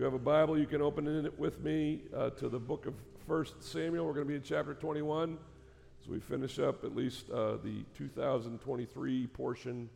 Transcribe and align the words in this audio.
you 0.00 0.04
have 0.04 0.14
a 0.14 0.18
Bible, 0.18 0.58
you 0.58 0.64
can 0.64 0.80
open 0.80 1.26
it 1.26 1.38
with 1.38 1.60
me 1.60 2.00
uh, 2.16 2.30
to 2.30 2.48
the 2.48 2.58
book 2.58 2.86
of 2.86 2.94
1 3.26 3.44
Samuel. 3.60 4.06
We're 4.06 4.14
going 4.14 4.24
to 4.24 4.30
be 4.30 4.34
in 4.34 4.42
chapter 4.42 4.72
21 4.72 5.36
as 6.00 6.08
we 6.08 6.18
finish 6.20 6.58
up 6.58 6.84
at 6.84 6.96
least 6.96 7.28
uh, 7.28 7.58
the 7.62 7.84
2023 7.98 9.26
portion 9.26 9.90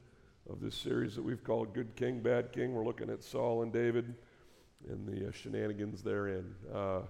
of 0.51 0.61
this 0.61 0.75
series 0.75 1.15
that 1.17 1.23
we've 1.23 1.43
called 1.43 1.73
Good 1.73 1.97
King, 1.97 2.21
Bad 2.21 2.53
King. 2.53 2.75
We're 2.75 2.85
looking 2.85 3.09
at 3.09 3.25
Saul 3.25 3.63
and 3.63 3.73
David 3.73 4.15
and 4.91 5.09
the 5.09 5.29
uh, 5.29 5.33
shenanigans 5.33 6.03
therein. 6.03 6.55
Uh, 6.71 6.77
uh, 6.79 7.01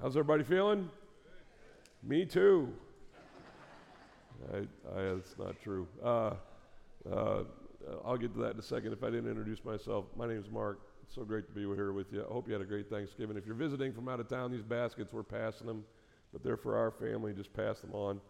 how's 0.00 0.16
everybody 0.16 0.44
feeling? 0.44 0.88
Me 2.02 2.24
too. 2.24 2.72
I, 4.54 4.56
I, 4.56 5.02
that's 5.02 5.36
not 5.38 5.60
true. 5.62 5.86
Uh, 6.02 6.30
I'll 8.06 8.16
get 8.16 8.32
to 8.32 8.40
that 8.40 8.54
in 8.54 8.58
a 8.58 8.62
second. 8.62 8.94
If 8.94 9.04
I 9.04 9.10
didn't 9.10 9.28
introduce 9.28 9.62
myself, 9.66 10.06
my 10.16 10.26
name 10.26 10.38
is 10.38 10.50
Mark. 10.50 10.80
It's 11.02 11.14
so 11.14 11.24
great 11.24 11.46
to 11.46 11.52
be 11.52 11.62
here 11.62 11.92
with 11.92 12.12
you. 12.12 12.24
I 12.28 12.32
hope 12.32 12.46
you 12.46 12.52
had 12.52 12.62
a 12.62 12.66
great 12.66 12.88
Thanksgiving. 12.88 13.36
If 13.36 13.44
you're 13.44 13.54
visiting 13.54 13.92
from 13.92 14.08
out 14.08 14.20
of 14.20 14.28
town, 14.28 14.50
these 14.50 14.62
baskets 14.62 15.12
we're 15.12 15.22
passing 15.22 15.66
them, 15.66 15.84
but 16.32 16.42
they're 16.42 16.56
for 16.56 16.76
our 16.76 16.90
family. 16.90 17.32
Just 17.32 17.52
pass 17.52 17.80
them 17.80 17.92
on. 17.92 18.20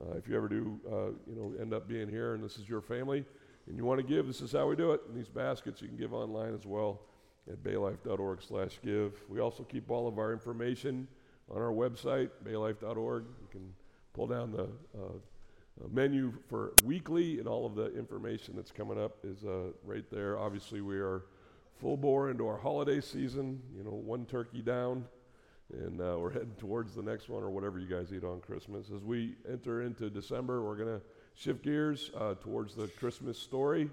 Uh, 0.00 0.16
if 0.16 0.28
you 0.28 0.36
ever 0.36 0.48
do, 0.48 0.80
uh, 0.90 1.06
you 1.30 1.36
know, 1.36 1.52
end 1.60 1.74
up 1.74 1.86
being 1.86 2.08
here 2.08 2.34
and 2.34 2.42
this 2.42 2.56
is 2.56 2.68
your 2.68 2.80
family, 2.80 3.24
and 3.66 3.76
you 3.76 3.84
want 3.84 4.00
to 4.00 4.06
give, 4.06 4.26
this 4.26 4.40
is 4.40 4.52
how 4.52 4.66
we 4.66 4.76
do 4.76 4.92
it. 4.92 5.02
In 5.08 5.14
these 5.14 5.28
baskets, 5.28 5.82
you 5.82 5.88
can 5.88 5.96
give 5.96 6.14
online 6.14 6.54
as 6.54 6.64
well 6.64 7.02
at 7.50 7.62
baylife.org 7.62 8.42
slash 8.42 8.78
give. 8.82 9.12
We 9.28 9.40
also 9.40 9.62
keep 9.62 9.90
all 9.90 10.08
of 10.08 10.18
our 10.18 10.32
information 10.32 11.08
on 11.50 11.60
our 11.60 11.72
website, 11.72 12.30
baylife.org. 12.44 13.24
You 13.24 13.48
can 13.50 13.74
pull 14.14 14.28
down 14.28 14.52
the 14.52 14.68
uh, 14.98 15.02
uh, 15.82 15.88
menu 15.90 16.32
for 16.48 16.72
weekly, 16.84 17.38
and 17.38 17.48
all 17.48 17.66
of 17.66 17.74
the 17.74 17.94
information 17.96 18.54
that's 18.56 18.70
coming 18.70 18.98
up 18.98 19.18
is 19.24 19.44
uh, 19.44 19.72
right 19.84 20.04
there. 20.10 20.38
Obviously, 20.38 20.80
we 20.80 20.96
are 20.96 21.24
full 21.80 21.96
bore 21.96 22.30
into 22.30 22.46
our 22.46 22.58
holiday 22.58 23.00
season. 23.00 23.62
You 23.76 23.84
know, 23.84 23.90
one 23.90 24.26
turkey 24.26 24.60
down, 24.60 25.06
and 25.72 26.00
uh, 26.00 26.16
we're 26.18 26.32
heading 26.32 26.54
towards 26.58 26.94
the 26.94 27.02
next 27.02 27.28
one 27.28 27.42
or 27.42 27.50
whatever 27.50 27.78
you 27.78 27.86
guys 27.86 28.12
eat 28.12 28.22
on 28.22 28.40
Christmas. 28.40 28.90
As 28.94 29.02
we 29.02 29.36
enter 29.50 29.82
into 29.82 30.10
December, 30.10 30.62
we're 30.62 30.76
going 30.76 30.98
to 30.98 31.00
shift 31.34 31.62
gears 31.62 32.10
uh, 32.18 32.34
towards 32.34 32.74
the 32.74 32.86
Christmas 32.88 33.38
story, 33.38 33.88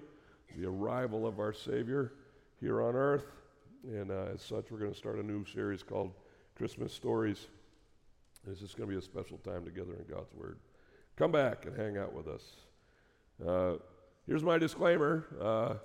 the 0.58 0.68
arrival 0.68 1.26
of 1.26 1.40
our 1.40 1.54
Savior 1.54 2.12
here 2.60 2.82
on 2.82 2.96
earth. 2.96 3.26
And 3.86 4.12
uh, 4.12 4.34
as 4.34 4.42
such, 4.42 4.66
we're 4.70 4.80
going 4.80 4.92
to 4.92 4.98
start 4.98 5.18
a 5.18 5.24
new 5.24 5.46
series 5.46 5.82
called 5.82 6.12
Christmas 6.58 6.92
Stories. 6.92 7.48
It's 8.50 8.60
just 8.60 8.76
going 8.76 8.90
to 8.90 8.94
be 8.94 9.00
a 9.00 9.02
special 9.02 9.38
time 9.38 9.64
together 9.64 9.94
in 9.94 10.14
God's 10.14 10.34
Word. 10.34 10.58
Come 11.16 11.32
back 11.32 11.66
and 11.66 11.78
hang 11.78 11.98
out 11.98 12.14
with 12.14 12.28
us. 12.28 12.44
Uh, 13.46 13.74
here's 14.26 14.44
my 14.44 14.58
disclaimer. 14.58 15.80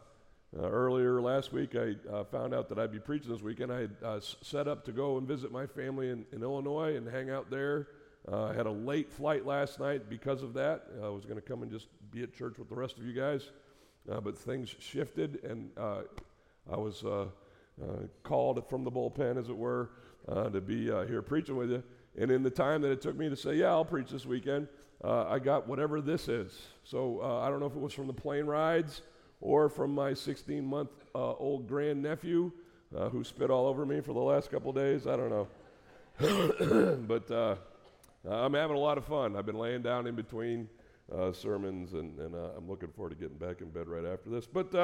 Uh, 0.54 0.62
uh, 0.62 0.68
earlier 0.68 1.20
last 1.20 1.52
week, 1.52 1.74
I 1.74 1.94
uh, 2.10 2.24
found 2.24 2.54
out 2.54 2.68
that 2.68 2.78
I'd 2.78 2.92
be 2.92 2.98
preaching 2.98 3.32
this 3.32 3.42
weekend. 3.42 3.72
I 3.72 3.80
had 3.80 3.90
uh, 4.04 4.20
set 4.20 4.68
up 4.68 4.84
to 4.84 4.92
go 4.92 5.18
and 5.18 5.26
visit 5.26 5.50
my 5.50 5.66
family 5.66 6.10
in, 6.10 6.24
in 6.32 6.42
Illinois 6.42 6.96
and 6.96 7.08
hang 7.08 7.30
out 7.30 7.50
there. 7.50 7.88
Uh, 8.30 8.44
I 8.44 8.54
had 8.54 8.66
a 8.66 8.70
late 8.70 9.10
flight 9.10 9.46
last 9.46 9.80
night 9.80 10.08
because 10.08 10.42
of 10.42 10.54
that. 10.54 10.86
I 11.02 11.08
was 11.08 11.24
going 11.24 11.36
to 11.36 11.42
come 11.42 11.62
and 11.62 11.70
just 11.70 11.88
be 12.10 12.22
at 12.22 12.34
church 12.34 12.58
with 12.58 12.68
the 12.68 12.74
rest 12.74 12.98
of 12.98 13.04
you 13.04 13.12
guys, 13.12 13.50
but 14.06 14.38
things 14.38 14.74
shifted, 14.78 15.42
and 15.42 15.70
I 15.76 16.76
was 16.76 17.02
called 18.22 18.68
from 18.68 18.84
the 18.84 18.92
bullpen, 18.92 19.38
as 19.38 19.48
it 19.48 19.56
were, 19.56 19.90
to 20.28 20.60
be 20.60 20.84
here 20.84 21.22
preaching 21.22 21.56
with 21.56 21.70
you. 21.70 21.82
And 22.16 22.30
in 22.30 22.44
the 22.44 22.50
time 22.50 22.82
that 22.82 22.92
it 22.92 23.00
took 23.00 23.16
me 23.16 23.28
to 23.28 23.36
say, 23.36 23.54
Yeah, 23.54 23.70
I'll 23.70 23.84
preach 23.84 24.10
this 24.10 24.26
weekend, 24.26 24.68
uh, 25.02 25.24
I 25.28 25.40
got 25.40 25.66
whatever 25.66 26.00
this 26.00 26.28
is. 26.28 26.60
So 26.84 27.20
uh, 27.22 27.40
I 27.40 27.48
don't 27.48 27.58
know 27.58 27.66
if 27.66 27.74
it 27.74 27.80
was 27.80 27.92
from 27.92 28.06
the 28.06 28.12
plane 28.12 28.44
rides 28.44 29.02
or 29.42 29.68
from 29.68 29.94
my 29.94 30.14
16 30.14 30.64
month 30.64 30.88
uh, 31.14 31.34
old 31.34 31.68
grandnephew 31.68 32.50
uh, 32.96 33.10
who 33.10 33.22
spit 33.24 33.50
all 33.50 33.66
over 33.66 33.84
me 33.84 34.00
for 34.00 34.14
the 34.14 34.20
last 34.20 34.50
couple 34.50 34.72
days. 34.72 35.06
I 35.06 35.16
don't 35.16 35.28
know. 35.28 35.48
but 37.06 37.30
uh, 37.30 37.56
I'm 38.26 38.54
having 38.54 38.76
a 38.76 38.80
lot 38.80 38.96
of 38.96 39.04
fun. 39.04 39.36
I've 39.36 39.44
been 39.44 39.58
laying 39.58 39.82
down 39.82 40.06
in 40.06 40.14
between 40.14 40.70
uh, 41.14 41.32
sermons, 41.32 41.92
and, 41.92 42.18
and 42.18 42.34
I'm 42.34 42.66
looking 42.68 42.88
forward 42.90 43.10
to 43.10 43.16
getting 43.16 43.36
back 43.36 43.60
in 43.60 43.68
bed 43.70 43.88
right 43.88 44.04
after 44.04 44.30
this. 44.30 44.46
But 44.46 44.74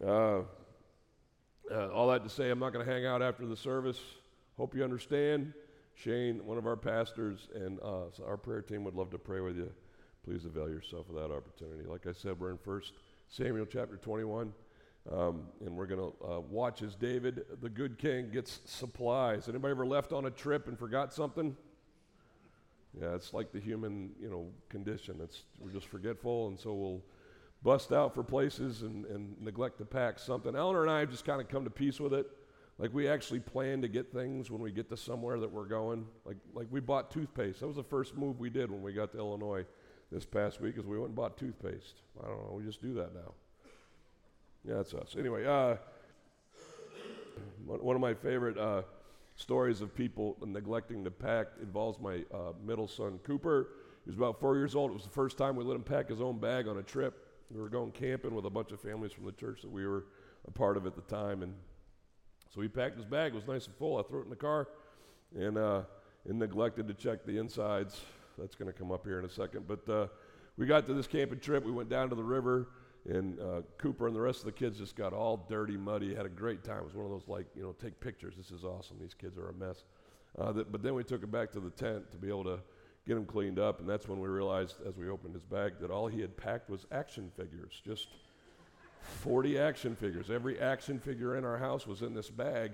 all 0.00 0.46
that 2.08 2.24
to 2.24 2.30
say, 2.30 2.50
I'm 2.50 2.58
not 2.58 2.72
going 2.72 2.84
to 2.84 2.90
hang 2.90 3.04
out 3.04 3.22
after 3.22 3.46
the 3.46 3.56
service. 3.56 4.00
Hope 4.56 4.74
you 4.74 4.82
understand. 4.82 5.52
Shane, 5.94 6.44
one 6.46 6.58
of 6.58 6.66
our 6.66 6.76
pastors, 6.76 7.48
and 7.54 7.80
uh, 7.80 8.04
our 8.24 8.36
prayer 8.36 8.62
team 8.62 8.84
would 8.84 8.94
love 8.94 9.10
to 9.10 9.18
pray 9.18 9.40
with 9.40 9.56
you. 9.56 9.70
Please 10.24 10.44
avail 10.44 10.68
yourself 10.68 11.08
of 11.08 11.16
that 11.16 11.34
opportunity. 11.34 11.88
Like 11.88 12.06
I 12.06 12.12
said, 12.12 12.38
we're 12.38 12.50
in 12.50 12.58
First 12.58 12.92
Samuel 13.30 13.66
chapter 13.66 13.98
21, 13.98 14.54
um, 15.12 15.42
and 15.60 15.76
we're 15.76 15.86
going 15.86 16.00
to 16.00 16.26
uh, 16.26 16.40
watch 16.40 16.80
as 16.80 16.94
David, 16.94 17.44
the 17.60 17.68
good 17.68 17.98
king, 17.98 18.30
gets 18.30 18.60
supplies. 18.64 19.50
Anybody 19.50 19.72
ever 19.72 19.86
left 19.86 20.14
on 20.14 20.24
a 20.24 20.30
trip 20.30 20.66
and 20.66 20.78
forgot 20.78 21.12
something? 21.12 21.54
Yeah, 22.98 23.14
it's 23.14 23.34
like 23.34 23.52
the 23.52 23.60
human, 23.60 24.12
you 24.18 24.30
know, 24.30 24.46
condition. 24.70 25.20
It's 25.22 25.42
we're 25.58 25.70
just 25.70 25.88
forgetful, 25.88 26.48
and 26.48 26.58
so 26.58 26.72
we'll 26.72 27.02
bust 27.62 27.92
out 27.92 28.14
for 28.14 28.22
places 28.22 28.80
and, 28.80 29.04
and 29.06 29.38
neglect 29.42 29.76
to 29.78 29.84
pack 29.84 30.18
something. 30.18 30.56
Eleanor 30.56 30.82
and 30.82 30.90
I 30.90 31.00
have 31.00 31.10
just 31.10 31.26
kind 31.26 31.40
of 31.40 31.48
come 31.48 31.64
to 31.64 31.70
peace 31.70 32.00
with 32.00 32.14
it. 32.14 32.26
Like 32.78 32.94
we 32.94 33.08
actually 33.08 33.40
plan 33.40 33.82
to 33.82 33.88
get 33.88 34.10
things 34.10 34.50
when 34.50 34.62
we 34.62 34.72
get 34.72 34.88
to 34.88 34.96
somewhere 34.96 35.38
that 35.38 35.52
we're 35.52 35.66
going. 35.66 36.06
Like 36.24 36.38
like 36.54 36.68
we 36.70 36.80
bought 36.80 37.10
toothpaste. 37.10 37.60
That 37.60 37.66
was 37.66 37.76
the 37.76 37.82
first 37.84 38.16
move 38.16 38.40
we 38.40 38.48
did 38.48 38.70
when 38.70 38.80
we 38.80 38.94
got 38.94 39.12
to 39.12 39.18
Illinois 39.18 39.66
this 40.10 40.24
past 40.24 40.60
week. 40.60 40.76
Is 40.78 40.84
we 40.84 40.96
went 40.96 41.08
and 41.08 41.16
bought 41.16 41.36
toothpaste. 41.36 42.02
I 42.22 42.26
don't 42.26 42.38
know. 42.38 42.54
We 42.54 42.64
just 42.64 42.82
do 42.82 42.94
that 42.94 43.14
now. 43.14 43.34
Yeah, 44.66 44.76
that's 44.76 44.94
us. 44.94 45.16
Anyway, 45.18 45.46
uh, 45.46 45.76
one 47.66 47.94
of 47.94 48.00
my 48.00 48.14
favorite 48.14 48.58
uh, 48.58 48.82
stories 49.36 49.80
of 49.80 49.94
people 49.94 50.36
neglecting 50.44 51.04
to 51.04 51.10
pack 51.10 51.46
involves 51.62 51.98
my 52.00 52.24
uh, 52.34 52.52
middle 52.64 52.88
son 52.88 53.20
Cooper. 53.24 53.68
He 54.04 54.10
was 54.10 54.16
about 54.16 54.40
four 54.40 54.56
years 54.56 54.74
old. 54.74 54.90
It 54.90 54.94
was 54.94 55.04
the 55.04 55.10
first 55.10 55.38
time 55.38 55.54
we 55.54 55.64
let 55.64 55.76
him 55.76 55.82
pack 55.82 56.08
his 56.08 56.20
own 56.20 56.38
bag 56.38 56.66
on 56.66 56.78
a 56.78 56.82
trip. 56.82 57.26
We 57.50 57.60
were 57.60 57.68
going 57.68 57.92
camping 57.92 58.34
with 58.34 58.46
a 58.46 58.50
bunch 58.50 58.72
of 58.72 58.80
families 58.80 59.12
from 59.12 59.24
the 59.24 59.32
church 59.32 59.62
that 59.62 59.70
we 59.70 59.86
were 59.86 60.06
a 60.46 60.50
part 60.50 60.76
of 60.76 60.86
at 60.86 60.94
the 60.94 61.02
time, 61.02 61.42
and 61.42 61.54
so 62.54 62.60
he 62.60 62.68
packed 62.68 62.96
his 62.96 63.04
bag. 63.04 63.32
It 63.32 63.36
was 63.36 63.46
nice 63.46 63.66
and 63.66 63.76
full. 63.76 63.98
I 63.98 64.02
threw 64.02 64.20
it 64.20 64.24
in 64.24 64.30
the 64.30 64.36
car 64.36 64.68
and, 65.36 65.58
uh, 65.58 65.82
and 66.26 66.38
neglected 66.38 66.88
to 66.88 66.94
check 66.94 67.24
the 67.24 67.38
insides. 67.38 68.00
That's 68.38 68.54
going 68.54 68.72
to 68.72 68.78
come 68.78 68.90
up 68.90 69.04
here 69.04 69.18
in 69.18 69.24
a 69.24 69.30
second. 69.30 69.66
But 69.66 69.88
uh, 69.88 70.06
we 70.56 70.66
got 70.66 70.86
to 70.86 70.94
this 70.94 71.06
camping 71.06 71.40
trip. 71.40 71.64
We 71.64 71.72
went 71.72 71.88
down 71.88 72.08
to 72.10 72.14
the 72.14 72.22
river, 72.22 72.68
and 73.08 73.38
uh, 73.40 73.62
Cooper 73.78 74.06
and 74.06 74.16
the 74.16 74.20
rest 74.20 74.40
of 74.40 74.46
the 74.46 74.52
kids 74.52 74.78
just 74.78 74.96
got 74.96 75.12
all 75.12 75.46
dirty, 75.48 75.76
muddy. 75.76 76.14
Had 76.14 76.26
a 76.26 76.30
great 76.30 76.64
time. 76.64 76.78
It 76.78 76.84
was 76.84 76.94
one 76.94 77.04
of 77.04 77.10
those, 77.10 77.28
like, 77.28 77.46
you 77.54 77.62
know, 77.62 77.72
take 77.72 78.00
pictures. 78.00 78.34
This 78.36 78.50
is 78.50 78.64
awesome. 78.64 78.96
These 79.00 79.14
kids 79.14 79.38
are 79.38 79.48
a 79.48 79.54
mess. 79.54 79.84
Uh, 80.38 80.52
that, 80.52 80.70
but 80.70 80.82
then 80.82 80.94
we 80.94 81.04
took 81.04 81.22
him 81.22 81.30
back 81.30 81.50
to 81.52 81.60
the 81.60 81.70
tent 81.70 82.10
to 82.12 82.18
be 82.18 82.28
able 82.28 82.44
to 82.44 82.58
get 83.06 83.16
him 83.16 83.24
cleaned 83.24 83.58
up. 83.58 83.80
And 83.80 83.88
that's 83.88 84.06
when 84.08 84.20
we 84.20 84.28
realized, 84.28 84.76
as 84.86 84.96
we 84.96 85.08
opened 85.08 85.34
his 85.34 85.44
bag, 85.44 85.74
that 85.80 85.90
all 85.90 86.06
he 86.06 86.20
had 86.20 86.36
packed 86.36 86.68
was 86.68 86.86
action 86.92 87.32
figures. 87.36 87.80
Just 87.84 88.08
40 89.00 89.58
action 89.58 89.96
figures. 89.96 90.30
Every 90.30 90.60
action 90.60 90.98
figure 90.98 91.36
in 91.36 91.44
our 91.44 91.58
house 91.58 91.86
was 91.86 92.02
in 92.02 92.14
this 92.14 92.30
bag. 92.30 92.72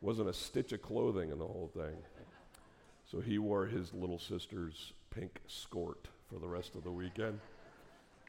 Wasn't 0.00 0.28
a 0.28 0.32
stitch 0.32 0.72
of 0.72 0.82
clothing 0.82 1.30
in 1.30 1.38
the 1.38 1.46
whole 1.46 1.70
thing. 1.74 1.96
So 3.10 3.20
he 3.20 3.38
wore 3.38 3.66
his 3.66 3.92
little 3.94 4.18
sister's 4.18 4.92
pink 5.10 5.40
skirt 5.46 6.08
for 6.28 6.38
the 6.38 6.46
rest 6.46 6.74
of 6.74 6.84
the 6.84 6.90
weekend. 6.90 7.38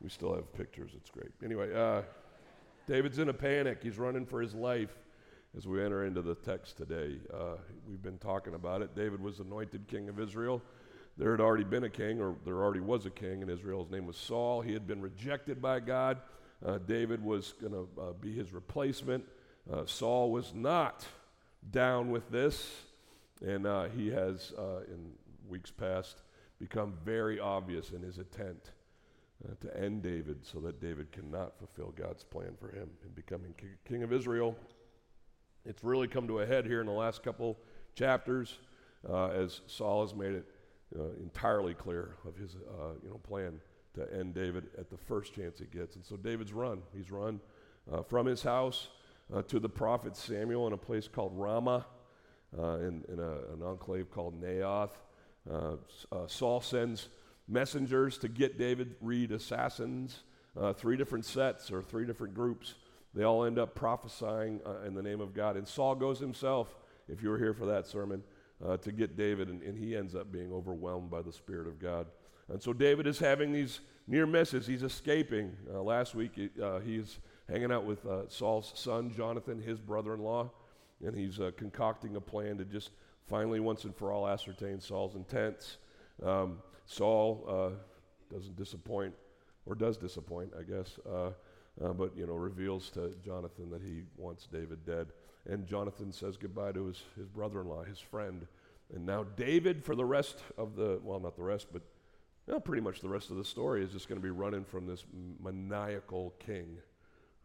We 0.01 0.09
still 0.09 0.33
have 0.33 0.51
pictures. 0.53 0.91
It's 0.95 1.09
great. 1.09 1.31
Anyway, 1.43 1.73
uh, 1.73 2.03
David's 2.87 3.19
in 3.19 3.29
a 3.29 3.33
panic. 3.33 3.79
He's 3.83 3.97
running 3.97 4.25
for 4.25 4.41
his 4.41 4.55
life 4.55 4.97
as 5.57 5.67
we 5.67 5.83
enter 5.83 6.05
into 6.05 6.21
the 6.21 6.35
text 6.35 6.77
today. 6.77 7.17
Uh, 7.33 7.57
we've 7.87 8.01
been 8.01 8.17
talking 8.17 8.53
about 8.53 8.81
it. 8.81 8.95
David 8.95 9.21
was 9.21 9.39
anointed 9.39 9.87
king 9.87 10.09
of 10.09 10.19
Israel. 10.19 10.61
There 11.17 11.31
had 11.31 11.41
already 11.41 11.65
been 11.65 11.83
a 11.83 11.89
king, 11.89 12.21
or 12.21 12.35
there 12.45 12.63
already 12.63 12.79
was 12.79 13.05
a 13.05 13.09
king 13.09 13.41
in 13.41 13.49
Israel. 13.49 13.83
His 13.83 13.91
name 13.91 14.05
was 14.05 14.15
Saul. 14.15 14.61
He 14.61 14.71
had 14.71 14.87
been 14.87 15.01
rejected 15.01 15.61
by 15.61 15.81
God. 15.81 16.19
Uh, 16.65 16.77
David 16.77 17.23
was 17.23 17.53
going 17.59 17.73
to 17.73 17.87
uh, 18.01 18.11
be 18.13 18.33
his 18.33 18.53
replacement. 18.53 19.25
Uh, 19.71 19.85
Saul 19.85 20.31
was 20.31 20.53
not 20.53 21.05
down 21.71 22.09
with 22.09 22.29
this, 22.31 22.83
and 23.45 23.67
uh, 23.67 23.85
he 23.95 24.09
has, 24.09 24.53
uh, 24.57 24.81
in 24.87 25.11
weeks 25.49 25.71
past, 25.71 26.21
become 26.59 26.93
very 27.05 27.39
obvious 27.39 27.91
in 27.91 28.01
his 28.01 28.17
intent 28.17 28.71
uh, 29.45 29.53
to 29.61 29.77
end 29.77 30.03
David 30.03 30.45
so 30.45 30.59
that 30.59 30.81
David 30.81 31.11
cannot 31.11 31.57
fulfill 31.57 31.93
God's 31.95 32.23
plan 32.23 32.53
for 32.59 32.69
him 32.69 32.89
in 33.03 33.11
becoming 33.15 33.53
king, 33.85 34.03
of 34.03 34.11
Israel. 34.11 34.55
It's 35.65 35.83
really 35.83 36.07
come 36.07 36.27
to 36.27 36.39
a 36.39 36.45
head 36.45 36.65
here 36.65 36.81
in 36.81 36.87
the 36.87 36.91
last 36.91 37.23
couple 37.23 37.57
chapters 37.95 38.59
as 39.09 39.61
Saul 39.67 40.01
has 40.01 40.13
made 40.13 40.33
it 40.33 40.45
entirely 41.21 41.73
clear 41.73 42.15
of 42.27 42.35
his 42.35 42.55
you 43.03 43.09
know, 43.09 43.19
plan 43.23 43.59
to 43.95 44.13
end 44.13 44.33
David 44.33 44.67
at 44.77 44.89
the 44.89 44.97
first 44.97 45.33
chance 45.33 45.59
he 45.59 45.65
gets. 45.65 45.95
And 45.95 46.05
so 46.05 46.15
David's 46.15 46.53
run. 46.53 46.81
He's 46.93 47.11
run 47.11 47.39
uh, 47.91 48.03
from 48.03 48.25
his 48.25 48.43
house 48.43 48.89
uh, 49.33 49.41
to 49.43 49.59
the 49.59 49.69
prophet 49.69 50.15
Samuel 50.15 50.67
in 50.67 50.73
a 50.73 50.77
place 50.77 51.07
called 51.07 51.31
Ramah, 51.35 51.85
uh, 52.57 52.77
in, 52.79 53.03
in 53.11 53.19
a, 53.19 53.53
an 53.53 53.63
enclave 53.63 54.11
called 54.11 54.41
Naioth. 54.41 54.91
Uh, 55.51 55.75
uh, 56.11 56.27
Saul 56.27 56.61
sends 56.61 57.09
messengers 57.47 58.17
to 58.19 58.27
get 58.27 58.57
David, 58.57 58.95
read 59.01 59.31
assassins, 59.31 60.23
uh, 60.59 60.73
three 60.73 60.97
different 60.97 61.25
sets 61.25 61.71
or 61.71 61.81
three 61.81 62.05
different 62.05 62.33
groups 62.33 62.75
they 63.13 63.23
all 63.23 63.43
end 63.45 63.57
up 63.57 63.75
prophesying 63.75 64.61
uh, 64.65 64.85
in 64.85 64.93
the 64.93 65.01
name 65.01 65.21
of 65.21 65.33
God. 65.33 65.57
And 65.57 65.67
Saul 65.67 65.95
goes 65.95 66.19
himself, 66.19 66.75
if 67.07 67.23
you 67.23 67.29
were 67.29 67.37
here 67.37 67.53
for 67.53 67.65
that 67.65 67.87
sermon, 67.87 68.23
uh, 68.65 68.77
to 68.77 68.91
get 68.91 69.17
David, 69.17 69.49
and, 69.49 69.61
and 69.63 69.77
he 69.77 69.95
ends 69.95 70.15
up 70.15 70.31
being 70.31 70.51
overwhelmed 70.51 71.09
by 71.09 71.21
the 71.21 71.31
Spirit 71.31 71.67
of 71.67 71.79
God. 71.79 72.07
And 72.49 72.61
so 72.61 72.73
David 72.73 73.07
is 73.07 73.19
having 73.19 73.51
these 73.51 73.79
near 74.07 74.25
misses. 74.25 74.67
He's 74.67 74.83
escaping. 74.83 75.55
Uh, 75.71 75.81
last 75.81 76.13
week, 76.13 76.31
uh, 76.61 76.79
he's 76.79 77.19
hanging 77.49 77.71
out 77.71 77.85
with 77.85 78.05
uh, 78.05 78.27
Saul's 78.27 78.71
son, 78.75 79.11
Jonathan, 79.15 79.61
his 79.61 79.79
brother 79.79 80.13
in 80.13 80.21
law, 80.21 80.51
and 81.03 81.15
he's 81.15 81.39
uh, 81.39 81.51
concocting 81.57 82.15
a 82.15 82.21
plan 82.21 82.57
to 82.57 82.65
just 82.65 82.91
finally, 83.29 83.59
once 83.59 83.83
and 83.83 83.95
for 83.95 84.11
all, 84.11 84.27
ascertain 84.27 84.79
Saul's 84.79 85.15
intents. 85.15 85.77
Um, 86.23 86.57
Saul 86.85 87.45
uh, 87.47 88.33
doesn't 88.33 88.57
disappoint, 88.57 89.13
or 89.65 89.75
does 89.75 89.97
disappoint, 89.97 90.51
I 90.59 90.63
guess, 90.63 90.97
uh, 91.09 91.31
but 91.93 92.17
you 92.17 92.25
know 92.25 92.33
reveals 92.33 92.89
to 92.91 93.13
Jonathan 93.23 93.69
that 93.69 93.81
he 93.81 94.01
wants 94.17 94.47
David 94.51 94.85
dead. 94.85 95.07
And 95.47 95.65
Jonathan 95.65 96.11
says 96.11 96.35
goodbye 96.35 96.73
to 96.73 96.87
his, 96.87 97.03
his 97.15 97.27
brother 97.27 97.61
in 97.61 97.67
law, 97.67 97.83
his 97.83 97.99
friend. 97.99 98.45
And 98.93 99.05
now 99.05 99.25
David, 99.35 99.83
for 99.83 99.95
the 99.95 100.05
rest 100.05 100.39
of 100.57 100.75
the, 100.75 100.99
well, 101.03 101.19
not 101.19 101.35
the 101.35 101.43
rest, 101.43 101.67
but 101.71 101.81
well, 102.47 102.59
pretty 102.59 102.81
much 102.81 102.99
the 102.99 103.09
rest 103.09 103.29
of 103.29 103.37
the 103.37 103.45
story 103.45 103.83
is 103.83 103.91
just 103.91 104.09
going 104.09 104.19
to 104.19 104.23
be 104.23 104.31
running 104.31 104.65
from 104.65 104.87
this 104.87 105.05
maniacal 105.41 106.33
king 106.39 106.77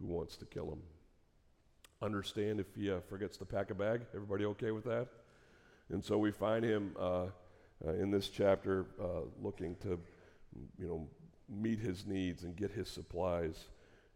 who 0.00 0.06
wants 0.06 0.36
to 0.38 0.46
kill 0.46 0.72
him. 0.72 0.80
Understand 2.00 2.58
if 2.58 2.66
he 2.74 2.90
uh, 2.90 3.00
forgets 3.08 3.36
to 3.38 3.44
pack 3.44 3.70
a 3.70 3.74
bag? 3.74 4.02
Everybody 4.14 4.46
okay 4.46 4.70
with 4.70 4.84
that? 4.84 5.08
And 5.90 6.04
so 6.04 6.18
we 6.18 6.30
find 6.30 6.64
him 6.64 6.94
uh, 6.98 7.26
uh, 7.86 7.92
in 7.94 8.10
this 8.10 8.28
chapter 8.28 8.86
uh, 9.00 9.20
looking 9.42 9.76
to, 9.82 9.98
you 10.78 10.86
know, 10.86 11.08
meet 11.48 11.78
his 11.78 12.06
needs 12.06 12.44
and 12.44 12.56
get 12.56 12.70
his 12.70 12.88
supplies. 12.88 13.68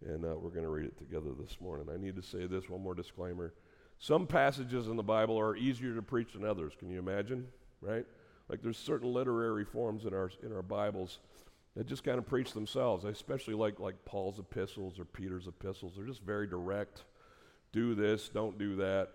And 0.04 0.24
uh, 0.24 0.34
we're 0.36 0.50
going 0.50 0.62
to 0.62 0.70
read 0.70 0.86
it 0.86 0.96
together 0.96 1.30
this 1.38 1.58
morning. 1.60 1.88
I 1.92 1.98
need 1.98 2.16
to 2.16 2.22
say 2.22 2.46
this 2.46 2.68
one 2.68 2.82
more 2.82 2.94
disclaimer. 2.94 3.52
Some 3.98 4.26
passages 4.26 4.86
in 4.86 4.96
the 4.96 5.02
Bible 5.02 5.38
are 5.38 5.56
easier 5.56 5.94
to 5.94 6.02
preach 6.02 6.32
than 6.34 6.44
others. 6.44 6.72
Can 6.78 6.88
you 6.90 6.98
imagine? 6.98 7.48
Right? 7.80 8.06
Like 8.48 8.62
there's 8.62 8.78
certain 8.78 9.12
literary 9.12 9.64
forms 9.64 10.04
in 10.04 10.14
our 10.14 10.30
in 10.42 10.52
our 10.52 10.62
Bibles 10.62 11.18
that 11.76 11.86
just 11.86 12.04
kind 12.04 12.18
of 12.18 12.26
preach 12.26 12.52
themselves. 12.52 13.04
I 13.04 13.10
especially 13.10 13.54
like 13.54 13.78
like 13.78 14.04
Paul's 14.04 14.38
epistles 14.38 14.98
or 14.98 15.04
Peter's 15.04 15.46
epistles. 15.46 15.94
They're 15.96 16.06
just 16.06 16.22
very 16.22 16.46
direct. 16.46 17.02
Do 17.72 17.94
this, 17.94 18.28
don't 18.28 18.56
do 18.56 18.76
that. 18.76 19.10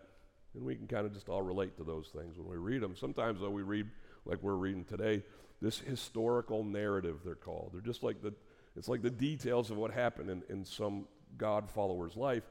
And 0.56 0.64
we 0.64 0.76
can 0.76 0.88
kind 0.88 1.06
of 1.06 1.14
just 1.14 1.30
all 1.30 1.42
relate 1.42 1.78
to 1.78 1.84
those 1.84 2.10
things 2.16 2.38
when 2.38 2.48
we 2.48 2.58
read 2.58 2.82
them. 2.82 2.96
Sometimes 2.96 3.42
though 3.42 3.50
we 3.50 3.64
read 3.64 3.88
like 4.26 4.42
we're 4.42 4.56
reading 4.56 4.86
today, 4.86 5.24
this 5.62 5.80
historical 5.80 6.64
narrative 6.64 7.20
they're 7.26 7.36
called. 7.36 7.72
They're 7.74 7.82
just 7.82 8.04
like 8.04 8.22
the 8.22 8.34
it's 8.76 8.88
like 8.88 9.02
the 9.02 9.10
details 9.10 9.70
of 9.70 9.78
what 9.78 9.92
happened 9.92 10.30
in, 10.30 10.44
in 10.50 10.66
some 10.66 11.06
God 11.38 11.70
follower's 11.70 12.16
life. 12.16 12.44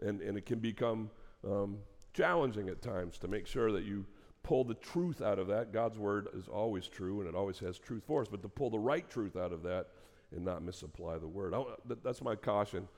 And, 0.00 0.20
and 0.20 0.36
it 0.36 0.46
can 0.46 0.58
become 0.58 1.10
um, 1.46 1.78
challenging 2.14 2.68
at 2.68 2.82
times 2.82 3.18
to 3.18 3.28
make 3.28 3.46
sure 3.46 3.72
that 3.72 3.84
you 3.84 4.06
pull 4.42 4.64
the 4.64 4.74
truth 4.74 5.20
out 5.20 5.38
of 5.38 5.48
that. 5.48 5.72
God's 5.72 5.98
word 5.98 6.28
is 6.34 6.48
always 6.48 6.86
true 6.86 7.20
and 7.20 7.28
it 7.28 7.34
always 7.34 7.58
has 7.58 7.78
truth 7.78 8.04
for 8.06 8.22
us, 8.22 8.28
but 8.30 8.42
to 8.42 8.48
pull 8.48 8.70
the 8.70 8.78
right 8.78 9.08
truth 9.10 9.36
out 9.36 9.52
of 9.52 9.62
that 9.64 9.88
and 10.34 10.44
not 10.44 10.62
misapply 10.62 11.18
the 11.18 11.26
word. 11.26 11.54
That, 11.86 12.02
that's 12.02 12.22
my 12.22 12.36
caution. 12.36 12.88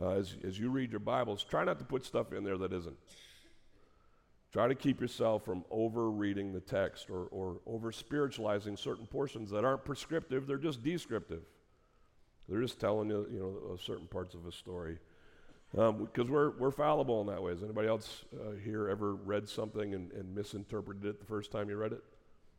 Uh, 0.00 0.10
as, 0.10 0.36
as 0.44 0.58
you 0.58 0.70
read 0.70 0.90
your 0.90 1.00
Bibles, 1.00 1.42
try 1.42 1.64
not 1.64 1.78
to 1.78 1.84
put 1.84 2.04
stuff 2.04 2.32
in 2.32 2.44
there 2.44 2.58
that 2.58 2.72
isn't. 2.72 2.96
Try 4.52 4.66
to 4.66 4.74
keep 4.74 5.00
yourself 5.00 5.44
from 5.44 5.64
over 5.70 6.10
reading 6.10 6.52
the 6.52 6.60
text 6.60 7.08
or, 7.08 7.26
or 7.30 7.60
over 7.66 7.92
spiritualizing 7.92 8.76
certain 8.76 9.06
portions 9.06 9.50
that 9.50 9.64
aren't 9.64 9.84
prescriptive, 9.84 10.46
they're 10.46 10.58
just 10.58 10.82
descriptive. 10.82 11.42
They're 12.48 12.60
just 12.60 12.80
telling 12.80 13.08
you, 13.10 13.28
you 13.30 13.38
know, 13.38 13.76
certain 13.76 14.08
parts 14.08 14.34
of 14.34 14.46
a 14.46 14.52
story 14.52 14.98
because 15.70 15.90
um, 15.90 16.28
we're, 16.28 16.50
we're 16.58 16.72
fallible 16.72 17.20
in 17.20 17.28
that 17.28 17.40
way. 17.40 17.52
Has 17.52 17.62
anybody 17.62 17.86
else 17.86 18.24
uh, 18.34 18.56
here 18.64 18.88
ever 18.88 19.14
read 19.14 19.48
something 19.48 19.94
and, 19.94 20.10
and, 20.10 20.34
misinterpreted 20.34 21.04
it 21.04 21.20
the 21.20 21.26
first 21.26 21.52
time 21.52 21.68
you 21.68 21.76
read 21.76 21.92
it? 21.92 22.02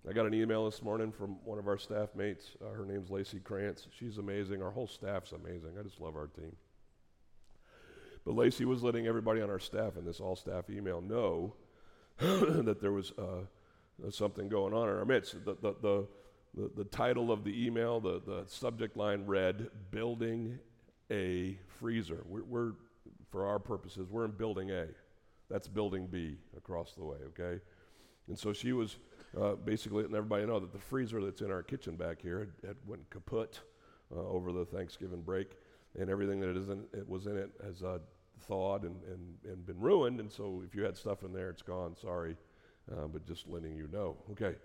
I 0.09 0.13
got 0.13 0.25
an 0.25 0.33
email 0.33 0.63
this 0.63 0.81
morning 0.81 1.11
from 1.11 1.35
one 1.43 1.59
of 1.59 1.67
our 1.67 1.77
staff 1.77 2.15
mates. 2.15 2.51
Uh, 2.63 2.71
her 2.71 2.85
name's 2.85 3.09
Lacey 3.09 3.39
Krantz. 3.39 3.87
She's 3.99 4.17
amazing. 4.17 4.63
Our 4.63 4.71
whole 4.71 4.87
staff's 4.87 5.33
amazing. 5.33 5.71
I 5.77 5.83
just 5.83 5.99
love 5.99 6.15
our 6.15 6.27
team. 6.27 6.55
But 8.23 8.35
Lacey 8.35 8.63
was 8.63 8.81
letting 8.81 9.07
everybody 9.07 9.41
on 9.41 9.49
our 9.49 9.59
staff 9.59 9.97
in 9.97 10.05
this 10.05 10.21
all 10.21 10.37
staff 10.37 10.69
email 10.69 11.01
know 11.01 11.53
that 12.65 12.77
there 12.79 12.91
was 12.91 13.13
uh, 13.17 14.11
something 14.11 14.47
going 14.47 14.75
on 14.75 14.87
in 14.87 14.95
our 14.95 15.05
midst. 15.05 15.43
The, 15.43 15.55
the, 15.55 15.75
the, 15.81 16.07
the, 16.53 16.71
the 16.77 16.83
title 16.83 17.31
of 17.31 17.43
the 17.43 17.65
email, 17.65 17.99
the, 17.99 18.21
the 18.23 18.43
subject 18.45 18.95
line 18.95 19.25
read, 19.25 19.69
Building 19.89 20.59
a 21.09 21.57
Freezer. 21.79 22.23
We're, 22.27 22.43
we're 22.43 22.71
for 23.31 23.47
our 23.47 23.57
purposes, 23.57 24.07
we're 24.11 24.25
in 24.25 24.31
building 24.31 24.69
A. 24.69 24.87
That's 25.49 25.67
building 25.67 26.05
B 26.05 26.37
across 26.55 26.93
the 26.93 27.03
way, 27.03 27.17
okay? 27.29 27.59
And 28.27 28.37
so 28.37 28.53
she 28.53 28.71
was 28.71 28.97
uh, 29.39 29.55
basically 29.55 30.03
letting 30.03 30.15
everybody 30.15 30.45
know 30.45 30.59
that 30.59 30.73
the 30.73 30.79
freezer 30.79 31.23
that's 31.23 31.41
in 31.41 31.49
our 31.49 31.63
kitchen 31.63 31.95
back 31.95 32.21
here 32.21 32.39
had, 32.39 32.67
had 32.67 32.75
went 32.85 33.09
kaput 33.09 33.59
uh, 34.15 34.19
over 34.19 34.51
the 34.51 34.65
Thanksgiving 34.65 35.21
break, 35.21 35.57
and 35.99 36.09
everything 36.09 36.39
that 36.41 36.55
is 36.55 36.69
in, 36.69 36.83
it 36.93 37.07
was 37.09 37.25
in 37.25 37.35
it 37.37 37.49
has 37.65 37.81
uh, 37.81 37.97
thawed 38.41 38.83
and, 38.83 38.95
and, 39.03 39.37
and 39.45 39.65
been 39.65 39.79
ruined. 39.79 40.19
And 40.19 40.31
so 40.31 40.63
if 40.65 40.75
you 40.75 40.83
had 40.83 40.97
stuff 40.97 41.23
in 41.23 41.33
there, 41.33 41.49
it's 41.49 41.61
gone. 41.61 41.95
Sorry, 42.01 42.35
uh, 42.91 43.07
but 43.07 43.25
just 43.25 43.47
letting 43.47 43.75
you 43.75 43.87
know. 43.91 44.17
Okay, 44.31 44.55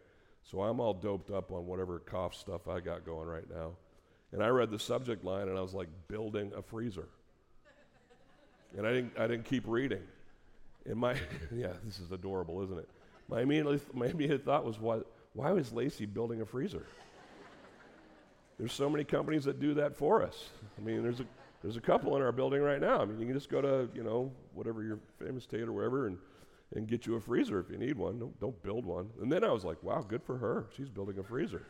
so 0.42 0.62
I'm 0.62 0.80
all 0.80 0.94
doped 0.94 1.30
up 1.30 1.52
on 1.52 1.66
whatever 1.66 1.98
cough 1.98 2.34
stuff 2.34 2.68
I 2.68 2.80
got 2.80 3.04
going 3.04 3.28
right 3.28 3.48
now, 3.48 3.72
and 4.32 4.42
I 4.42 4.48
read 4.48 4.70
the 4.70 4.78
subject 4.78 5.24
line 5.24 5.48
and 5.48 5.58
I 5.58 5.62
was 5.62 5.74
like, 5.74 5.88
building 6.08 6.52
a 6.56 6.62
freezer. 6.62 7.08
And 8.76 8.86
I 8.86 8.92
didn't, 8.92 9.12
I 9.18 9.26
didn't 9.26 9.44
keep 9.44 9.64
reading. 9.66 10.02
And 10.84 10.96
my, 10.96 11.14
yeah, 11.54 11.72
this 11.84 11.98
is 11.98 12.12
adorable, 12.12 12.62
isn't 12.62 12.78
it? 12.78 12.88
My 13.28 13.40
immediate, 13.40 13.94
my 13.94 14.06
immediate 14.06 14.44
thought 14.44 14.64
was, 14.64 14.78
why, 14.78 15.00
why 15.32 15.52
was 15.52 15.72
Lacey 15.72 16.06
building 16.06 16.40
a 16.40 16.46
freezer? 16.46 16.86
There's 18.58 18.72
so 18.72 18.88
many 18.88 19.04
companies 19.04 19.44
that 19.44 19.60
do 19.60 19.74
that 19.74 19.96
for 19.96 20.22
us. 20.22 20.48
I 20.78 20.80
mean, 20.80 21.02
there's 21.02 21.20
a, 21.20 21.26
there's 21.66 21.76
a 21.76 21.80
couple 21.80 22.14
in 22.14 22.22
our 22.22 22.30
building 22.30 22.62
right 22.62 22.80
now. 22.80 23.00
I 23.00 23.04
mean, 23.06 23.18
you 23.18 23.26
can 23.26 23.34
just 23.34 23.50
go 23.50 23.60
to, 23.60 23.88
you 23.92 24.04
know, 24.04 24.30
whatever 24.54 24.84
your 24.84 25.00
famous 25.18 25.42
state 25.42 25.62
or 25.62 25.72
wherever 25.72 26.06
and, 26.06 26.16
and 26.76 26.86
get 26.86 27.06
you 27.06 27.16
a 27.16 27.20
freezer 27.20 27.58
if 27.58 27.68
you 27.68 27.76
need 27.76 27.98
one. 27.98 28.20
Don't, 28.20 28.38
don't 28.38 28.62
build 28.62 28.86
one. 28.86 29.10
And 29.20 29.32
then 29.32 29.42
I 29.42 29.50
was 29.50 29.64
like, 29.64 29.82
wow, 29.82 30.06
good 30.06 30.22
for 30.22 30.38
her. 30.38 30.66
She's 30.76 30.88
building 30.88 31.18
a 31.18 31.24
freezer. 31.24 31.66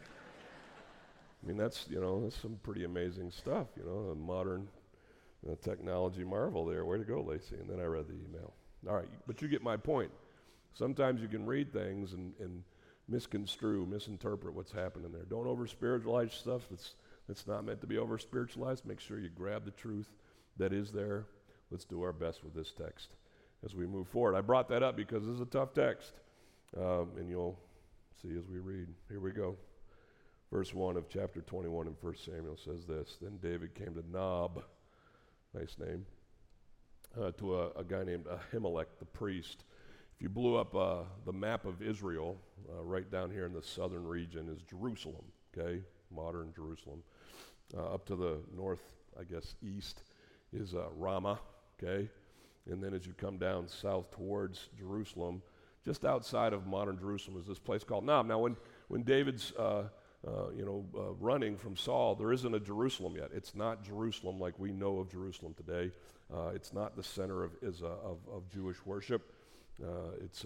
I 1.43 1.47
mean, 1.47 1.57
that's, 1.57 1.87
you 1.89 1.99
know, 1.99 2.21
that's 2.21 2.39
some 2.39 2.59
pretty 2.63 2.85
amazing 2.85 3.31
stuff, 3.31 3.69
you 3.75 3.85
know, 3.85 4.11
a 4.11 4.15
modern 4.15 4.69
a 5.51 5.57
technology 5.57 6.25
marvel 6.25 6.67
there. 6.67 6.85
Way 6.85 6.99
to 6.99 7.05
go, 7.05 7.23
Lacey. 7.23 7.55
And 7.55 7.71
then 7.71 7.81
I 7.81 7.85
read 7.85 8.07
the 8.07 8.17
email. 8.29 8.53
All 8.87 8.97
right, 8.97 9.09
but 9.27 9.41
you 9.41 9.49
get 9.49 9.63
my 9.63 9.79
point. 9.79 10.11
Sometimes 10.75 11.23
you 11.23 11.29
can 11.29 11.47
read 11.47 11.73
things 11.73 12.13
and, 12.13 12.35
and 12.39 12.63
misconstrue, 13.09 13.87
misinterpret 13.87 14.53
what's 14.53 14.73
happening 14.73 15.11
there. 15.11 15.25
Don't 15.25 15.47
over 15.47 15.67
spiritualize 15.67 16.35
stuff 16.35 16.67
that's, 16.71 16.97
that's 17.29 17.47
not 17.47 17.65
meant 17.65 17.81
to 17.81 17.87
be 17.87 17.99
over 17.99 18.19
spiritualized. 18.19 18.87
Make 18.87 19.01
sure 19.01 19.19
you 19.19 19.29
grab 19.29 19.65
the 19.65 19.71
truth 19.73 20.09
that 20.57 20.73
is 20.73 20.93
there. 20.93 21.27
Let's 21.71 21.85
do 21.85 22.03
our 22.03 22.13
best 22.13 22.45
with 22.45 22.55
this 22.55 22.73
text 22.73 23.09
as 23.65 23.75
we 23.75 23.87
move 23.87 24.09
forward. 24.09 24.37
I 24.37 24.41
brought 24.41 24.69
that 24.69 24.83
up 24.83 24.97
because 24.97 25.25
this 25.25 25.35
is 25.35 25.41
a 25.41 25.47
tough 25.47 25.75
text, 25.75 26.13
um, 26.77 27.11
and 27.17 27.29
you'll 27.29 27.59
see 28.23 28.37
as 28.39 28.49
we 28.49 28.59
read. 28.59 28.87
Here 29.09 29.21
we 29.21 29.33
go. 29.33 29.57
Verse 30.53 30.73
1 30.73 30.97
of 30.97 31.09
chapter 31.09 31.41
21 31.41 31.89
in 31.89 31.97
1 32.01 32.15
Samuel 32.25 32.57
says 32.57 32.87
this 32.87 33.19
Then 33.21 33.39
David 33.43 33.75
came 33.75 33.95
to 33.95 34.05
Nob 34.11 34.63
nice 35.59 35.77
name, 35.79 36.05
uh, 37.21 37.31
to 37.33 37.57
a, 37.57 37.71
a, 37.71 37.85
guy 37.85 38.05
named 38.05 38.27
Ahimelech, 38.27 38.87
the 38.99 39.05
priest. 39.07 39.65
If 40.15 40.23
you 40.23 40.29
blew 40.29 40.57
up 40.57 40.75
uh, 40.75 41.05
the 41.25 41.33
map 41.33 41.65
of 41.65 41.83
Israel, 41.83 42.37
uh, 42.69 42.83
right 42.83 43.11
down 43.11 43.31
here 43.31 43.47
in 43.47 43.53
the 43.53 43.63
southern 43.63 44.07
region 44.07 44.49
is 44.49 44.63
Jerusalem, 44.63 45.25
okay, 45.57 45.81
modern 46.15 46.53
Jerusalem. 46.55 47.03
Uh, 47.75 47.95
up 47.95 48.07
to 48.07 48.15
the 48.15 48.39
north, 48.57 48.83
I 49.19 49.25
guess, 49.25 49.57
east 49.61 50.03
is 50.53 50.75
uh, 50.75 50.85
Ramah, 50.97 51.41
okay, 51.83 52.09
and 52.71 52.83
then 52.83 52.95
as 52.95 53.07
you 53.07 53.13
come 53.13 53.39
down 53.39 53.67
south 53.67 54.11
towards 54.13 54.69
Jerusalem, 54.79 55.43
just 55.85 56.05
outside 56.05 56.53
of 56.53 56.67
modern 56.67 56.97
Jerusalem 56.97 57.39
is 57.41 57.47
this 57.47 57.59
place 57.59 57.83
called 57.83 58.05
Nob. 58.05 58.27
Now, 58.27 58.39
when, 58.39 58.57
when 58.87 59.03
David's 59.03 59.53
uh, 59.59 59.85
uh, 60.27 60.51
you 60.57 60.65
know, 60.65 60.85
uh, 60.97 61.13
running 61.15 61.57
from 61.57 61.77
Saul, 61.77 62.15
there 62.15 62.33
isn't 62.33 62.55
a 62.55 62.61
Jerusalem 62.61 63.17
yet. 63.17 63.31
It's 63.35 63.55
not 63.55 63.85
Jerusalem 63.85 64.41
like 64.41 64.59
we 64.59 64.73
know 64.73 64.99
of 64.99 65.11
Jerusalem 65.11 65.55
today. 65.55 65.93
Uh, 66.33 66.49
it's 66.55 66.73
not 66.73 66.97
the 66.97 67.03
center 67.03 67.45
of, 67.45 67.53
is, 67.63 67.83
of, 67.83 68.19
of, 68.33 68.49
Jewish 68.49 68.85
worship. 68.85 69.33
It's, 70.21 70.45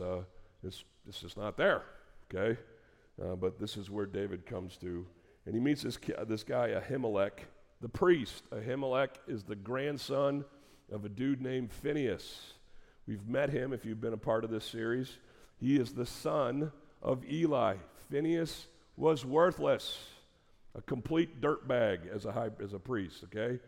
it's, 0.62 0.84
it's 1.08 1.20
just 1.20 1.36
not 1.36 1.56
there, 1.56 1.84
okay? 2.32 2.60
but 3.16 3.58
this 3.58 3.76
is 3.76 3.88
where 3.88 4.04
David 4.06 4.44
comes 4.44 4.76
to. 4.78 5.06
And 5.46 5.54
he 5.54 5.60
meets 5.60 5.82
this, 5.82 5.98
this 6.26 6.44
guy, 6.44 6.70
Ahimelech, 6.70 7.44
the 7.80 7.88
priest. 7.88 8.44
Ahimelech 8.50 9.10
is 9.26 9.42
the 9.44 9.56
grandson 9.56 10.44
of 10.92 11.04
a 11.04 11.08
dude 11.08 11.40
named 11.40 11.72
Phineas. 11.72 12.54
We've 13.06 13.26
met 13.26 13.50
him 13.50 13.72
if 13.72 13.84
you've 13.84 14.00
been 14.00 14.12
a 14.12 14.18
part 14.18 14.44
of 14.44 14.50
this 14.50 14.64
series. 14.64 15.18
He 15.58 15.76
is 15.76 15.92
the 15.92 16.06
son 16.06 16.72
of 17.02 17.24
Eli. 17.30 17.76
Phineas 18.10 18.66
was 18.96 19.24
worthless, 19.24 19.98
a 20.74 20.82
complete 20.82 21.40
dirtbag 21.40 22.08
as 22.14 22.26
a, 22.26 22.32
high, 22.32 22.50
as 22.62 22.74
a 22.74 22.78
priest, 22.78 23.24
okay? 23.24 23.58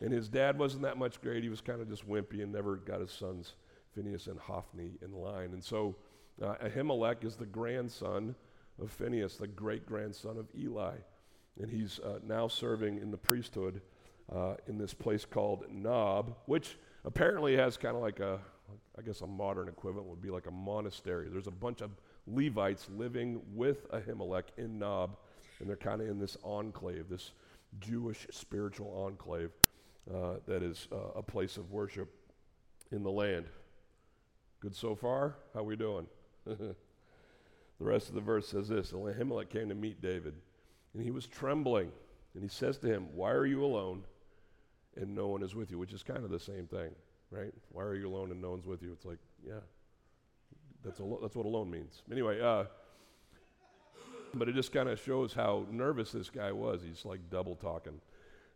And 0.00 0.12
his 0.12 0.28
dad 0.28 0.58
wasn't 0.58 0.82
that 0.82 0.98
much 0.98 1.20
great. 1.20 1.42
He 1.42 1.48
was 1.48 1.60
kind 1.60 1.80
of 1.80 1.88
just 1.88 2.08
wimpy 2.08 2.42
and 2.42 2.52
never 2.52 2.76
got 2.76 3.00
his 3.00 3.12
sons, 3.12 3.54
Phineas 3.94 4.26
and 4.26 4.38
Hophni, 4.38 4.92
in 5.02 5.12
line. 5.12 5.52
And 5.52 5.62
so 5.62 5.96
uh, 6.42 6.54
Ahimelech 6.64 7.24
is 7.24 7.36
the 7.36 7.46
grandson 7.46 8.34
of 8.80 8.90
Phineas, 8.90 9.36
the 9.36 9.46
great 9.46 9.86
grandson 9.86 10.38
of 10.38 10.46
Eli. 10.58 10.96
And 11.58 11.70
he's 11.70 11.98
uh, 12.00 12.18
now 12.26 12.48
serving 12.48 12.98
in 12.98 13.10
the 13.10 13.16
priesthood 13.16 13.80
uh, 14.34 14.54
in 14.66 14.78
this 14.78 14.94
place 14.94 15.24
called 15.24 15.64
Nob, 15.70 16.36
which 16.46 16.76
apparently 17.04 17.56
has 17.56 17.76
kind 17.76 17.96
of 17.96 18.02
like 18.02 18.20
a, 18.20 18.38
I 18.98 19.02
guess 19.02 19.20
a 19.20 19.26
modern 19.26 19.68
equivalent 19.68 20.08
would 20.08 20.22
be 20.22 20.30
like 20.30 20.46
a 20.46 20.50
monastery. 20.50 21.28
There's 21.30 21.46
a 21.46 21.52
bunch 21.52 21.80
of 21.80 21.90
Levites 22.26 22.88
living 22.96 23.40
with 23.54 23.90
Ahimelech 23.90 24.44
in 24.56 24.78
Nob, 24.78 25.16
and 25.58 25.68
they're 25.68 25.76
kind 25.76 26.00
of 26.00 26.08
in 26.08 26.18
this 26.18 26.36
enclave, 26.44 27.08
this 27.08 27.32
Jewish 27.80 28.26
spiritual 28.30 28.92
enclave 29.06 29.50
uh, 30.12 30.34
that 30.46 30.62
is 30.62 30.88
uh, 30.92 31.18
a 31.18 31.22
place 31.22 31.56
of 31.56 31.70
worship 31.70 32.08
in 32.90 33.02
the 33.02 33.10
land. 33.10 33.46
Good 34.60 34.74
so 34.74 34.94
far? 34.94 35.36
How 35.54 35.62
we 35.62 35.76
doing? 35.76 36.06
the 36.44 36.74
rest 37.78 38.08
of 38.08 38.14
the 38.14 38.20
verse 38.20 38.48
says 38.48 38.68
this 38.68 38.92
Ahimelech 38.92 39.50
came 39.50 39.68
to 39.68 39.74
meet 39.74 40.02
David, 40.02 40.34
and 40.94 41.02
he 41.02 41.10
was 41.10 41.26
trembling. 41.26 41.90
And 42.34 42.42
he 42.42 42.48
says 42.48 42.78
to 42.78 42.86
him, 42.86 43.08
Why 43.14 43.30
are 43.32 43.46
you 43.46 43.64
alone 43.64 44.04
and 44.96 45.14
no 45.14 45.28
one 45.28 45.42
is 45.42 45.54
with 45.54 45.70
you? 45.70 45.78
Which 45.78 45.92
is 45.92 46.02
kind 46.02 46.24
of 46.24 46.30
the 46.30 46.40
same 46.40 46.66
thing, 46.66 46.94
right? 47.30 47.52
Why 47.70 47.82
are 47.82 47.94
you 47.94 48.08
alone 48.08 48.30
and 48.30 48.40
no 48.40 48.50
one's 48.50 48.66
with 48.66 48.82
you? 48.82 48.92
It's 48.92 49.04
like, 49.04 49.18
yeah, 49.46 49.54
that's, 50.84 51.00
that's 51.22 51.36
what 51.36 51.46
alone 51.46 51.70
means. 51.70 52.02
Anyway, 52.10 52.40
uh, 52.40 52.64
but 54.34 54.48
it 54.48 54.54
just 54.54 54.72
kind 54.72 54.88
of 54.88 55.00
shows 55.00 55.32
how 55.32 55.66
nervous 55.70 56.12
this 56.12 56.30
guy 56.30 56.52
was. 56.52 56.82
He's 56.82 57.04
like 57.04 57.20
double 57.30 57.56
talking. 57.56 58.00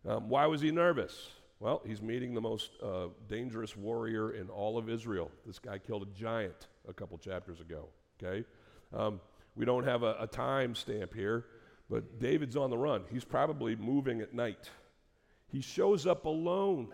Um, 0.07 0.29
why 0.29 0.45
was 0.45 0.61
he 0.61 0.71
nervous? 0.71 1.29
Well, 1.59 1.81
he's 1.85 2.01
meeting 2.01 2.33
the 2.33 2.41
most 2.41 2.71
uh, 2.83 3.07
dangerous 3.27 3.75
warrior 3.75 4.31
in 4.31 4.49
all 4.49 4.77
of 4.77 4.89
Israel. 4.89 5.31
This 5.45 5.57
guy 5.57 5.77
killed 5.79 6.03
a 6.03 6.19
giant 6.19 6.67
a 6.87 6.93
couple 6.93 7.17
chapters 7.17 7.59
ago. 7.59 7.87
Okay, 8.21 8.45
um, 8.93 9.19
we 9.55 9.65
don't 9.65 9.83
have 9.83 10.03
a, 10.03 10.15
a 10.19 10.27
time 10.27 10.75
stamp 10.75 11.13
here, 11.13 11.45
but 11.89 12.19
David's 12.19 12.55
on 12.55 12.69
the 12.69 12.77
run. 12.77 13.03
He's 13.11 13.23
probably 13.23 13.75
moving 13.75 14.21
at 14.21 14.33
night. 14.33 14.69
He 15.47 15.61
shows 15.61 16.07
up 16.07 16.25
alone, 16.25 16.93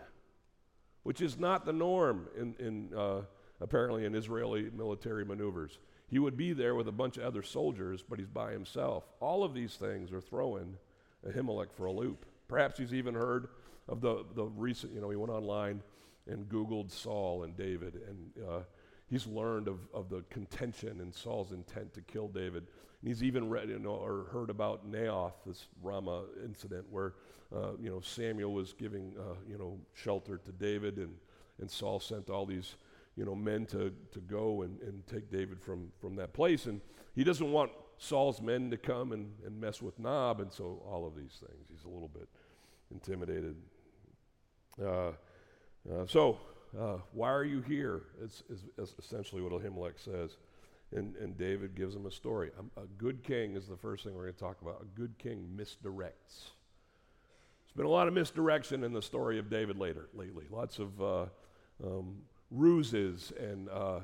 which 1.03 1.21
is 1.21 1.37
not 1.39 1.65
the 1.65 1.73
norm 1.73 2.27
in, 2.37 2.55
in 2.59 2.93
uh, 2.97 3.21
apparently 3.59 4.05
in 4.05 4.15
Israeli 4.15 4.69
military 4.75 5.23
maneuvers. 5.23 5.79
He 6.07 6.19
would 6.19 6.35
be 6.35 6.51
there 6.51 6.75
with 6.75 6.87
a 6.89 6.91
bunch 6.91 7.17
of 7.17 7.23
other 7.23 7.41
soldiers, 7.41 8.03
but 8.07 8.19
he's 8.19 8.27
by 8.27 8.51
himself. 8.51 9.05
All 9.21 9.43
of 9.43 9.53
these 9.53 9.75
things 9.75 10.11
are 10.11 10.19
throwing 10.19 10.77
Ahimelech 11.25 11.71
for 11.71 11.85
a 11.85 11.91
loop. 11.91 12.25
Perhaps 12.47 12.77
he's 12.77 12.93
even 12.93 13.13
heard 13.13 13.47
of 13.87 14.01
the, 14.01 14.25
the 14.35 14.43
recent, 14.43 14.93
you 14.93 14.99
know, 14.99 15.09
he 15.09 15.15
went 15.15 15.31
online 15.31 15.81
and 16.27 16.49
Googled 16.49 16.91
Saul 16.91 17.43
and 17.43 17.55
David, 17.55 18.01
and 18.07 18.45
uh, 18.47 18.59
he's 19.11 19.27
learned 19.27 19.67
of, 19.67 19.79
of 19.93 20.09
the 20.09 20.23
contention 20.29 21.01
and 21.01 21.13
Saul's 21.13 21.51
intent 21.51 21.93
to 21.93 22.01
kill 22.01 22.29
David. 22.29 22.65
And 23.01 23.09
he's 23.09 23.21
even 23.21 23.49
read 23.49 23.69
you 23.69 23.77
know, 23.77 23.91
or 23.91 24.25
heard 24.31 24.49
about 24.49 24.89
Naioth, 24.89 25.33
this 25.45 25.67
Ramah 25.83 26.23
incident 26.43 26.85
where 26.89 27.13
uh, 27.53 27.73
you 27.79 27.89
know 27.89 27.99
Samuel 27.99 28.53
was 28.53 28.73
giving 28.73 29.13
uh, 29.19 29.35
you 29.47 29.57
know 29.57 29.77
shelter 29.93 30.37
to 30.37 30.51
David, 30.53 30.97
and, 30.97 31.13
and 31.59 31.69
Saul 31.69 31.99
sent 31.99 32.29
all 32.29 32.45
these 32.45 32.75
you 33.17 33.25
know 33.25 33.35
men 33.35 33.65
to, 33.67 33.93
to 34.13 34.19
go 34.21 34.61
and, 34.61 34.79
and 34.81 35.05
take 35.05 35.29
David 35.29 35.61
from, 35.61 35.91
from 35.99 36.15
that 36.15 36.31
place. 36.31 36.65
And 36.65 36.79
he 37.13 37.25
doesn't 37.25 37.51
want 37.51 37.71
Saul's 37.97 38.41
men 38.41 38.71
to 38.71 38.77
come 38.77 39.11
and, 39.11 39.31
and 39.45 39.59
mess 39.59 39.81
with 39.81 39.99
Nob, 39.99 40.39
and 40.39 40.51
so 40.51 40.81
all 40.89 41.05
of 41.05 41.15
these 41.15 41.41
things. 41.45 41.65
He's 41.69 41.83
a 41.83 41.89
little 41.89 42.07
bit 42.07 42.29
intimidated. 42.89 43.55
Uh, 44.81 45.09
uh, 45.91 46.05
so, 46.07 46.39
uh, 46.79 46.97
why 47.11 47.29
are 47.31 47.43
you 47.43 47.61
here? 47.61 48.03
It's, 48.23 48.43
it's, 48.49 48.63
it's, 48.77 48.95
essentially 48.99 49.41
what 49.41 49.51
Ahimelech 49.51 49.99
says. 50.03 50.37
And, 50.93 51.15
and 51.17 51.37
David 51.37 51.75
gives 51.75 51.95
him 51.95 52.05
a 52.05 52.11
story. 52.11 52.51
A, 52.77 52.81
a 52.81 52.85
good 52.97 53.23
king 53.23 53.55
is 53.55 53.67
the 53.67 53.77
first 53.77 54.03
thing 54.03 54.13
we're 54.13 54.23
going 54.23 54.33
to 54.33 54.39
talk 54.39 54.61
about. 54.61 54.81
A 54.81 54.99
good 54.99 55.17
king 55.17 55.49
misdirects. 55.55 56.51
There's 57.63 57.77
been 57.77 57.85
a 57.85 57.89
lot 57.89 58.07
of 58.07 58.13
misdirection 58.13 58.83
in 58.83 58.91
the 58.91 59.01
story 59.01 59.39
of 59.39 59.49
David 59.49 59.77
later, 59.77 60.09
lately. 60.13 60.45
Lots 60.49 60.79
of 60.79 61.01
uh, 61.01 61.25
um, 61.83 62.17
ruses 62.49 63.31
and 63.39 63.69
uh, 63.69 64.01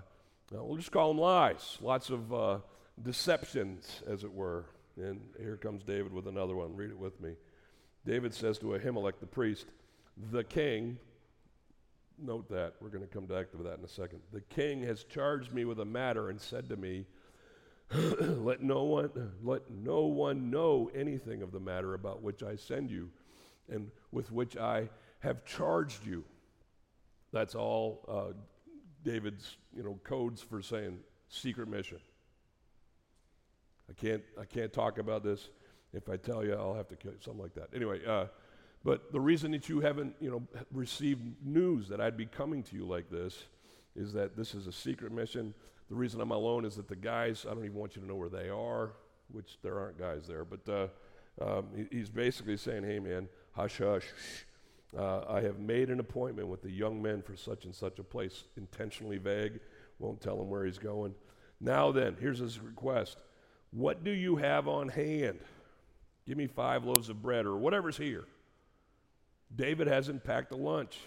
we'll 0.52 0.78
just 0.78 0.92
call 0.92 1.10
them 1.10 1.20
lies. 1.20 1.78
Lots 1.82 2.10
of 2.10 2.34
uh, 2.34 2.60
deceptions, 3.04 4.02
as 4.08 4.24
it 4.24 4.34
were. 4.34 4.66
And 4.96 5.22
here 5.40 5.58
comes 5.58 5.84
David 5.84 6.14
with 6.14 6.28
another 6.28 6.56
one. 6.56 6.76
Read 6.76 6.90
it 6.90 6.98
with 6.98 7.20
me. 7.22 7.34
David 8.06 8.34
says 8.34 8.58
to 8.60 8.68
Ahimelech 8.68 9.20
the 9.20 9.28
priest, 9.28 9.68
the 10.32 10.44
king, 10.44 10.98
note 12.20 12.50
that, 12.50 12.74
we're 12.80 12.90
going 12.90 13.04
to 13.04 13.14
come 13.14 13.26
back 13.26 13.52
to 13.52 13.58
that 13.58 13.80
in 13.80 13.84
a 13.84 13.88
second. 13.88 14.22
The 14.32 14.42
king 14.42 14.82
has 14.84 15.04
charged 15.04 15.54
me 15.54 15.66
with 15.66 15.80
a 15.80 15.86
matter 15.86 16.30
and 16.30 16.40
said 16.40 16.70
to 16.70 16.78
me, 16.78 17.06
let 17.94 18.62
no 18.62 18.84
one 18.84 19.10
let 19.44 19.62
no 19.72 20.02
one 20.02 20.50
know 20.50 20.92
anything 20.94 21.42
of 21.42 21.52
the 21.54 21.60
matter 21.60 21.94
about 21.94 22.22
which 22.22 22.44
I 22.44 22.58
send 22.58 22.92
you 22.92 23.10
and 23.70 23.90
with 24.12 24.30
which 24.32 24.58
I 24.58 24.90
have 25.20 25.46
charged 25.46 26.06
you. 26.06 26.26
That's 27.32 27.56
all 27.56 28.04
uh, 28.10 28.34
David's 29.04 29.56
you 29.74 29.84
know 29.84 30.00
codes 30.04 30.42
for 30.42 30.62
saying 30.62 31.00
secret 31.30 31.70
mission. 31.70 32.00
I 33.90 33.94
can't 33.94 34.24
I 34.40 34.44
can't 34.44 34.74
talk 34.74 34.98
about 34.98 35.24
this. 35.24 35.50
If 35.94 36.10
I 36.10 36.18
tell 36.18 36.44
you, 36.44 36.54
I'll 36.54 36.76
have 36.76 36.90
to 36.90 36.98
kill 36.98 37.12
you, 37.12 37.20
something 37.22 37.42
like 37.42 37.54
that. 37.54 37.70
Anyway, 37.74 38.02
uh, 38.06 38.26
but 38.88 39.12
the 39.12 39.20
reason 39.20 39.52
that 39.52 39.68
you 39.68 39.82
haven't, 39.82 40.16
you 40.22 40.32
know, 40.32 40.42
received 40.72 41.22
news 41.46 41.90
that 41.90 42.00
I'd 42.00 42.16
be 42.16 42.26
coming 42.26 42.64
to 42.64 42.76
you 42.78 42.86
like 42.86 43.10
this 43.10 43.44
is 43.98 44.14
that 44.14 44.38
this 44.38 44.56
is 44.56 44.66
a 44.66 44.72
secret 44.72 45.12
mission. 45.12 45.54
The 45.90 45.96
reason 45.96 46.22
I'm 46.22 46.32
alone 46.32 46.64
is 46.64 46.78
that 46.78 46.88
the 46.88 46.96
guys, 46.96 47.46
I 47.46 47.54
don't 47.54 47.66
even 47.66 47.76
want 47.76 47.98
you 47.98 48.02
to 48.02 48.08
know 48.08 48.16
where 48.16 48.30
they 48.30 48.48
are, 48.48 48.94
which 49.30 49.58
there 49.62 49.78
aren't 49.78 50.00
guys 50.00 50.26
there, 50.26 50.46
but 50.46 50.70
uh, 50.70 50.88
um, 51.46 51.66
he, 51.76 51.98
he's 51.98 52.10
basically 52.10 52.56
saying, 52.56 52.86
hey 52.86 53.00
man, 53.00 53.28
hush 53.52 53.80
hush. 53.80 54.06
Uh, 54.98 55.20
I 55.28 55.42
have 55.42 55.60
made 55.60 55.90
an 55.90 56.00
appointment 56.00 56.48
with 56.48 56.62
the 56.62 56.72
young 56.72 57.02
men 57.02 57.22
for 57.22 57.36
such 57.36 57.66
and 57.66 57.76
such 57.76 58.00
a 58.00 58.04
place, 58.04 58.46
intentionally 58.56 59.18
vague, 59.18 59.60
won't 60.00 60.22
tell 60.22 60.42
him 60.42 60.50
where 60.50 60.64
he's 60.64 60.78
going. 60.78 61.14
Now 61.60 61.92
then, 61.92 62.16
here's 62.22 62.40
his 62.40 62.62
request 62.62 63.18
What 63.72 64.06
do 64.06 64.12
you 64.12 64.38
have 64.38 64.70
on 64.70 64.88
hand? 64.88 65.40
Give 66.26 66.38
me 66.38 66.48
five 66.48 66.86
loaves 66.86 67.10
of 67.10 67.22
bread 67.22 67.46
or 67.46 67.58
whatever's 67.58 67.98
here. 67.98 68.24
David 69.56 69.88
hasn't 69.88 70.24
packed 70.24 70.52
a 70.52 70.56
lunch, 70.56 71.00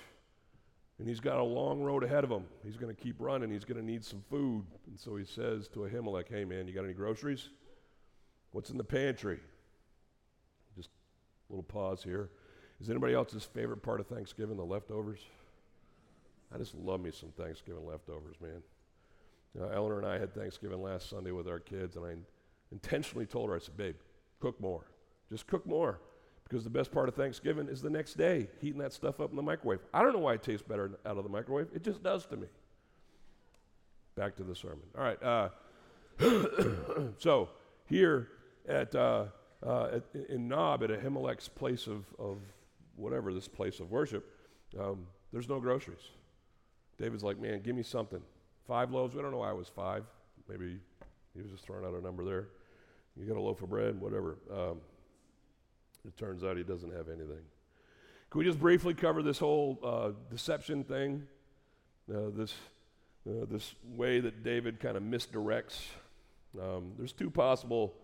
and 0.99 1.07
he's 1.07 1.21
got 1.21 1.39
a 1.39 1.43
long 1.43 1.81
road 1.81 2.05
ahead 2.05 2.25
of 2.25 2.31
him. 2.31 2.45
He's 2.65 2.77
going 2.77 2.95
to 2.95 3.01
keep 3.01 3.17
running. 3.19 3.51
He's 3.51 3.65
going 3.65 3.79
to 3.79 3.85
need 3.85 4.05
some 4.05 4.23
food. 4.31 4.65
And 4.87 4.99
so 4.99 5.17
he 5.17 5.25
says 5.25 5.69
to 5.69 5.81
Ahimelech, 5.81 6.29
Hey, 6.29 6.45
man, 6.45 6.67
you 6.67 6.75
got 6.75 6.85
any 6.85 6.95
groceries? 6.95 7.51
What's 8.53 8.71
in 8.71 8.77
the 8.77 8.85
pantry? 8.85 9.39
Just 10.77 10.91
a 11.49 11.53
little 11.53 11.63
pause 11.63 12.03
here. 12.03 12.31
Is 12.81 12.89
anybody 12.89 13.15
else's 13.15 13.45
favorite 13.45 13.83
part 13.83 14.01
of 14.01 14.07
Thanksgiving 14.07 14.57
the 14.57 14.65
leftovers? 14.65 15.21
I 16.53 16.59
just 16.59 16.75
love 16.75 17.01
me 17.01 17.11
some 17.13 17.31
Thanksgiving 17.31 17.87
leftovers, 17.87 18.37
man. 18.41 18.63
Uh, 19.61 19.69
Eleanor 19.69 19.99
and 19.99 20.07
I 20.07 20.19
had 20.19 20.35
Thanksgiving 20.35 20.83
last 20.83 21.11
Sunday 21.11 21.31
with 21.31 21.47
our 21.49 21.61
kids, 21.61 21.97
and 21.97 22.07
I 22.07 22.15
intentionally 22.73 23.27
told 23.27 23.51
her, 23.51 23.57
I 23.57 23.59
said, 23.59 23.77
Babe, 23.77 23.97
cook 24.41 24.61
more. 24.61 24.87
Just 25.31 25.47
cook 25.47 25.67
more. 25.67 26.01
Because 26.51 26.65
the 26.65 26.71
best 26.71 26.91
part 26.91 27.09
of 27.09 27.15
Thanksgiving 27.15 27.69
is 27.69 27.81
the 27.81 27.91
next 27.91 28.15
day, 28.15 28.49
heating 28.61 28.81
that 28.81 28.93
stuff 28.93 29.21
up 29.21 29.31
in 29.31 29.37
the 29.37 29.43
microwave. 29.43 29.79
I 29.95 30.03
don't 30.03 30.13
know 30.13 30.19
why 30.19 30.35
it 30.35 30.43
tastes 30.43 30.67
better 30.67 30.99
out 31.07 31.17
of 31.17 31.23
the 31.23 31.31
microwave. 31.31 31.69
It 31.73 31.85
just 31.85 32.03
does 32.03 32.27
to 32.27 32.37
me. 32.37 32.49
Back 34.17 34.35
to 34.37 34.43
the 34.43 34.57
sermon. 34.57 34.83
All 34.99 35.05
right. 35.05 35.23
Uh, 35.23 35.51
so 37.19 37.51
here 37.87 38.31
at, 38.69 38.93
uh, 38.97 39.27
uh, 39.65 39.91
at, 39.93 40.03
in 40.29 40.49
Nob, 40.49 40.83
at 40.83 40.91
Ahimelech's 40.91 41.49
place 41.49 41.87
of, 41.87 42.05
of 42.19 42.39
whatever 42.97 43.33
this 43.33 43.47
place 43.47 43.79
of 43.79 43.93
worship, 43.93 44.29
um, 44.77 45.07
there's 45.33 45.49
no 45.49 45.61
groceries. 45.61 46.11
David's 46.99 47.23
like, 47.23 47.39
man, 47.39 47.61
give 47.61 47.77
me 47.77 47.85
something. 47.85 48.21
Five 48.67 48.91
loaves. 48.91 49.15
We 49.15 49.23
don't 49.23 49.31
know 49.31 49.39
why 49.39 49.51
it 49.51 49.57
was 49.57 49.69
five. 49.69 50.03
Maybe 50.49 50.81
he 51.33 51.43
was 51.43 51.53
just 51.53 51.65
throwing 51.65 51.85
out 51.85 51.95
a 51.95 52.01
number 52.01 52.25
there. 52.25 52.49
You 53.17 53.25
got 53.25 53.37
a 53.37 53.41
loaf 53.41 53.63
of 53.63 53.71
bread, 53.71 54.01
whatever. 54.01 54.39
Um, 54.53 54.81
it 56.07 56.17
turns 56.17 56.45
out 56.45 56.57
he 56.57 56.63
doesn't 56.63 56.93
have 56.93 57.09
anything. 57.09 57.45
Can 58.31 58.39
we 58.39 58.45
just 58.45 58.61
briefly 58.61 58.95
cover 58.95 59.23
this 59.23 59.39
whole 59.39 59.79
uh, 59.83 60.11
deception 60.31 60.85
thing? 60.85 61.27
Uh, 62.13 62.31
this, 62.35 62.55
uh, 63.29 63.45
this 63.51 63.75
way 63.85 64.21
that 64.21 64.43
David 64.43 64.81
kind 64.81 64.97
of 64.97 65.03
misdirects. 65.03 65.81
Um, 66.61 66.93
there's 66.97 67.13
two 67.13 67.31
possible 67.31 67.95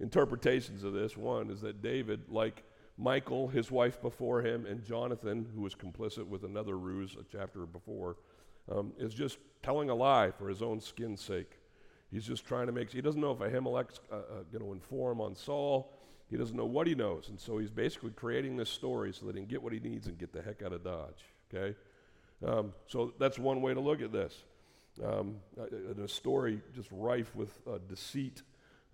interpretations 0.00 0.84
of 0.84 0.92
this. 0.92 1.16
One 1.16 1.50
is 1.50 1.60
that 1.62 1.82
David, 1.82 2.22
like 2.28 2.64
Michal, 2.98 3.48
his 3.48 3.70
wife 3.70 4.00
before 4.00 4.42
him, 4.42 4.66
and 4.66 4.84
Jonathan, 4.84 5.46
who 5.54 5.62
was 5.62 5.74
complicit 5.74 6.26
with 6.26 6.44
another 6.44 6.76
ruse 6.76 7.16
a 7.18 7.24
chapter 7.30 7.66
before, 7.66 8.16
um, 8.70 8.92
is 8.98 9.14
just 9.14 9.38
telling 9.62 9.90
a 9.90 9.94
lie 9.94 10.30
for 10.30 10.48
his 10.48 10.62
own 10.62 10.80
skin's 10.80 11.20
sake. 11.20 11.58
He's 12.10 12.24
just 12.24 12.46
trying 12.46 12.66
to 12.66 12.72
make, 12.72 12.90
he 12.90 13.00
doesn't 13.00 13.20
know 13.20 13.32
if 13.32 13.38
Ahimelech's 13.38 14.00
uh, 14.10 14.16
uh, 14.16 14.20
going 14.52 14.64
to 14.64 14.72
inform 14.72 15.20
on 15.20 15.34
Saul 15.34 15.92
He 16.30 16.36
doesn't 16.36 16.56
know 16.56 16.66
what 16.66 16.86
he 16.86 16.94
knows. 16.94 17.28
And 17.28 17.38
so 17.38 17.58
he's 17.58 17.70
basically 17.70 18.10
creating 18.10 18.56
this 18.56 18.68
story 18.68 19.12
so 19.12 19.26
that 19.26 19.36
he 19.36 19.42
can 19.42 19.48
get 19.48 19.62
what 19.62 19.72
he 19.72 19.80
needs 19.80 20.06
and 20.06 20.18
get 20.18 20.32
the 20.32 20.42
heck 20.42 20.62
out 20.62 20.72
of 20.72 20.82
Dodge. 20.82 21.24
Okay? 21.54 21.76
Um, 22.44 22.72
so 22.86 23.14
that's 23.18 23.38
one 23.38 23.62
way 23.62 23.74
to 23.74 23.80
look 23.80 24.02
at 24.02 24.12
this. 24.12 24.34
Um, 25.04 25.36
a, 26.02 26.08
story 26.08 26.60
just 26.74 26.88
rife 26.90 27.34
with 27.36 27.50
uh, 27.68 27.78
deceit. 27.88 28.42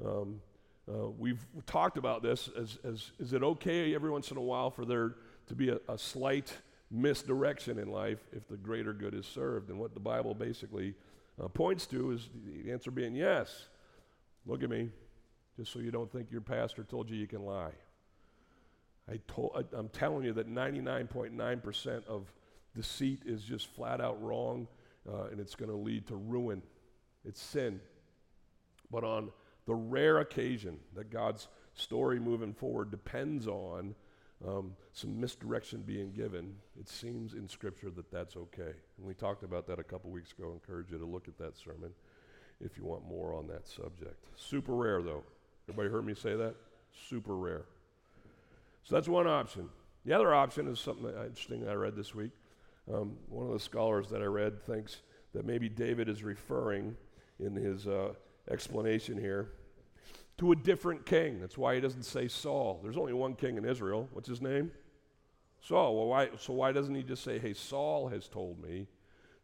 Um, 0.04 0.40
uh, 0.88 1.08
we've 1.16 1.46
talked 1.64 1.96
about 1.96 2.22
this 2.22 2.50
as, 2.58 2.78
as 2.84 3.12
is 3.20 3.32
it 3.32 3.42
okay 3.42 3.94
every 3.94 4.10
once 4.10 4.30
in 4.32 4.36
a 4.36 4.40
while 4.40 4.70
for 4.70 4.84
there 4.84 5.14
to 5.46 5.54
be 5.54 5.68
a, 5.68 5.78
a 5.88 5.96
slight 5.96 6.52
misdirection 6.90 7.78
in 7.78 7.88
life 7.88 8.18
if 8.32 8.48
the 8.48 8.56
greater 8.56 8.92
good 8.92 9.14
is 9.14 9.26
served? 9.26 9.70
And 9.70 9.78
what 9.78 9.94
the 9.94 10.00
Bible 10.00 10.34
basically 10.34 10.94
uh, 11.42 11.46
points 11.48 11.86
to 11.86 12.10
is 12.10 12.28
the 12.64 12.72
answer 12.72 12.90
being 12.90 13.14
yes. 13.14 13.68
Look 14.44 14.64
at 14.64 14.70
me, 14.70 14.90
just 15.56 15.72
so 15.72 15.78
you 15.78 15.90
don't 15.90 16.10
think 16.10 16.30
your 16.30 16.40
pastor 16.40 16.84
told 16.84 17.10
you 17.10 17.16
you 17.16 17.26
can 17.26 17.44
lie. 17.44 17.72
I 19.10 19.18
told, 19.26 19.52
I, 19.56 19.76
I'm 19.76 19.88
telling 19.88 20.24
you 20.24 20.32
that 20.34 20.48
99.9% 20.48 22.06
of 22.06 22.32
deceit 22.74 23.22
is 23.26 23.42
just 23.42 23.66
flat 23.68 24.00
out 24.00 24.22
wrong 24.22 24.66
uh, 25.08 25.24
and 25.30 25.40
it's 25.40 25.54
going 25.54 25.70
to 25.70 25.76
lead 25.76 26.06
to 26.06 26.16
ruin. 26.16 26.62
It's 27.24 27.40
sin. 27.40 27.80
But 28.90 29.04
on 29.04 29.30
the 29.66 29.74
rare 29.74 30.18
occasion 30.18 30.78
that 30.94 31.10
God's 31.10 31.48
story 31.74 32.20
moving 32.20 32.52
forward 32.52 32.90
depends 32.90 33.46
on 33.46 33.94
um, 34.46 34.72
some 34.92 35.20
misdirection 35.20 35.82
being 35.82 36.12
given, 36.12 36.54
it 36.78 36.88
seems 36.88 37.34
in 37.34 37.48
Scripture 37.48 37.90
that 37.90 38.10
that's 38.10 38.36
okay. 38.36 38.72
And 38.98 39.06
we 39.06 39.14
talked 39.14 39.44
about 39.44 39.66
that 39.68 39.78
a 39.78 39.84
couple 39.84 40.10
weeks 40.10 40.32
ago. 40.32 40.50
I 40.50 40.52
encourage 40.52 40.90
you 40.90 40.98
to 40.98 41.04
look 41.04 41.28
at 41.28 41.38
that 41.38 41.56
sermon 41.56 41.92
if 42.60 42.76
you 42.76 42.84
want 42.84 43.06
more 43.06 43.34
on 43.34 43.46
that 43.48 43.66
subject. 43.68 44.24
Super 44.36 44.74
rare, 44.74 45.02
though. 45.02 45.24
Everybody 45.72 45.90
heard 45.90 46.04
me 46.04 46.14
say 46.14 46.36
that? 46.36 46.54
Super 47.08 47.34
rare. 47.34 47.64
So 48.84 48.94
that's 48.94 49.08
one 49.08 49.26
option. 49.26 49.70
The 50.04 50.12
other 50.12 50.34
option 50.34 50.68
is 50.68 50.78
something 50.78 51.06
interesting 51.06 51.60
that 51.62 51.70
I 51.70 51.74
read 51.74 51.96
this 51.96 52.14
week. 52.14 52.32
Um, 52.92 53.16
one 53.30 53.46
of 53.46 53.54
the 53.54 53.58
scholars 53.58 54.08
that 54.10 54.20
I 54.20 54.26
read 54.26 54.62
thinks 54.66 55.00
that 55.32 55.46
maybe 55.46 55.70
David 55.70 56.10
is 56.10 56.22
referring 56.22 56.94
in 57.40 57.56
his 57.56 57.86
uh, 57.86 58.12
explanation 58.50 59.16
here 59.16 59.52
to 60.36 60.52
a 60.52 60.56
different 60.56 61.06
king. 61.06 61.40
That's 61.40 61.56
why 61.56 61.74
he 61.74 61.80
doesn't 61.80 62.04
say 62.04 62.28
Saul. 62.28 62.80
There's 62.82 62.98
only 62.98 63.14
one 63.14 63.34
king 63.34 63.56
in 63.56 63.64
Israel. 63.64 64.10
What's 64.12 64.28
his 64.28 64.42
name? 64.42 64.72
Saul. 65.62 65.96
Well, 65.96 66.08
why, 66.08 66.28
so 66.38 66.52
why 66.52 66.72
doesn't 66.72 66.94
he 66.94 67.02
just 67.02 67.24
say, 67.24 67.38
hey, 67.38 67.54
Saul 67.54 68.08
has 68.08 68.28
told 68.28 68.62
me 68.62 68.88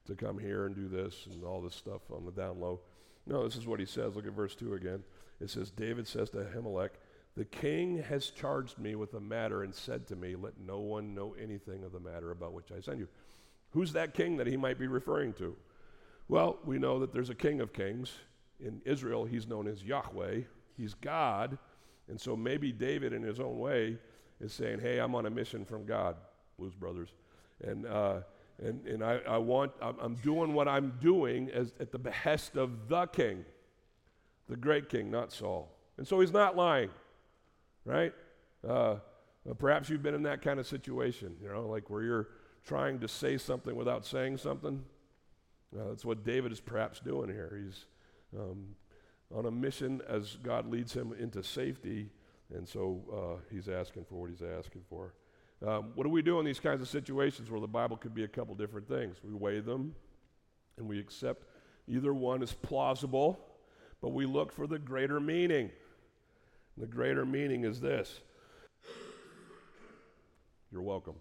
to 0.04 0.14
come 0.14 0.38
here 0.38 0.66
and 0.66 0.75
do 0.75 0.88
this 0.88 1.26
and 1.32 1.42
all 1.42 1.62
this 1.62 1.75
stuff 1.75 2.02
on 2.14 2.26
the 2.26 2.32
down 2.32 2.61
low? 2.61 2.80
No, 3.26 3.44
this 3.44 3.56
is 3.56 3.66
what 3.66 3.80
he 3.80 3.87
says. 3.87 4.14
Look 4.14 4.26
at 4.26 4.35
verse 4.35 4.54
2 4.54 4.75
again. 4.75 5.02
It 5.40 5.50
says, 5.50 5.71
David 5.71 6.07
says 6.07 6.30
to 6.30 6.38
Ahimelech, 6.38 6.90
The 7.37 7.45
king 7.45 8.02
has 8.02 8.30
charged 8.30 8.78
me 8.78 8.95
with 8.95 9.14
a 9.14 9.21
matter 9.21 9.62
and 9.62 9.75
said 9.75 10.07
to 10.09 10.16
me, 10.16 10.35
Let 10.37 10.59
no 10.59 10.78
one 10.78 11.14
know 11.14 11.35
anything 11.40 11.85
of 11.85 11.92
the 11.92 12.00
matter 12.00 12.30
about 12.30 12.52
which 12.52 12.73
I 12.76 12.80
send 12.80 12.99
you. 12.99 13.09
Who's 13.71 13.92
that 13.92 14.14
king 14.14 14.37
that 14.38 14.47
he 14.47 14.57
might 14.57 14.78
be 14.78 14.87
referring 14.87 15.35
to? 15.35 15.57
Well, 16.28 16.59
we 16.64 16.78
know 16.78 16.99
that 17.00 17.12
there's 17.12 17.30
a 17.30 17.35
king 17.35 17.61
of 17.61 17.73
kings. 17.73 18.12
In 18.61 18.83
Israel, 18.85 19.25
he's 19.25 19.47
known 19.47 19.68
as 19.68 19.83
Yahweh, 19.83 20.40
he's 20.76 20.95
God. 20.95 21.59
And 22.09 22.21
so 22.21 22.37
maybe 22.37 22.73
David, 22.73 23.12
in 23.12 23.23
his 23.23 23.38
own 23.38 23.59
way, 23.59 23.99
is 24.40 24.52
saying, 24.52 24.80
Hey, 24.80 24.99
I'm 24.99 25.14
on 25.14 25.26
a 25.26 25.30
mission 25.30 25.64
from 25.64 25.85
God, 25.85 26.16
Blues 26.59 26.75
Brothers. 26.75 27.11
And, 27.62 27.87
uh, 27.87 28.21
and, 28.62 28.85
and 28.87 29.04
I, 29.04 29.21
I 29.28 29.38
want, 29.38 29.73
I'm, 29.80 29.97
I'm 30.00 30.14
doing 30.16 30.52
what 30.54 30.66
I'm 30.68 30.95
doing 31.00 31.50
as, 31.50 31.73
at 31.78 31.92
the 31.92 31.99
behest 31.99 32.57
of 32.57 32.88
the 32.88 33.07
king, 33.07 33.45
the 34.49 34.57
great 34.57 34.88
king, 34.88 35.11
not 35.11 35.33
Saul. 35.33 35.75
And 35.97 36.07
so 36.07 36.21
he's 36.21 36.33
not 36.33 36.57
lying, 36.57 36.90
right? 37.85 38.12
Uh, 38.67 38.97
perhaps 39.59 39.88
you've 39.88 40.02
been 40.02 40.14
in 40.14 40.23
that 40.25 40.43
kind 40.43 40.61
of 40.61 40.67
situation, 40.67 41.37
you 41.43 41.49
know, 41.49 41.67
like 41.67 41.90
where 41.90 42.02
you're 42.02 42.28
trying 42.64 42.99
to 43.00 43.09
say 43.09 43.38
something 43.38 43.75
without 43.75 44.05
saying 44.05 44.38
something. 44.38 44.85
Uh, 45.78 45.88
that's 45.88 46.05
what 46.05 46.25
David 46.25 46.52
is 46.52 46.61
perhaps 46.61 47.00
doing 47.00 47.28
here. 47.28 47.61
He's 47.64 47.85
um, 48.38 48.75
on 49.35 49.46
a 49.46 49.51
mission 49.51 50.01
as 50.09 50.37
God 50.42 50.70
leads 50.70 50.92
him 50.92 51.14
into 51.18 51.42
safety, 51.42 52.11
and 52.55 52.66
so 52.66 53.01
uh, 53.12 53.42
he's 53.51 53.68
asking 53.68 54.05
for 54.05 54.14
what 54.14 54.31
he's 54.31 54.42
asking 54.42 54.83
for. 54.88 55.14
Um, 55.66 55.90
what 55.94 56.05
do 56.05 56.11
we 56.11 56.22
do 56.22 56.38
in 56.38 56.44
these 56.44 56.61
kinds 56.61 56.81
of 56.81 56.88
situations 56.88 57.51
where 57.51 57.61
the 57.61 57.66
Bible 57.66 57.96
could 57.96 58.14
be 58.14 58.25
a 58.25 58.29
couple 58.29 58.55
different 58.55 58.88
things? 58.88 59.16
We 59.25 59.35
weigh 59.35 59.61
them 59.61 59.94
and 60.77 60.88
we 60.88 61.01
accept 61.01 61.44
either 61.88 62.14
one 62.14 62.42
is 62.42 62.53
plausible, 62.53 63.40
but 64.00 64.11
we 64.11 64.26
look 64.26 64.52
for 64.52 64.66
the 64.66 64.78
greater 64.78 65.20
meaning. 65.20 65.70
The 66.76 66.87
greater 66.87 67.26
meaning 67.26 67.64
is 67.64 67.80
this. 67.80 68.20
You're 70.70 70.82
welcome. 70.82 71.14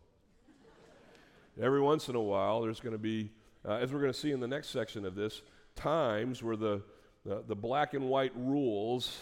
Every 1.59 1.81
once 1.81 2.09
in 2.09 2.15
a 2.15 2.21
while, 2.21 2.61
there's 2.61 2.79
going 2.79 2.93
to 2.93 2.99
be, 2.99 3.31
uh, 3.67 3.73
as 3.73 3.91
we're 3.91 4.01
going 4.01 4.13
to 4.13 4.19
see 4.19 4.31
in 4.31 4.39
the 4.39 4.47
next 4.47 4.69
section 4.69 5.05
of 5.05 5.15
this, 5.15 5.41
times 5.75 6.43
where 6.43 6.55
the, 6.55 6.83
the, 7.25 7.43
the 7.47 7.55
black 7.55 7.93
and 7.93 8.09
white 8.09 8.33
rules 8.35 9.17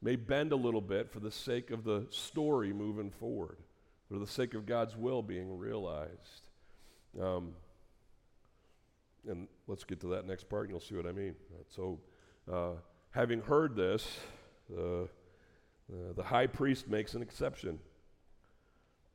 may 0.00 0.16
bend 0.16 0.52
a 0.52 0.56
little 0.56 0.80
bit 0.80 1.10
for 1.10 1.20
the 1.20 1.30
sake 1.30 1.70
of 1.70 1.84
the 1.84 2.06
story 2.10 2.72
moving 2.72 3.10
forward, 3.10 3.58
for 4.10 4.18
the 4.18 4.26
sake 4.26 4.54
of 4.54 4.64
God's 4.64 4.96
will 4.96 5.22
being 5.22 5.58
realized. 5.58 6.48
Um, 7.20 7.52
and 9.28 9.48
let's 9.66 9.84
get 9.84 10.00
to 10.00 10.08
that 10.08 10.26
next 10.26 10.48
part, 10.48 10.64
and 10.64 10.70
you'll 10.70 10.80
see 10.80 10.94
what 10.94 11.06
I 11.06 11.12
mean. 11.12 11.34
So, 11.68 11.98
uh, 12.50 12.72
having 13.14 13.40
heard 13.40 13.76
this, 13.76 14.18
uh, 14.76 15.02
uh, 15.02 15.06
the 16.16 16.22
high 16.22 16.48
priest 16.48 16.88
makes 16.88 17.14
an 17.14 17.22
exception. 17.22 17.78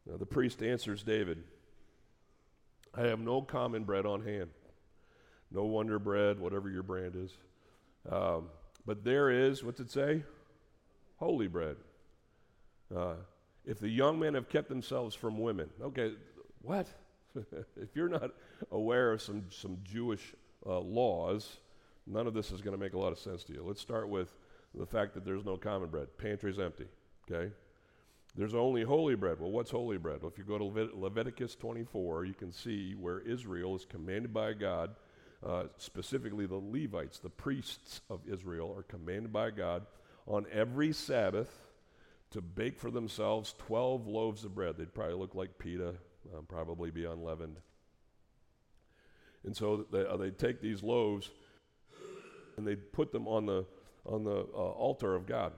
the 0.06 0.26
priest 0.26 0.64
answers 0.64 1.04
David. 1.04 1.44
I 2.96 3.02
have 3.02 3.20
no 3.20 3.42
common 3.42 3.84
bread 3.84 4.08
on 4.08 4.24
hand, 4.24 4.50
no 5.52 5.66
wonder 5.66 6.00
bread, 6.00 6.40
whatever 6.40 6.70
your 6.70 6.82
brand 6.82 7.16
is. 7.16 7.38
Um, 8.12 8.50
but 8.86 9.04
there 9.04 9.30
is, 9.30 9.64
what's 9.64 9.80
it 9.80 9.92
say? 9.92 10.24
Holy 11.18 11.48
bread. 11.48 11.76
Uh, 12.96 13.16
if 13.66 13.80
the 13.80 13.90
young 13.90 14.18
men 14.18 14.34
have 14.34 14.50
kept 14.50 14.70
themselves 14.70 15.14
from 15.14 15.38
women, 15.38 15.70
okay, 15.82 16.14
what? 16.64 16.88
if 17.36 17.96
you're 17.96 18.10
not 18.10 18.32
aware 18.72 19.12
of 19.12 19.22
some, 19.22 19.44
some 19.50 19.78
Jewish 19.84 20.34
uh, 20.66 20.80
laws, 20.80 21.58
none 22.10 22.28
of 22.28 22.34
this 22.34 22.52
is 22.52 22.62
going 22.62 22.76
to 22.76 22.84
make 22.84 22.94
a 22.94 23.00
lot 23.00 23.12
of 23.12 23.20
sense 23.20 23.44
to 23.46 23.54
you. 23.54 23.64
Let's 23.66 23.82
start 23.82 24.10
with 24.10 24.36
the 24.74 24.86
fact 24.86 25.14
that 25.14 25.26
there's 25.26 25.46
no 25.46 25.58
common 25.58 25.90
bread. 25.90 26.08
Pantry's 26.18 26.60
empty, 26.60 26.88
okay? 27.30 27.52
There's 28.36 28.54
only 28.54 28.84
holy 28.84 29.16
bread. 29.16 29.40
Well, 29.40 29.52
what's 29.52 29.72
holy 29.72 29.98
bread? 29.98 30.22
Well, 30.22 30.32
if 30.32 30.38
you 30.38 30.44
go 30.44 30.58
to 30.58 30.64
Levit- 30.64 31.00
Leviticus 31.00 31.56
24, 31.56 32.26
you 32.26 32.34
can 32.34 32.52
see 32.52 32.94
where 32.94 33.20
Israel 33.20 33.76
is 33.76 33.86
commanded 33.86 34.34
by 34.34 34.54
God, 34.54 34.96
uh, 35.46 35.64
specifically 35.78 36.46
the 36.46 36.56
Levites, 36.56 37.20
the 37.20 37.30
priests 37.30 38.02
of 38.10 38.22
Israel, 38.28 38.74
are 38.76 38.84
commanded 38.84 39.34
by 39.34 39.52
God 39.52 39.86
on 40.28 40.46
every 40.52 40.94
Sabbath 40.94 41.50
to 42.32 42.42
bake 42.42 42.78
for 42.78 42.92
themselves 42.92 43.56
12 43.58 44.06
loaves 44.06 44.44
of 44.46 44.54
bread. 44.54 44.78
They'd 44.78 44.94
probably 44.94 45.16
look 45.16 45.34
like 45.34 45.58
pita, 45.58 45.96
um, 46.36 46.46
probably 46.48 46.92
be 46.92 47.06
unleavened. 47.06 47.58
And 49.44 49.56
so 49.56 49.88
they, 49.92 50.06
uh, 50.06 50.18
they'd 50.18 50.38
take 50.38 50.62
these 50.62 50.84
loaves 50.84 51.32
and 52.60 52.68
they'd 52.68 52.92
put 52.92 53.14
them 53.14 53.26
on 53.26 53.46
the, 53.46 53.66
on 54.06 54.26
the 54.26 54.46
uh, 54.54 54.58
altar 54.58 55.16
of 55.16 55.26
God. 55.26 55.54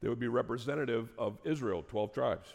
They 0.00 0.08
would 0.08 0.18
be 0.18 0.28
representative 0.28 1.12
of 1.18 1.38
Israel, 1.44 1.84
12 1.86 2.12
tribes. 2.12 2.48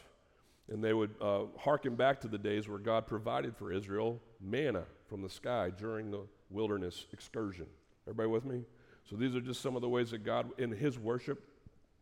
And 0.67 0.83
they 0.83 0.93
would 0.93 1.11
uh, 1.21 1.43
hearken 1.59 1.95
back 1.95 2.19
to 2.21 2.27
the 2.27 2.39
days 2.39 2.67
where 2.67 2.79
God 2.79 3.05
provided 3.05 3.55
for 3.55 3.71
Israel 3.71 4.19
manna 4.39 4.85
from 5.07 5.21
the 5.21 5.29
sky 5.29 5.71
during 5.77 6.09
the 6.09 6.21
wilderness 6.49 7.05
excursion. 7.13 7.67
Everybody 8.07 8.29
with 8.29 8.45
me? 8.45 8.63
So 9.07 9.15
these 9.15 9.35
are 9.35 9.41
just 9.41 9.61
some 9.61 9.75
of 9.75 9.83
the 9.83 9.89
ways 9.89 10.09
that 10.09 10.23
God, 10.23 10.49
in 10.57 10.71
his 10.71 10.97
worship, 10.97 11.43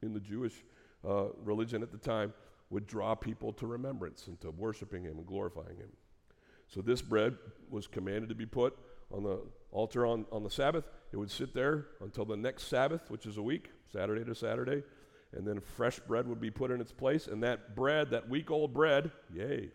in 0.01 0.13
the 0.13 0.19
Jewish 0.21 0.63
uh, 1.05 1.25
religion 1.43 1.83
at 1.83 1.91
the 1.91 1.97
time, 1.97 2.33
would 2.69 2.87
draw 2.87 3.15
people 3.15 3.51
to 3.53 3.67
remembrance 3.67 4.27
and 4.27 4.39
to 4.39 4.51
worshiping 4.51 5.03
him 5.03 5.17
and 5.17 5.25
glorifying 5.25 5.75
him. 5.75 5.89
So 6.67 6.81
this 6.81 7.01
bread 7.01 7.35
was 7.69 7.85
commanded 7.85 8.29
to 8.29 8.35
be 8.35 8.45
put 8.45 8.77
on 9.11 9.23
the 9.23 9.39
altar 9.71 10.05
on, 10.05 10.25
on 10.31 10.43
the 10.43 10.49
Sabbath. 10.49 10.85
It 11.11 11.17
would 11.17 11.31
sit 11.31 11.53
there 11.53 11.87
until 12.01 12.25
the 12.25 12.37
next 12.37 12.67
Sabbath, 12.67 13.09
which 13.09 13.25
is 13.25 13.37
a 13.37 13.41
week, 13.41 13.71
Saturday 13.91 14.23
to 14.23 14.35
Saturday 14.35 14.83
and 15.35 15.47
then 15.47 15.59
fresh 15.59 15.99
bread 15.99 16.27
would 16.27 16.41
be 16.41 16.49
put 16.49 16.71
in 16.71 16.81
its 16.81 16.91
place, 16.91 17.27
and 17.27 17.43
that 17.43 17.75
bread, 17.75 18.09
that 18.11 18.27
week 18.27 18.49
old 18.49 18.73
bread, 18.73 19.11
yay, 19.33 19.69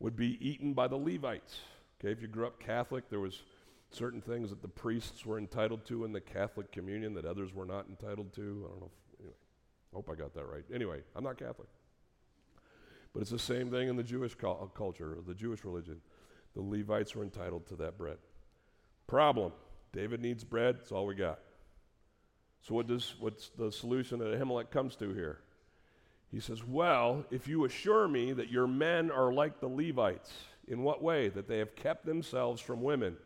would 0.00 0.16
be 0.16 0.38
eaten 0.46 0.74
by 0.74 0.88
the 0.88 0.96
Levites. 0.96 1.58
Okay, 2.00 2.12
if 2.12 2.20
you 2.20 2.28
grew 2.28 2.46
up 2.46 2.60
Catholic, 2.60 3.08
there 3.08 3.20
was 3.20 3.42
certain 3.90 4.20
things 4.20 4.50
that 4.50 4.62
the 4.62 4.68
priests 4.68 5.24
were 5.24 5.38
entitled 5.38 5.84
to 5.86 6.04
in 6.04 6.12
the 6.12 6.20
Catholic 6.20 6.70
communion 6.72 7.14
that 7.14 7.24
others 7.24 7.54
were 7.54 7.64
not 7.64 7.86
entitled 7.88 8.32
to. 8.34 8.64
I 8.66 8.70
don't 8.70 8.80
know. 8.80 8.90
If, 8.90 9.20
anyway, 9.20 9.36
I 9.92 9.96
hope 9.96 10.10
I 10.12 10.14
got 10.14 10.34
that 10.34 10.44
right. 10.44 10.64
Anyway, 10.72 11.00
I'm 11.16 11.24
not 11.24 11.38
Catholic. 11.38 11.68
But 13.12 13.22
it's 13.22 13.30
the 13.30 13.38
same 13.38 13.70
thing 13.70 13.88
in 13.88 13.96
the 13.96 14.02
Jewish 14.02 14.34
cu- 14.34 14.50
uh, 14.50 14.66
culture, 14.66 15.16
the 15.26 15.34
Jewish 15.34 15.64
religion. 15.64 16.00
The 16.54 16.62
Levites 16.62 17.14
were 17.14 17.22
entitled 17.22 17.66
to 17.68 17.76
that 17.76 17.96
bread. 17.96 18.18
Problem 19.08 19.52
David 19.92 20.20
needs 20.20 20.44
bread, 20.44 20.76
it's 20.80 20.92
all 20.92 21.06
we 21.06 21.16
got. 21.16 21.40
So 22.60 22.74
what 22.74 22.86
does 22.86 23.14
what's 23.18 23.48
the 23.50 23.72
solution 23.72 24.20
that 24.20 24.38
Ahimelech 24.38 24.70
comes 24.70 24.94
to 24.96 25.12
here? 25.12 25.38
He 26.30 26.40
says, 26.40 26.62
Well, 26.62 27.24
if 27.30 27.48
you 27.48 27.64
assure 27.64 28.06
me 28.06 28.32
that 28.34 28.50
your 28.50 28.66
men 28.66 29.10
are 29.10 29.32
like 29.32 29.60
the 29.60 29.68
Levites, 29.68 30.30
in 30.68 30.82
what 30.82 31.02
way? 31.02 31.28
That 31.28 31.48
they 31.48 31.58
have 31.58 31.74
kept 31.74 32.04
themselves 32.04 32.60
from 32.60 32.82
women. 32.82 33.16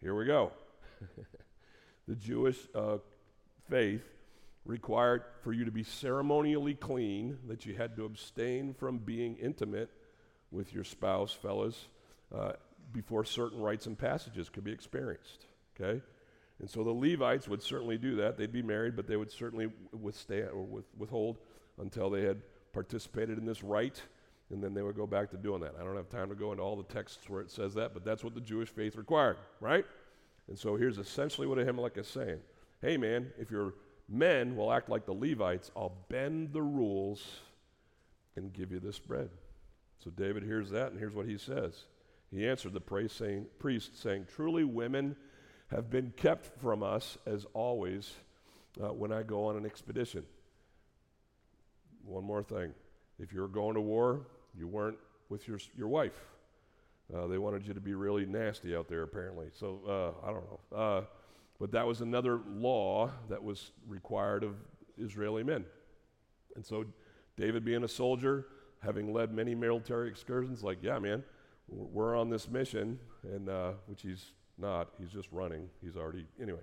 Here 0.00 0.14
we 0.14 0.26
go. 0.26 0.52
the 2.08 2.14
Jewish 2.14 2.58
uh, 2.74 2.98
faith 3.70 4.04
required 4.66 5.24
for 5.42 5.52
you 5.52 5.64
to 5.64 5.70
be 5.70 5.82
ceremonially 5.82 6.74
clean, 6.74 7.38
that 7.48 7.64
you 7.64 7.74
had 7.74 7.96
to 7.96 8.04
abstain 8.04 8.74
from 8.74 8.98
being 8.98 9.36
intimate 9.36 9.90
with 10.50 10.74
your 10.74 10.84
spouse, 10.84 11.32
fellas, 11.32 11.88
uh, 12.34 12.52
before 12.94 13.24
certain 13.24 13.60
rites 13.60 13.84
and 13.84 13.98
passages 13.98 14.48
could 14.48 14.64
be 14.64 14.72
experienced. 14.72 15.46
Okay? 15.78 16.00
And 16.60 16.70
so 16.70 16.84
the 16.84 16.92
Levites 16.92 17.48
would 17.48 17.62
certainly 17.62 17.98
do 17.98 18.16
that. 18.16 18.38
They'd 18.38 18.52
be 18.52 18.62
married, 18.62 18.96
but 18.96 19.06
they 19.06 19.16
would 19.16 19.30
certainly 19.30 19.70
withstand 19.92 20.48
or 20.50 20.62
with, 20.62 20.84
withhold 20.96 21.38
until 21.78 22.08
they 22.08 22.22
had 22.22 22.40
participated 22.72 23.36
in 23.36 23.44
this 23.44 23.62
rite, 23.62 24.00
and 24.50 24.62
then 24.62 24.72
they 24.72 24.82
would 24.82 24.96
go 24.96 25.06
back 25.06 25.30
to 25.32 25.36
doing 25.36 25.60
that. 25.60 25.74
I 25.78 25.84
don't 25.84 25.96
have 25.96 26.08
time 26.08 26.28
to 26.28 26.34
go 26.34 26.52
into 26.52 26.62
all 26.62 26.76
the 26.76 26.84
texts 26.84 27.28
where 27.28 27.40
it 27.40 27.50
says 27.50 27.74
that, 27.74 27.92
but 27.92 28.04
that's 28.04 28.22
what 28.22 28.34
the 28.34 28.40
Jewish 28.40 28.68
faith 28.68 28.96
required, 28.96 29.36
right? 29.60 29.84
And 30.48 30.58
so 30.58 30.76
here's 30.76 30.98
essentially 30.98 31.46
what 31.46 31.58
Ahimelech 31.58 31.98
is 31.98 32.06
saying 32.06 32.40
Hey, 32.80 32.96
man, 32.96 33.32
if 33.38 33.50
your 33.50 33.74
men 34.08 34.56
will 34.56 34.72
act 34.72 34.88
like 34.88 35.06
the 35.06 35.12
Levites, 35.12 35.70
I'll 35.76 35.96
bend 36.08 36.52
the 36.52 36.62
rules 36.62 37.24
and 38.36 38.52
give 38.52 38.70
you 38.70 38.78
this 38.78 38.98
bread. 38.98 39.30
So 40.02 40.10
David 40.10 40.42
hears 40.42 40.70
that, 40.70 40.90
and 40.90 40.98
here's 40.98 41.14
what 41.14 41.26
he 41.26 41.38
says. 41.38 41.84
He 42.34 42.48
answered 42.48 42.72
the 42.72 42.80
priest 42.80 43.16
saying, 43.16 43.46
priest, 43.60 44.02
saying 44.02 44.26
Truly, 44.34 44.64
women 44.64 45.14
have 45.68 45.88
been 45.88 46.12
kept 46.16 46.60
from 46.60 46.82
us 46.82 47.16
as 47.26 47.46
always 47.54 48.12
uh, 48.82 48.88
when 48.88 49.12
I 49.12 49.22
go 49.22 49.46
on 49.46 49.56
an 49.56 49.64
expedition. 49.64 50.24
One 52.04 52.24
more 52.24 52.42
thing. 52.42 52.74
If 53.20 53.32
you're 53.32 53.48
going 53.48 53.74
to 53.74 53.80
war, 53.80 54.26
you 54.58 54.66
weren't 54.66 54.98
with 55.28 55.46
your, 55.46 55.58
your 55.76 55.86
wife. 55.86 56.20
Uh, 57.14 57.28
they 57.28 57.38
wanted 57.38 57.66
you 57.66 57.74
to 57.74 57.80
be 57.80 57.94
really 57.94 58.26
nasty 58.26 58.74
out 58.74 58.88
there, 58.88 59.02
apparently. 59.02 59.46
So 59.52 59.80
uh, 59.86 60.26
I 60.26 60.32
don't 60.32 60.44
know. 60.50 60.76
Uh, 60.76 61.02
but 61.60 61.70
that 61.70 61.86
was 61.86 62.00
another 62.00 62.40
law 62.56 63.10
that 63.28 63.42
was 63.42 63.70
required 63.86 64.42
of 64.42 64.56
Israeli 64.98 65.44
men. 65.44 65.64
And 66.56 66.66
so 66.66 66.84
David, 67.36 67.64
being 67.64 67.84
a 67.84 67.88
soldier, 67.88 68.46
having 68.80 69.12
led 69.12 69.32
many 69.32 69.54
military 69.54 70.08
excursions, 70.08 70.64
like, 70.64 70.78
yeah, 70.82 70.98
man, 70.98 71.22
we're 71.68 72.16
on 72.16 72.30
this 72.30 72.48
mission, 72.48 72.98
and 73.22 73.48
uh, 73.48 73.72
which 73.86 74.02
he's 74.02 74.32
not. 74.58 74.90
He's 74.98 75.10
just 75.10 75.28
running. 75.32 75.68
He's 75.82 75.96
already 75.96 76.26
anyway. 76.40 76.60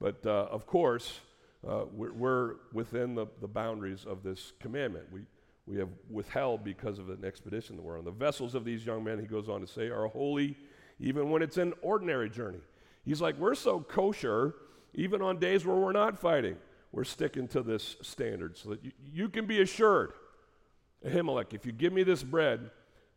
But 0.00 0.24
uh, 0.26 0.48
of 0.50 0.66
course, 0.66 1.20
uh, 1.66 1.84
we're, 1.92 2.12
we're, 2.12 2.54
within 2.72 3.14
the, 3.14 3.26
the 3.40 3.48
boundaries 3.48 4.04
of 4.06 4.22
this 4.22 4.52
commandment. 4.60 5.06
We, 5.12 5.20
we 5.66 5.76
have 5.78 5.88
withheld 6.10 6.64
because 6.64 6.98
of 6.98 7.10
an 7.10 7.24
expedition 7.24 7.76
that 7.76 7.82
we're 7.82 7.98
on. 7.98 8.04
The 8.04 8.10
vessels 8.10 8.54
of 8.54 8.64
these 8.64 8.84
young 8.84 9.04
men, 9.04 9.20
he 9.20 9.26
goes 9.26 9.48
on 9.48 9.60
to 9.60 9.66
say, 9.66 9.88
are 9.88 10.06
holy 10.08 10.56
even 11.00 11.30
when 11.30 11.42
it's 11.42 11.56
an 11.56 11.72
ordinary 11.82 12.28
journey. 12.28 12.60
He's 13.04 13.20
like, 13.20 13.38
we're 13.38 13.54
so 13.54 13.80
kosher, 13.80 14.54
even 14.94 15.22
on 15.22 15.38
days 15.38 15.64
where 15.64 15.76
we're 15.76 15.92
not 15.92 16.18
fighting, 16.18 16.56
we're 16.92 17.04
sticking 17.04 17.48
to 17.48 17.62
this 17.62 17.96
standard 18.02 18.56
so 18.56 18.70
that 18.70 18.84
you, 18.84 18.92
you 19.12 19.28
can 19.28 19.46
be 19.46 19.62
assured, 19.62 20.12
Ahimelech, 21.06 21.54
if 21.54 21.64
you 21.64 21.72
give 21.72 21.92
me 21.92 22.02
this 22.02 22.22
bread, 22.22 22.70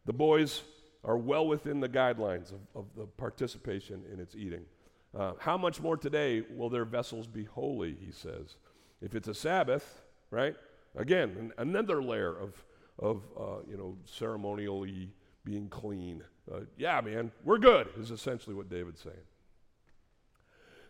the 0.06 0.14
boys 0.14 0.62
are 1.04 1.18
well 1.18 1.48
within 1.48 1.80
the 1.80 1.90
guidelines 1.90 2.52
of, 2.52 2.60
of 2.76 2.86
the 2.96 3.06
participation 3.06 4.04
in 4.12 4.20
its 4.20 4.36
eating. 4.36 4.66
Uh, 5.18 5.34
how 5.40 5.58
much 5.58 5.80
more 5.80 5.98
today 5.98 6.44
will 6.56 6.70
their 6.70 6.86
vessels 6.86 7.28
be 7.28 7.44
holy, 7.44 7.96
he 8.00 8.12
says. 8.12 8.56
If 9.02 9.16
it's 9.16 9.28
a 9.28 9.34
Sabbath, 9.34 10.02
right? 10.32 10.56
Again, 10.96 11.36
an, 11.38 11.54
another 11.58 12.02
layer 12.02 12.36
of, 12.36 12.64
of 12.98 13.24
uh, 13.40 13.62
you 13.70 13.78
know, 13.78 13.98
ceremonially 14.06 15.10
being 15.44 15.68
clean. 15.68 16.24
Uh, 16.52 16.62
yeah, 16.78 17.00
man, 17.02 17.32
we're 17.44 17.58
good, 17.58 17.90
is 18.00 18.12
essentially 18.12 18.56
what 18.56 18.70
David's 18.70 19.02
saying. 19.02 19.16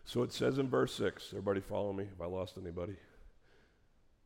So 0.04 0.22
it 0.22 0.32
says 0.32 0.58
in 0.58 0.68
verse 0.68 0.94
6, 0.94 1.28
everybody 1.30 1.60
follow 1.60 1.92
me? 1.92 2.04
Have 2.04 2.20
I 2.20 2.26
lost 2.26 2.56
anybody? 2.60 2.96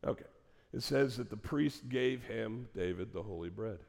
Okay. 0.05 0.25
It 0.73 0.83
says 0.83 1.17
that 1.17 1.29
the 1.29 1.37
priest 1.37 1.89
gave 1.89 2.23
him, 2.23 2.67
David, 2.75 3.11
the 3.11 3.23
holy 3.23 3.49
bread. 3.49 3.79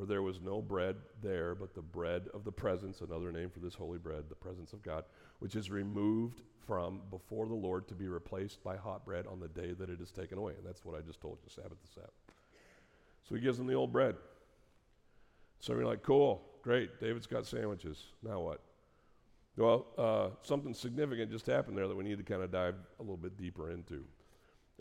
For 0.00 0.06
there 0.06 0.22
was 0.22 0.40
no 0.40 0.62
bread 0.62 0.96
there 1.20 1.54
but 1.54 1.74
the 1.74 1.82
bread 1.82 2.22
of 2.32 2.42
the 2.42 2.50
presence, 2.50 3.02
another 3.02 3.30
name 3.30 3.50
for 3.50 3.58
this 3.58 3.74
holy 3.74 3.98
bread, 3.98 4.30
the 4.30 4.34
presence 4.34 4.72
of 4.72 4.82
God, 4.82 5.04
which 5.40 5.54
is 5.54 5.70
removed 5.70 6.40
from 6.66 7.02
before 7.10 7.46
the 7.46 7.54
Lord 7.54 7.86
to 7.88 7.94
be 7.94 8.08
replaced 8.08 8.64
by 8.64 8.78
hot 8.78 9.04
bread 9.04 9.26
on 9.26 9.40
the 9.40 9.48
day 9.48 9.74
that 9.74 9.90
it 9.90 10.00
is 10.00 10.10
taken 10.10 10.38
away. 10.38 10.54
And 10.56 10.66
that's 10.66 10.86
what 10.86 10.96
I 10.96 11.02
just 11.02 11.20
told 11.20 11.36
you, 11.42 11.50
Sabbath 11.50 11.82
to 11.82 11.92
Sabbath. 11.92 12.14
So 13.28 13.34
he 13.34 13.42
gives 13.42 13.58
them 13.58 13.66
the 13.66 13.74
old 13.74 13.92
bread. 13.92 14.16
So 15.58 15.74
you're 15.74 15.84
like, 15.84 16.02
cool, 16.02 16.48
great, 16.62 16.98
David's 16.98 17.26
got 17.26 17.44
sandwiches. 17.44 18.02
Now 18.22 18.40
what? 18.40 18.62
Well, 19.58 19.86
uh, 19.98 20.28
something 20.40 20.72
significant 20.72 21.30
just 21.30 21.44
happened 21.44 21.76
there 21.76 21.88
that 21.88 21.96
we 21.96 22.04
need 22.04 22.16
to 22.16 22.24
kind 22.24 22.42
of 22.42 22.50
dive 22.50 22.76
a 23.00 23.02
little 23.02 23.18
bit 23.18 23.36
deeper 23.36 23.70
into. 23.70 24.06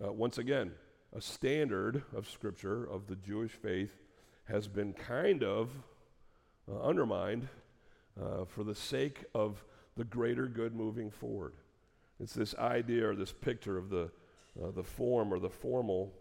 Uh, 0.02 0.14
once 0.14 0.38
again, 0.38 0.72
a 1.14 1.20
standard 1.20 2.04
of 2.16 2.30
Scripture, 2.30 2.86
of 2.86 3.08
the 3.08 3.18
Jewish 3.18 3.52
faith, 3.52 3.92
has 4.50 4.68
been 4.68 4.94
kind 4.94 5.44
of 5.44 5.70
uh, 6.70 6.82
undermined 6.82 7.48
uh, 8.20 8.46
for 8.46 8.64
the 8.64 8.76
sake 8.76 9.24
of 9.34 9.64
the 9.96 10.04
greater 10.04 10.48
good 10.48 10.76
moving 10.76 11.12
forward. 11.12 11.54
It's 12.20 12.34
this 12.34 12.56
idea 12.56 13.10
or 13.10 13.16
this 13.16 13.32
picture 13.32 13.78
of 13.78 13.90
the, 13.90 14.10
uh, 14.62 14.72
the 14.76 14.84
form 14.84 15.34
or 15.34 15.40
the 15.40 15.50
formal 15.50 16.14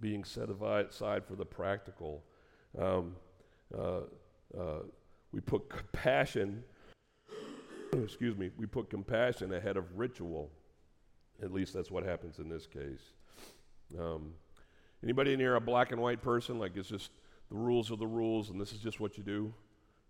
being 0.00 0.24
set 0.24 0.48
aside 0.50 1.24
for 1.24 1.34
the 1.34 1.44
practical. 1.44 2.22
Um, 2.78 3.16
uh, 3.76 4.00
uh, 4.58 4.82
we 5.32 5.40
put 5.40 5.68
compassion, 5.68 6.62
excuse 7.92 8.36
me, 8.36 8.50
we 8.56 8.66
put 8.66 8.90
compassion 8.90 9.52
ahead 9.52 9.76
of 9.76 9.98
ritual. 9.98 10.50
At 11.42 11.52
least 11.52 11.74
that's 11.74 11.90
what 11.90 12.04
happens 12.04 12.38
in 12.38 12.48
this 12.48 12.66
case. 12.66 13.12
Um, 13.98 14.32
anybody 15.02 15.32
in 15.32 15.40
here 15.40 15.56
a 15.56 15.60
black 15.60 15.92
and 15.92 16.00
white 16.00 16.22
person? 16.22 16.58
Like 16.58 16.76
it's 16.76 16.88
just 16.88 17.10
the 17.54 17.60
rules 17.60 17.92
are 17.92 17.96
the 17.96 18.06
rules, 18.06 18.50
and 18.50 18.60
this 18.60 18.72
is 18.72 18.80
just 18.80 18.98
what 18.98 19.16
you 19.16 19.22
do. 19.22 19.54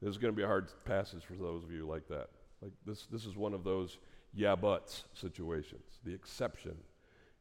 This 0.01 0.09
is 0.09 0.17
going 0.17 0.33
to 0.33 0.37
be 0.37 0.43
a 0.43 0.47
hard 0.47 0.73
passage 0.87 1.25
for 1.25 1.35
those 1.35 1.63
of 1.63 1.71
you 1.71 1.87
like 1.87 2.09
that. 2.09 2.29
Like 2.63 2.73
this, 2.87 3.07
this 3.13 3.27
is 3.27 3.37
one 3.37 3.53
of 3.53 3.65
those 3.65 3.99
yeah 4.33 4.55
buts 4.55 5.05
situations. 5.13 5.83
The 6.07 6.15
exception 6.15 6.75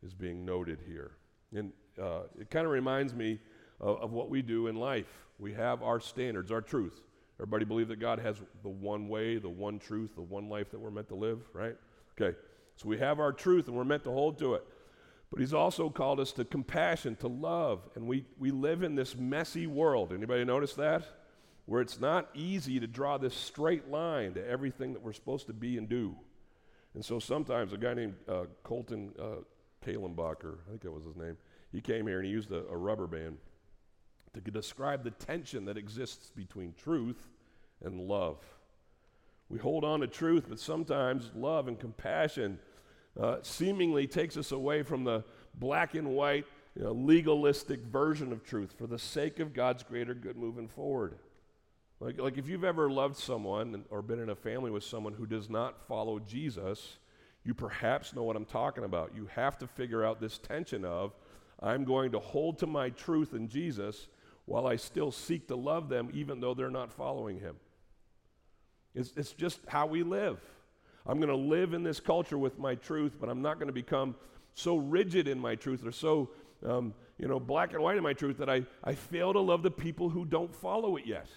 is 0.06 0.13
being 0.13 0.44
noted 0.44 0.80
here, 0.86 1.12
and 1.56 1.72
uh, 2.02 2.24
it 2.38 2.50
kind 2.50 2.66
of 2.66 2.74
reminds 2.74 3.13
me 3.13 3.39
of, 3.80 4.02
of 4.02 4.12
what 4.12 4.30
we 4.30 4.42
do 4.42 4.68
in 4.68 4.76
life. 4.76 5.08
We 5.39 5.54
have 5.54 5.82
our 5.82 6.02
standards, 6.02 6.52
our 6.52 6.62
truth. 6.62 7.00
Everybody 7.38 7.63
believe 7.63 7.88
that 7.88 8.02
God 8.02 8.20
has 8.20 8.42
the 8.62 8.70
one 8.70 9.08
way, 9.08 9.38
the 9.38 9.48
one 9.48 9.80
truth, 9.80 10.16
the 10.16 10.22
one 10.22 10.50
life 10.50 10.70
that 10.72 10.80
we're 10.82 10.92
meant 10.92 11.08
to 11.10 11.16
live, 11.16 11.39
right? 11.54 11.78
Okay. 12.20 12.38
So 12.76 12.89
we 12.89 12.98
have 12.98 13.22
our 13.22 13.32
truth 13.32 13.68
and 13.68 13.78
we're 13.78 13.86
meant 13.86 14.04
to 14.04 14.12
hold 14.12 14.38
to 14.39 14.56
it. 14.56 14.66
But 15.34 15.39
he's 15.39 15.54
also 15.56 15.89
called 15.89 16.19
us 16.19 16.32
to 16.34 16.46
compassion, 16.46 17.15
to 17.15 17.28
love. 17.28 17.89
And 17.96 18.06
we, 18.06 18.24
we 18.38 18.52
live 18.52 18.84
in 18.84 18.93
this 18.93 19.15
messy 19.15 19.65
world. 19.65 20.13
Anybody 20.13 20.46
notice 20.46 20.76
that? 20.76 21.06
Where 21.65 21.82
it's 21.82 22.00
not 22.00 22.30
easy 22.36 22.80
to 22.80 22.86
draw 22.86 23.17
this 23.17 23.34
straight 23.34 23.89
line 23.89 24.36
to 24.36 24.48
everything 24.48 24.93
that 24.93 25.02
we're 25.02 25.12
supposed 25.12 25.48
to 25.48 25.54
be 25.54 25.80
and 25.80 25.89
do. 25.89 26.15
And 26.93 27.04
so 27.04 27.17
sometimes 27.17 27.74
a 27.74 27.80
guy 27.80 27.96
named 27.96 28.13
uh, 28.30 28.43
Colton 28.62 29.12
uh, 29.19 29.41
Kalenbacher, 29.84 30.60
I 30.67 30.69
think 30.69 30.82
that 30.84 30.91
was 30.91 31.06
his 31.06 31.15
name, 31.15 31.38
he 31.72 31.82
came 31.82 32.06
here 32.06 32.19
and 32.19 32.28
he 32.28 32.32
used 32.32 32.52
a, 32.52 32.67
a 32.67 32.78
rubber 32.78 33.08
band 33.08 33.39
to 34.36 34.52
describe 34.52 35.04
the 35.04 35.10
tension 35.10 35.65
that 35.65 35.78
exists 35.78 36.30
between 36.36 36.76
truth 36.78 37.28
and 37.84 38.00
love. 38.00 38.38
We 39.50 39.58
hold 39.58 39.84
on 39.84 40.02
to 40.02 40.08
truth, 40.08 40.46
but 40.48 40.60
sometimes 40.60 41.32
love 41.34 41.67
and 41.67 41.80
compassion 41.80 42.60
uh, 43.19 43.38
seemingly 43.41 44.08
takes 44.08 44.38
us 44.38 44.52
away 44.52 44.84
from 44.84 45.04
the 45.04 45.23
black 45.56 45.95
and 45.95 46.10
white, 46.10 46.45
you 46.76 46.84
know, 46.84 46.91
legalistic 46.91 47.82
version 47.82 48.32
of 48.32 48.43
truth 48.43 48.73
for 48.78 48.88
the 48.88 48.97
sake 48.97 49.39
of 49.39 49.54
God's 49.54 49.84
greater 49.84 50.13
good 50.13 50.38
moving 50.38 50.67
forward. 50.67 51.15
Like, 51.99 52.19
like 52.19 52.38
if 52.38 52.49
you've 52.49 52.63
ever 52.63 52.89
loved 52.89 53.17
someone 53.17 53.86
or 53.89 54.02
been 54.02 54.19
in 54.19 54.30
a 54.30 54.36
family 54.36 54.71
with 54.71 54.84
someone 54.84 55.13
who 55.13 55.26
does 55.26 55.49
not 55.49 55.86
follow 55.88 56.19
Jesus, 56.19 56.97
you 57.43 57.54
perhaps 57.54 58.15
know 58.15 58.23
what 58.23 58.36
I'm 58.36 58.45
talking 58.45 58.84
about. 58.84 59.12
You 59.15 59.28
have 59.28 59.58
to 59.60 59.67
figure 59.67 60.04
out 60.04 60.19
this 60.19 60.38
tension 60.38 60.84
of, 60.84 61.13
I'm 61.62 61.84
going 61.84 62.12
to 62.12 62.19
hold 62.19 62.60
to 62.60 62.67
my 62.67 62.89
truth 62.89 63.34
in 63.34 63.47
Jesus 63.47 64.08
while 64.45 64.67
I 64.67 64.76
still 64.76 65.12
seek 65.12 65.47
to 65.47 65.56
love 65.56 65.88
them 65.88 66.10
even 66.13 66.39
though 66.39 66.54
they're 66.54 66.69
not 66.69 66.91
following 66.91 67.39
him. 67.39 67.56
It's, 68.95 69.13
it's 69.15 69.32
just 69.32 69.60
how 69.67 69.88
we 69.88 70.04
live. 70.04 70.39
I'm 71.06 71.18
going 71.18 71.30
to 71.30 71.36
live 71.36 71.74
in 71.74 71.84
this 71.84 72.00
culture 72.00 72.38
with 72.38 72.58
my 72.58 72.76
truth, 72.76 73.13
but 73.20 73.30
I'm 73.30 73.42
not 73.42 73.56
going 73.56 73.68
to 73.68 73.74
become 73.74 74.16
so 74.54 74.78
rigid 74.78 75.28
in 75.28 75.39
my 75.39 75.56
truth 75.56 75.86
or 75.86 75.92
so, 75.92 76.30
um, 76.66 76.94
you 77.18 77.28
know, 77.28 77.39
black 77.39 77.74
and 77.74 77.82
white 77.82 77.98
in 77.98 78.04
my 78.04 78.13
truth 78.13 78.38
that 78.38 78.50
I, 78.50 78.63
I 78.84 78.94
fail 78.94 79.34
to 79.34 79.39
love 79.39 79.63
the 79.63 79.72
people 79.72 80.10
who 80.10 80.26
don't 80.26 80.56
follow 80.56 80.96
it 80.96 81.06
yet. 81.06 81.28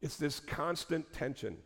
It's 0.00 0.16
this 0.16 0.38
constant 0.40 1.12
tension 1.12 1.56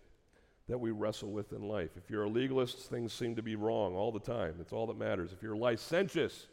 that 0.69 0.79
we 0.79 0.91
wrestle 0.93 1.33
with 1.33 1.53
in 1.53 1.63
life. 1.69 1.91
If 1.97 2.09
you're 2.09 2.25
a 2.25 2.29
legalist, 2.29 2.89
things 2.89 3.13
seem 3.13 3.35
to 3.37 3.43
be 3.43 3.57
wrong 3.57 3.95
all 3.95 4.13
the 4.13 4.21
time. 4.21 4.55
It's 4.61 4.73
all 4.73 4.87
that 4.87 4.97
matters. 4.97 5.33
If 5.33 5.43
you're 5.43 5.57
licentious, 5.57 6.47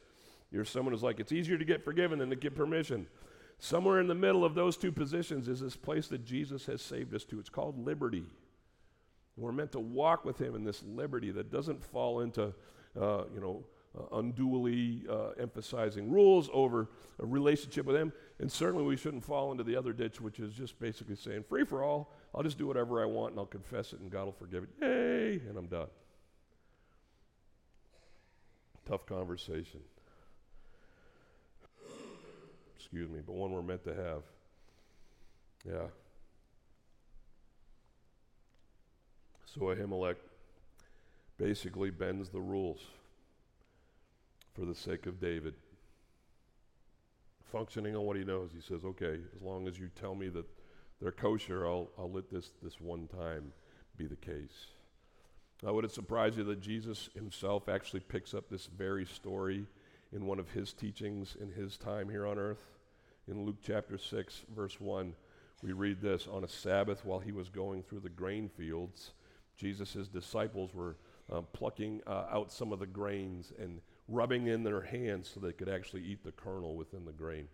You're 0.51 0.65
someone 0.65 0.93
who's 0.93 1.03
like, 1.03 1.19
it's 1.19 1.31
easier 1.31 1.57
to 1.57 1.65
get 1.65 1.83
forgiven 1.83 2.19
than 2.19 2.29
to 2.29 2.35
get 2.35 2.55
permission. 2.55 3.07
Somewhere 3.59 3.99
in 3.99 4.07
the 4.07 4.15
middle 4.15 4.45
of 4.45 4.55
those 4.55 4.77
two 4.77 4.91
positions 4.91 5.47
is 5.47 5.59
this 5.59 5.75
place 5.75 6.07
that 6.07 6.25
Jesus 6.25 6.65
has 6.67 6.81
saved 6.81 7.13
us 7.13 7.25
to. 7.25 7.39
It's 7.39 7.49
called 7.49 7.85
liberty. 7.85 8.23
We're 9.37 9.51
meant 9.51 9.71
to 9.73 9.79
walk 9.79 10.25
with 10.25 10.41
Him 10.41 10.55
in 10.55 10.63
this 10.63 10.83
liberty 10.83 11.31
that 11.31 11.51
doesn't 11.51 11.83
fall 11.83 12.21
into, 12.21 12.53
uh, 12.99 13.23
you 13.33 13.39
know, 13.39 13.63
uh, 13.97 14.17
unduly 14.17 15.03
uh, 15.09 15.29
emphasizing 15.39 16.11
rules 16.11 16.49
over 16.53 16.89
a 17.19 17.25
relationship 17.25 17.85
with 17.85 17.95
Him. 17.95 18.11
And 18.39 18.51
certainly 18.51 18.83
we 18.83 18.97
shouldn't 18.97 19.23
fall 19.23 19.51
into 19.51 19.63
the 19.63 19.75
other 19.75 19.93
ditch, 19.93 20.19
which 20.19 20.39
is 20.39 20.53
just 20.53 20.79
basically 20.79 21.15
saying, 21.15 21.43
free 21.47 21.63
for 21.63 21.83
all, 21.83 22.13
I'll 22.33 22.43
just 22.43 22.57
do 22.57 22.67
whatever 22.67 23.01
I 23.01 23.05
want 23.05 23.31
and 23.31 23.39
I'll 23.39 23.45
confess 23.45 23.93
it 23.93 23.99
and 23.99 24.11
God 24.11 24.25
will 24.25 24.31
forgive 24.33 24.63
it. 24.63 24.69
Yay! 24.81 25.41
And 25.47 25.57
I'm 25.57 25.67
done. 25.67 25.87
Tough 28.85 29.05
conversation. 29.05 29.81
Excuse 32.75 33.09
me, 33.09 33.19
but 33.25 33.33
one 33.33 33.51
we're 33.51 33.61
meant 33.61 33.83
to 33.83 33.93
have. 33.93 34.21
Yeah. 35.67 35.87
So 39.57 39.65
Ahimelech 39.65 40.17
basically 41.39 41.89
bends 41.89 42.29
the 42.29 42.39
rules 42.39 42.79
for 44.53 44.65
the 44.65 44.75
sake 44.75 45.07
of 45.07 45.19
David. 45.19 45.55
Functioning 47.51 47.95
on 47.95 48.03
what 48.03 48.17
he 48.17 48.23
knows, 48.23 48.51
he 48.53 48.61
says, 48.61 48.85
okay, 48.85 49.19
as 49.35 49.41
long 49.41 49.67
as 49.67 49.79
you 49.79 49.89
tell 49.99 50.13
me 50.13 50.29
that 50.29 50.45
they're 51.01 51.11
kosher, 51.11 51.65
I'll, 51.65 51.89
I'll 51.97 52.11
let 52.11 52.29
this, 52.29 52.51
this 52.61 52.79
one 52.79 53.07
time 53.07 53.51
be 53.97 54.05
the 54.05 54.15
case. 54.15 54.67
Now, 55.63 55.73
would 55.73 55.85
it 55.85 55.91
surprise 55.91 56.37
you 56.37 56.43
that 56.43 56.61
Jesus 56.61 57.09
himself 57.15 57.67
actually 57.67 58.01
picks 58.01 58.35
up 58.35 58.49
this 58.49 58.67
very 58.67 59.05
story 59.05 59.65
in 60.11 60.27
one 60.27 60.39
of 60.39 60.51
his 60.51 60.71
teachings 60.71 61.35
in 61.41 61.49
his 61.49 61.77
time 61.77 62.09
here 62.09 62.27
on 62.27 62.37
earth? 62.37 62.75
In 63.27 63.43
Luke 63.43 63.57
chapter 63.65 63.97
6, 63.97 64.43
verse 64.55 64.79
1, 64.79 65.15
we 65.63 65.71
read 65.71 65.99
this 65.99 66.27
On 66.31 66.43
a 66.43 66.47
Sabbath, 66.47 67.03
while 67.03 67.19
he 67.19 67.31
was 67.31 67.49
going 67.49 67.81
through 67.81 68.01
the 68.01 68.09
grain 68.09 68.49
fields, 68.49 69.13
Jesus' 69.57 70.07
disciples 70.07 70.73
were 70.73 70.95
um, 71.31 71.47
plucking 71.53 72.01
uh, 72.07 72.25
out 72.31 72.51
some 72.51 72.71
of 72.71 72.79
the 72.79 72.85
grains 72.85 73.51
and 73.59 73.81
rubbing 74.07 74.47
in 74.47 74.63
their 74.63 74.81
hands 74.81 75.29
so 75.33 75.39
they 75.39 75.51
could 75.51 75.69
actually 75.69 76.03
eat 76.03 76.23
the 76.23 76.31
kernel 76.31 76.75
within 76.75 77.05
the 77.05 77.11
grain. 77.11 77.47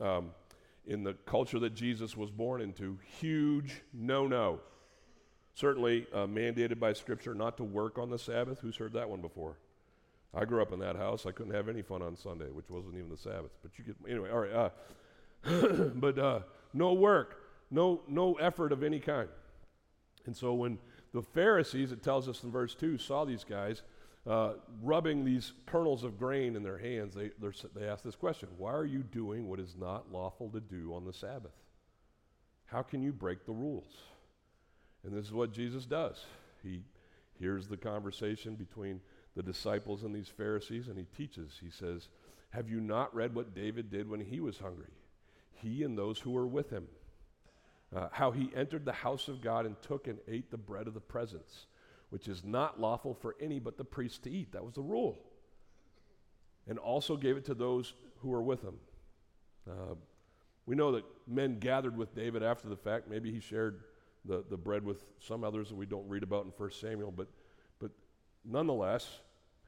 Um, 0.00 0.30
in 0.86 1.04
the 1.04 1.14
culture 1.26 1.60
that 1.60 1.74
Jesus 1.74 2.16
was 2.16 2.30
born 2.30 2.60
into, 2.60 2.98
huge 3.18 3.82
no 3.92 4.26
no. 4.26 4.60
Certainly 5.54 6.06
uh, 6.12 6.26
mandated 6.26 6.80
by 6.80 6.94
Scripture 6.94 7.34
not 7.34 7.56
to 7.58 7.64
work 7.64 7.98
on 7.98 8.10
the 8.10 8.18
Sabbath. 8.18 8.60
Who's 8.60 8.76
heard 8.76 8.94
that 8.94 9.08
one 9.08 9.20
before? 9.20 9.58
I 10.34 10.46
grew 10.46 10.62
up 10.62 10.72
in 10.72 10.78
that 10.80 10.96
house. 10.96 11.26
I 11.26 11.30
couldn't 11.30 11.52
have 11.52 11.68
any 11.68 11.82
fun 11.82 12.00
on 12.00 12.16
Sunday, 12.16 12.46
which 12.50 12.70
wasn't 12.70 12.94
even 12.94 13.10
the 13.10 13.18
Sabbath. 13.18 13.50
But 13.62 13.72
you 13.78 13.84
get 13.84 13.96
anyway. 14.08 14.30
All 14.30 14.40
right, 14.40 14.52
uh, 14.52 14.70
but 15.94 16.18
uh, 16.18 16.40
no 16.72 16.94
work, 16.94 17.42
no 17.70 18.00
no 18.08 18.34
effort 18.34 18.72
of 18.72 18.82
any 18.82 18.98
kind. 18.98 19.28
And 20.24 20.34
so 20.34 20.54
when 20.54 20.78
the 21.12 21.22
Pharisees, 21.22 21.92
it 21.92 22.02
tells 22.02 22.28
us 22.28 22.42
in 22.42 22.50
verse 22.50 22.74
2, 22.74 22.98
saw 22.98 23.24
these 23.24 23.44
guys 23.44 23.82
uh, 24.26 24.54
rubbing 24.82 25.24
these 25.24 25.52
kernels 25.66 26.04
of 26.04 26.18
grain 26.18 26.56
in 26.56 26.62
their 26.62 26.78
hands. 26.78 27.14
They, 27.14 27.30
they 27.74 27.86
ask 27.86 28.04
this 28.04 28.16
question 28.16 28.48
Why 28.56 28.72
are 28.72 28.84
you 28.84 29.02
doing 29.02 29.48
what 29.48 29.60
is 29.60 29.74
not 29.78 30.12
lawful 30.12 30.48
to 30.50 30.60
do 30.60 30.94
on 30.94 31.04
the 31.04 31.12
Sabbath? 31.12 31.52
How 32.66 32.82
can 32.82 33.02
you 33.02 33.12
break 33.12 33.44
the 33.44 33.52
rules? 33.52 33.92
And 35.04 35.12
this 35.12 35.26
is 35.26 35.32
what 35.32 35.52
Jesus 35.52 35.84
does. 35.84 36.24
He 36.62 36.82
hears 37.38 37.66
the 37.66 37.76
conversation 37.76 38.54
between 38.54 39.00
the 39.34 39.42
disciples 39.42 40.04
and 40.04 40.14
these 40.14 40.28
Pharisees, 40.28 40.88
and 40.88 40.96
he 40.96 41.04
teaches. 41.16 41.58
He 41.60 41.70
says, 41.70 42.08
Have 42.50 42.70
you 42.70 42.80
not 42.80 43.14
read 43.14 43.34
what 43.34 43.54
David 43.54 43.90
did 43.90 44.08
when 44.08 44.20
he 44.20 44.40
was 44.40 44.58
hungry? 44.58 44.92
He 45.54 45.82
and 45.82 45.98
those 45.98 46.20
who 46.20 46.30
were 46.30 46.46
with 46.46 46.70
him 46.70 46.86
uh, 47.94 48.08
how 48.12 48.30
he 48.30 48.50
entered 48.56 48.84
the 48.84 48.92
house 48.92 49.28
of 49.28 49.42
God 49.42 49.66
and 49.66 49.80
took 49.82 50.08
and 50.08 50.18
ate 50.28 50.50
the 50.50 50.56
bread 50.56 50.86
of 50.86 50.94
the 50.94 51.00
presence, 51.00 51.66
which 52.10 52.28
is 52.28 52.42
not 52.44 52.80
lawful 52.80 53.14
for 53.14 53.36
any 53.40 53.58
but 53.58 53.76
the 53.76 53.84
priest 53.84 54.22
to 54.24 54.30
eat. 54.30 54.52
That 54.52 54.64
was 54.64 54.74
the 54.74 54.82
rule. 54.82 55.18
And 56.66 56.78
also 56.78 57.16
gave 57.16 57.36
it 57.36 57.44
to 57.46 57.54
those 57.54 57.94
who 58.20 58.28
were 58.28 58.42
with 58.42 58.62
him. 58.62 58.78
Uh, 59.68 59.94
we 60.64 60.76
know 60.76 60.92
that 60.92 61.04
men 61.26 61.58
gathered 61.58 61.96
with 61.96 62.14
David 62.14 62.42
after 62.42 62.68
the 62.68 62.76
fact. 62.76 63.08
Maybe 63.08 63.32
he 63.32 63.40
shared 63.40 63.80
the, 64.24 64.44
the 64.48 64.56
bread 64.56 64.84
with 64.84 65.04
some 65.20 65.44
others 65.44 65.68
that 65.68 65.74
we 65.74 65.86
don't 65.86 66.08
read 66.08 66.22
about 66.22 66.44
in 66.44 66.52
1 66.56 66.70
Samuel, 66.70 67.10
but, 67.10 67.28
but 67.80 67.90
nonetheless, 68.44 69.20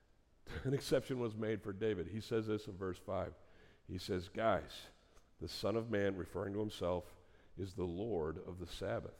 an 0.65 0.73
exception 0.73 1.19
was 1.19 1.35
made 1.35 1.63
for 1.63 1.73
David. 1.73 2.09
He 2.13 2.21
says 2.21 2.47
this 2.47 2.67
in 2.67 2.77
verse 2.77 2.99
5. 3.05 3.33
He 3.91 3.99
says, 3.99 4.29
Guys, 4.29 4.89
the 5.41 5.49
Son 5.49 5.77
of 5.77 5.91
Man, 5.91 6.17
referring 6.17 6.55
to 6.55 6.61
himself, 6.61 7.05
is 7.59 7.75
the 7.75 7.85
Lord 7.85 8.39
of 8.47 8.59
the 8.59 8.67
Sabbath. 8.67 9.13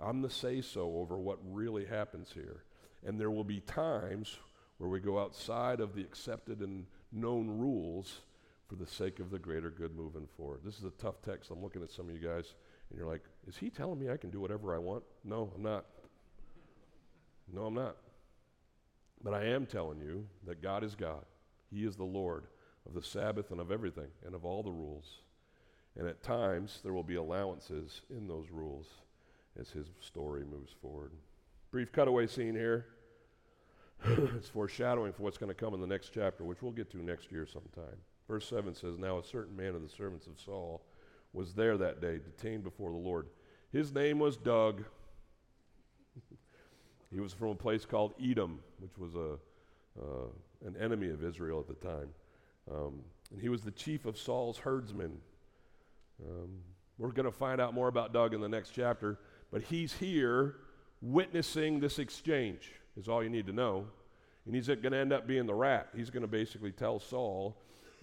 I'm 0.00 0.22
the 0.22 0.30
say 0.30 0.60
so 0.60 0.96
over 0.96 1.18
what 1.18 1.38
really 1.44 1.84
happens 1.84 2.30
here. 2.32 2.62
And 3.04 3.18
there 3.18 3.30
will 3.30 3.44
be 3.44 3.60
times 3.60 4.36
where 4.78 4.90
we 4.90 5.00
go 5.00 5.18
outside 5.18 5.80
of 5.80 5.94
the 5.94 6.02
accepted 6.02 6.60
and 6.60 6.86
known 7.12 7.48
rules 7.48 8.20
for 8.68 8.76
the 8.76 8.86
sake 8.86 9.18
of 9.18 9.30
the 9.30 9.38
greater 9.38 9.70
good 9.70 9.96
moving 9.96 10.28
forward. 10.36 10.60
This 10.64 10.78
is 10.78 10.84
a 10.84 10.90
tough 10.90 11.22
text. 11.22 11.50
I'm 11.50 11.62
looking 11.62 11.82
at 11.82 11.90
some 11.90 12.08
of 12.08 12.14
you 12.14 12.20
guys, 12.20 12.54
and 12.90 12.98
you're 12.98 13.08
like, 13.08 13.22
is 13.46 13.56
he 13.56 13.70
telling 13.70 13.98
me 13.98 14.10
I 14.10 14.16
can 14.16 14.30
do 14.30 14.40
whatever 14.40 14.74
I 14.74 14.78
want? 14.78 15.02
No, 15.24 15.50
I'm 15.54 15.62
not. 15.62 15.86
No, 17.52 17.66
I'm 17.66 17.74
not. 17.74 17.96
But 19.22 19.34
I 19.34 19.46
am 19.46 19.66
telling 19.66 20.00
you 20.00 20.26
that 20.46 20.62
God 20.62 20.84
is 20.84 20.94
God. 20.94 21.24
He 21.70 21.84
is 21.84 21.96
the 21.96 22.04
Lord 22.04 22.44
of 22.86 22.94
the 22.94 23.02
Sabbath 23.02 23.50
and 23.50 23.60
of 23.60 23.72
everything 23.72 24.08
and 24.24 24.34
of 24.34 24.44
all 24.44 24.62
the 24.62 24.70
rules. 24.70 25.06
And 25.98 26.06
at 26.06 26.22
times, 26.22 26.80
there 26.84 26.92
will 26.92 27.02
be 27.02 27.16
allowances 27.16 28.02
in 28.08 28.28
those 28.28 28.50
rules 28.50 28.86
as 29.58 29.70
his 29.70 29.86
story 30.00 30.44
moves 30.44 30.72
forward. 30.80 31.10
Brief 31.72 31.92
cutaway 31.92 32.28
scene 32.28 32.54
here. 32.54 32.86
it's 34.04 34.48
foreshadowing 34.48 35.12
for 35.12 35.24
what's 35.24 35.38
going 35.38 35.48
to 35.48 35.54
come 35.54 35.74
in 35.74 35.80
the 35.80 35.86
next 35.86 36.10
chapter, 36.14 36.44
which 36.44 36.62
we'll 36.62 36.72
get 36.72 36.88
to 36.90 37.04
next 37.04 37.32
year 37.32 37.46
sometime. 37.46 37.96
Verse 38.28 38.48
7 38.48 38.74
says 38.74 38.96
Now 38.96 39.18
a 39.18 39.24
certain 39.24 39.56
man 39.56 39.74
of 39.74 39.82
the 39.82 39.88
servants 39.88 40.26
of 40.28 40.38
Saul 40.38 40.82
was 41.32 41.54
there 41.54 41.76
that 41.76 42.00
day, 42.00 42.18
detained 42.18 42.62
before 42.62 42.90
the 42.90 42.96
Lord. 42.96 43.26
His 43.72 43.92
name 43.92 44.18
was 44.18 44.36
Doug. 44.36 44.84
he 47.10 47.20
was 47.20 47.32
from 47.32 47.48
a 47.48 47.54
place 47.54 47.84
called 47.84 48.14
Edom, 48.22 48.60
which 48.78 48.96
was 48.98 49.14
a, 49.14 49.38
uh, 50.00 50.28
an 50.64 50.76
enemy 50.80 51.10
of 51.10 51.24
Israel 51.24 51.58
at 51.58 51.66
the 51.66 51.86
time. 51.86 52.08
Um, 52.70 53.00
and 53.32 53.40
he 53.40 53.48
was 53.48 53.62
the 53.62 53.70
chief 53.72 54.06
of 54.06 54.16
Saul's 54.16 54.58
herdsmen. 54.58 55.18
Um, 56.24 56.60
we're 56.98 57.12
going 57.12 57.26
to 57.26 57.32
find 57.32 57.60
out 57.60 57.74
more 57.74 57.88
about 57.88 58.12
Doug 58.12 58.34
in 58.34 58.40
the 58.40 58.48
next 58.48 58.70
chapter, 58.70 59.18
but 59.52 59.62
he's 59.62 59.92
here 59.92 60.56
witnessing 61.00 61.80
this 61.80 61.98
exchange, 61.98 62.72
is 62.96 63.08
all 63.08 63.22
you 63.22 63.30
need 63.30 63.46
to 63.46 63.52
know. 63.52 63.86
And 64.46 64.54
he's 64.54 64.66
going 64.66 64.82
to 64.82 64.96
end 64.96 65.12
up 65.12 65.26
being 65.26 65.46
the 65.46 65.54
rat. 65.54 65.88
He's 65.94 66.10
going 66.10 66.22
to 66.22 66.28
basically 66.28 66.72
tell 66.72 66.98
Saul 66.98 67.56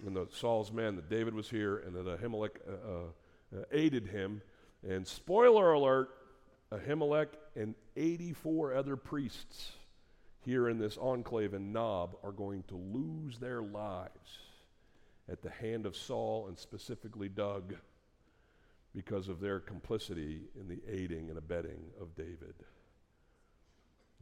and 0.04 0.14
the 0.14 0.26
Saul's 0.32 0.72
men 0.72 0.96
that 0.96 1.10
David 1.10 1.34
was 1.34 1.50
here 1.50 1.78
and 1.78 1.94
that 1.94 2.06
Ahimelech 2.06 2.56
uh, 2.68 3.56
uh, 3.56 3.64
aided 3.72 4.06
him. 4.06 4.42
And 4.88 5.06
spoiler 5.06 5.72
alert, 5.72 6.10
Ahimelech 6.72 7.28
and 7.54 7.74
84 7.96 8.74
other 8.74 8.96
priests 8.96 9.72
here 10.44 10.68
in 10.68 10.78
this 10.78 10.96
enclave 10.96 11.54
in 11.54 11.72
Nob 11.72 12.16
are 12.22 12.32
going 12.32 12.62
to 12.68 12.76
lose 12.76 13.38
their 13.38 13.62
lives 13.62 14.38
at 15.28 15.42
the 15.42 15.50
hand 15.50 15.86
of 15.86 15.96
Saul 15.96 16.46
and 16.46 16.58
specifically 16.58 17.28
Doeg 17.28 17.76
because 18.96 19.28
of 19.28 19.40
their 19.40 19.60
complicity 19.60 20.40
in 20.58 20.66
the 20.66 20.80
aiding 20.90 21.28
and 21.28 21.36
abetting 21.36 21.82
of 22.00 22.16
David. 22.16 22.54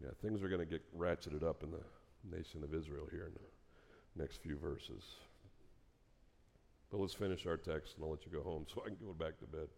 Yeah, 0.02 0.10
things 0.20 0.42
are 0.42 0.48
going 0.48 0.60
to 0.60 0.66
get 0.66 0.82
ratcheted 0.98 1.44
up 1.44 1.62
in 1.62 1.70
the 1.70 2.37
nation 2.37 2.64
of 2.64 2.74
Israel 2.74 3.06
here 3.08 3.26
in 3.26 3.32
the 3.34 4.20
next 4.22 4.42
few 4.42 4.58
verses. 4.58 5.04
But 6.90 6.98
let's 6.98 7.14
finish 7.14 7.46
our 7.46 7.56
text 7.56 7.94
and 7.94 8.04
I'll 8.04 8.10
let 8.10 8.26
you 8.26 8.32
go 8.32 8.42
home 8.42 8.66
so 8.72 8.82
I 8.84 8.88
can 8.88 8.96
go 9.06 9.12
back 9.12 9.38
to 9.38 9.46
bed. 9.46 9.68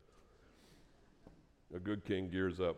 A 1.74 1.78
good 1.78 2.02
king 2.06 2.30
gears 2.30 2.58
up. 2.58 2.76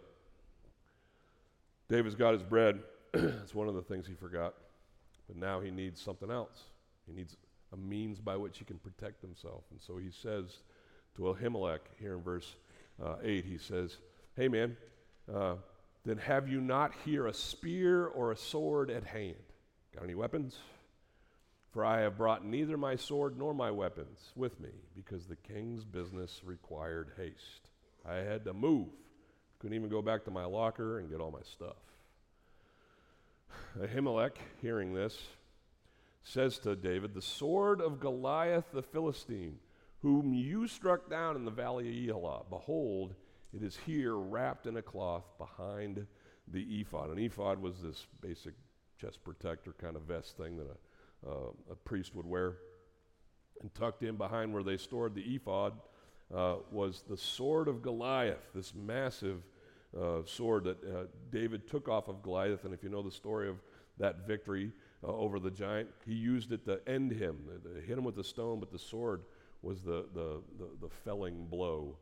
David's 1.88 2.16
got 2.16 2.32
his 2.32 2.42
bread. 2.42 2.80
it's 3.14 3.54
one 3.54 3.68
of 3.68 3.74
the 3.74 3.82
things 3.82 4.08
he 4.08 4.14
forgot. 4.14 4.54
But 5.28 5.36
now 5.36 5.60
he 5.60 5.70
needs 5.70 6.02
something 6.02 6.32
else. 6.32 6.64
He 7.06 7.12
needs 7.12 7.36
a 7.72 7.76
means 7.76 8.18
by 8.18 8.36
which 8.36 8.58
he 8.58 8.64
can 8.64 8.78
protect 8.78 9.22
himself. 9.22 9.62
And 9.70 9.80
so 9.80 9.98
he 9.98 10.10
says 10.10 10.58
to 11.18 11.34
Ahimelech 11.34 11.80
here 11.98 12.14
in 12.14 12.22
verse 12.22 12.56
uh, 13.04 13.16
8. 13.22 13.44
He 13.44 13.58
says, 13.58 13.98
Hey, 14.36 14.48
man, 14.48 14.76
uh, 15.32 15.56
then 16.06 16.16
have 16.18 16.48
you 16.48 16.60
not 16.60 16.92
here 17.04 17.26
a 17.26 17.34
spear 17.34 18.06
or 18.06 18.32
a 18.32 18.36
sword 18.36 18.88
at 18.90 19.04
hand? 19.04 19.34
Got 19.94 20.04
any 20.04 20.14
weapons? 20.14 20.56
For 21.72 21.84
I 21.84 22.00
have 22.00 22.16
brought 22.16 22.44
neither 22.44 22.76
my 22.76 22.96
sword 22.96 23.36
nor 23.36 23.52
my 23.52 23.70
weapons 23.70 24.30
with 24.34 24.58
me, 24.60 24.70
because 24.94 25.26
the 25.26 25.36
king's 25.36 25.84
business 25.84 26.40
required 26.44 27.10
haste. 27.16 27.68
I 28.08 28.16
had 28.16 28.44
to 28.44 28.54
move. 28.54 28.88
Couldn't 29.58 29.76
even 29.76 29.90
go 29.90 30.00
back 30.00 30.24
to 30.24 30.30
my 30.30 30.44
locker 30.44 31.00
and 31.00 31.10
get 31.10 31.20
all 31.20 31.32
my 31.32 31.42
stuff. 31.42 31.76
Ahimelech, 33.78 34.36
hearing 34.62 34.94
this, 34.94 35.18
says 36.22 36.58
to 36.60 36.76
David, 36.76 37.12
The 37.12 37.22
sword 37.22 37.80
of 37.80 38.00
Goliath 38.00 38.66
the 38.72 38.82
Philistine, 38.82 39.58
whom 40.02 40.32
you 40.32 40.66
struck 40.68 41.10
down 41.10 41.36
in 41.36 41.44
the 41.44 41.50
valley 41.50 42.08
of 42.08 42.16
Elah, 42.16 42.42
behold, 42.48 43.14
it 43.52 43.62
is 43.62 43.78
here 43.86 44.16
wrapped 44.16 44.66
in 44.66 44.76
a 44.76 44.82
cloth 44.82 45.24
behind 45.38 46.06
the 46.46 46.80
ephod. 46.80 47.10
An 47.10 47.18
ephod 47.18 47.60
was 47.60 47.80
this 47.82 48.06
basic 48.20 48.54
chest 49.00 49.22
protector 49.24 49.74
kind 49.80 49.96
of 49.96 50.02
vest 50.02 50.36
thing 50.36 50.56
that 50.56 50.66
a, 50.66 51.30
uh, 51.30 51.50
a 51.72 51.74
priest 51.74 52.14
would 52.14 52.26
wear. 52.26 52.56
And 53.60 53.74
tucked 53.74 54.02
in 54.04 54.16
behind 54.16 54.52
where 54.52 54.62
they 54.62 54.76
stored 54.76 55.14
the 55.14 55.22
ephod 55.22 55.72
uh, 56.34 56.56
was 56.70 57.02
the 57.08 57.16
sword 57.16 57.66
of 57.66 57.82
Goliath, 57.82 58.50
this 58.54 58.72
massive 58.74 59.42
uh, 59.98 60.20
sword 60.24 60.64
that 60.64 60.84
uh, 60.84 61.04
David 61.32 61.66
took 61.66 61.88
off 61.88 62.08
of 62.08 62.22
Goliath. 62.22 62.64
And 62.64 62.72
if 62.72 62.82
you 62.82 62.88
know 62.88 63.02
the 63.02 63.10
story 63.10 63.48
of 63.48 63.56
that 63.98 64.26
victory 64.26 64.70
uh, 65.02 65.08
over 65.08 65.40
the 65.40 65.50
giant, 65.50 65.88
he 66.06 66.14
used 66.14 66.52
it 66.52 66.64
to 66.66 66.80
end 66.86 67.12
him. 67.12 67.38
They 67.64 67.80
hit 67.80 67.98
him 67.98 68.04
with 68.04 68.14
the 68.14 68.24
stone, 68.24 68.60
but 68.60 68.70
the 68.70 68.78
sword 68.78 69.22
was 69.62 69.82
the, 69.82 70.06
the, 70.14 70.40
the, 70.58 70.68
the 70.82 70.88
felling 71.04 71.46
blow. 71.46 71.96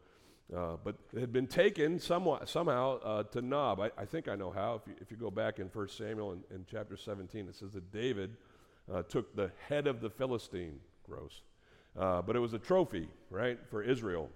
Uh, 0.55 0.77
but 0.85 0.97
it 1.13 1.21
had 1.21 1.33
been 1.33 1.47
taken 1.47 1.99
somewhat, 1.99 2.49
somehow 2.49 3.01
uh, 3.01 3.23
to 3.25 3.43
Nob. 3.43 3.81
I, 3.81 3.91
I, 3.99 4.05
think 4.05 4.29
I 4.29 4.37
know 4.37 4.51
how. 4.51 4.81
If 4.81 4.87
you, 4.87 4.95
if 5.01 5.11
you 5.11 5.17
go 5.17 5.31
back 5.31 5.59
in 5.59 5.67
1 5.67 5.89
Samuel 5.89 6.33
in, 6.33 6.43
in 6.55 6.67
chapter 6.71 6.97
17, 6.97 7.49
it 7.49 7.57
says 7.57 7.73
that 7.73 7.91
David 7.91 8.37
uh, 8.93 9.03
took 9.03 9.35
the 9.35 9.51
head 9.69 9.89
of 9.89 10.01
the 10.01 10.09
Philistine, 10.09 10.79
gross, 11.05 11.43
uh, 11.99 12.23
but 12.23 12.37
it 12.37 12.39
was 12.39 12.53
a 12.53 12.59
trophy, 12.59 13.09
right, 13.31 13.59
for 13.71 13.83
Israel. 13.83 14.31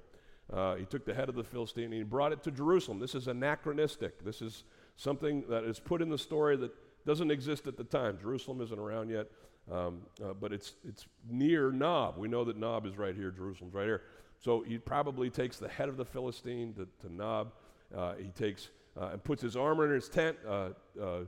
Uh, 0.53 0.75
he 0.75 0.85
took 0.85 1.05
the 1.05 1.15
head 1.15 1.29
of 1.29 1.37
the 1.37 1.45
Philistine 1.45 1.85
and 1.85 1.95
he 1.95 2.03
brought 2.03 2.33
it 2.33 2.43
to 2.43 2.51
Jerusalem. 2.51 2.99
This 2.99 3.15
is 3.15 3.29
anachronistic. 3.29 4.25
This 4.25 4.43
is 4.43 4.65
something 4.97 5.45
that 5.49 5.63
is 5.63 5.79
put 5.79 6.03
in 6.03 6.09
the 6.09 6.19
story 6.19 6.57
that 6.57 6.73
doesn't 7.07 7.31
exist 7.31 7.69
at 7.69 7.77
the 7.77 7.85
time. 7.85 8.19
Jerusalem 8.21 8.61
isn't 8.61 8.79
around 8.79 9.11
yet, 9.11 9.29
um, 9.71 10.03
uh, 10.23 10.33
but 10.33 10.53
it's, 10.53 10.75
it's 10.87 11.07
near 11.29 11.71
Nob. 11.71 12.19
We 12.19 12.29
know 12.29 12.45
that 12.45 12.57
Nob 12.57 12.87
is 12.87 12.99
right 12.99 13.15
here, 13.15 13.31
Jerusalem's 13.31 13.75
right 13.75 13.87
here. 13.87 14.03
So 14.39 14.63
he 14.63 14.79
probably 14.79 15.31
takes 15.31 15.59
the 15.59 15.69
head 15.69 15.89
of 15.89 15.97
the 15.97 16.05
Philistine 16.05 16.75
to, 16.75 16.89
to 17.07 17.13
Nob. 17.13 17.53
Uh, 17.97 18.15
he 18.15 18.29
takes 18.29 18.71
uh, 19.01 19.11
and 19.13 19.23
puts 19.23 19.43
his 19.43 19.57
armor 19.57 19.87
in 19.87 19.93
his 19.93 20.09
tent. 20.09 20.37
Uh, 20.47 20.71
uh, 21.01 21.21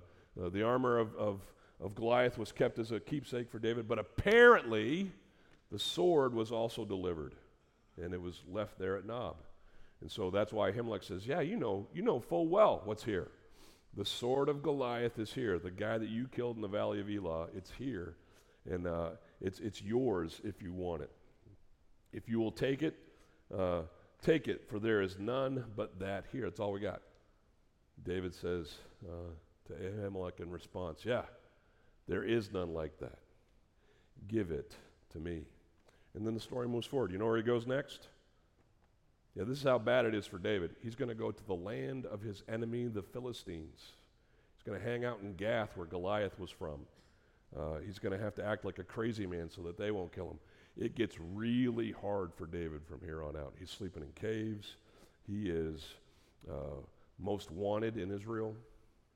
the 0.51 0.63
armor 0.63 0.99
of, 0.99 1.15
of, 1.17 1.41
of 1.81 1.95
Goliath 1.95 2.39
was 2.39 2.53
kept 2.53 2.79
as 2.79 2.91
a 2.91 2.99
keepsake 2.99 3.51
for 3.51 3.59
David, 3.59 3.87
but 3.87 3.99
apparently 3.99 5.13
the 5.71 5.79
sword 5.79 6.35
was 6.35 6.51
also 6.51 6.85
delivered 6.85 7.35
and 8.03 8.15
it 8.15 8.21
was 8.21 8.43
left 8.51 8.79
there 8.79 8.97
at 8.97 9.07
Nob. 9.07 9.37
And 10.01 10.11
so 10.11 10.31
that's 10.31 10.53
why 10.53 10.73
Ahimelech 10.73 11.05
says, 11.05 11.27
Yeah, 11.27 11.41
you 11.41 11.57
know, 11.57 11.87
you 11.95 12.03
know 12.03 12.19
full 12.19 12.49
well 12.49 12.83
what's 12.85 13.05
here. 13.05 13.29
The 13.95 14.05
sword 14.05 14.49
of 14.49 14.63
Goliath 14.63 15.19
is 15.19 15.33
here. 15.33 15.59
The 15.59 15.71
guy 15.71 15.99
that 15.99 16.09
you 16.09 16.27
killed 16.29 16.57
in 16.57 16.63
the 16.63 16.69
valley 16.69 16.99
of 17.01 17.11
Elah, 17.11 17.49
it's 17.55 17.71
here. 17.79 18.17
And 18.71 18.87
uh, 18.87 19.11
it's, 19.41 19.59
it's 19.61 19.83
yours 19.83 20.41
if 20.45 20.63
you 20.63 20.73
want 20.73 21.03
it. 21.03 21.11
If 22.13 22.29
you 22.29 22.39
will 22.39 22.53
take 22.53 22.83
it, 22.83 22.95
uh, 23.57 23.83
take 24.23 24.49
it, 24.49 24.69
for 24.69 24.79
there 24.79 25.03
is 25.03 25.19
none 25.19 25.65
but 25.77 25.99
that 25.99 26.25
here. 26.31 26.47
It's 26.47 26.61
all 26.61 26.73
we 26.73 26.81
got. 26.81 27.03
David 28.05 28.35
says 28.35 28.75
uh, 29.07 29.31
to 29.67 29.73
Ahimelech 29.73 30.41
in 30.41 30.51
response, 30.51 31.05
Yeah, 31.05 31.23
there 32.09 32.23
is 32.23 32.53
none 32.53 32.75
like 32.75 32.99
that. 33.01 33.19
Give 34.29 34.51
it 34.51 34.75
to 35.13 35.19
me. 35.19 35.43
And 36.15 36.27
then 36.27 36.35
the 36.35 36.41
story 36.41 36.69
moves 36.69 36.87
forward. 36.87 37.11
You 37.11 37.19
know 37.19 37.27
where 37.27 37.37
he 37.37 37.43
goes 37.43 37.67
next? 37.67 38.09
Yeah, 39.35 39.45
this 39.45 39.59
is 39.59 39.65
how 39.65 39.79
bad 39.79 40.05
it 40.05 40.15
is 40.15 40.27
for 40.27 40.39
David. 40.39 40.77
He's 40.83 40.95
going 40.95 41.09
to 41.09 41.15
go 41.15 41.31
to 41.31 41.47
the 41.47 41.55
land 41.55 42.05
of 42.07 42.21
his 42.21 42.43
enemy, 42.49 42.87
the 42.87 43.03
Philistines. 43.03 43.81
He's 44.55 44.63
going 44.67 44.79
to 44.79 44.85
hang 44.85 45.05
out 45.07 45.21
in 45.23 45.35
Gath, 45.35 45.71
where 45.75 45.87
Goliath 45.87 46.39
was 46.39 46.51
from. 46.51 46.81
Uh, 47.57 47.79
he's 47.85 47.99
going 47.99 48.17
to 48.17 48.23
have 48.23 48.35
to 48.35 48.45
act 48.45 48.65
like 48.65 48.79
a 48.79 48.85
crazy 48.85 49.27
man 49.27 49.51
so 49.51 49.63
that 49.63 49.77
they 49.77 49.91
won't 49.91 50.13
kill 50.13 50.31
him. 50.31 50.39
It 50.77 50.95
gets 50.95 51.17
really 51.21 51.93
hard 51.93 52.33
for 52.35 52.47
David 52.47 52.81
from 52.87 53.01
here 53.05 53.23
on 53.23 53.37
out. 53.37 53.55
He's 53.59 53.71
sleeping 53.71 54.03
in 54.03 54.11
caves. 54.15 54.77
He 55.27 55.51
is 55.51 55.85
uh, 56.51 56.81
most 57.19 57.51
wanted 57.51 57.99
in 57.99 58.11
Israel. 58.11 58.57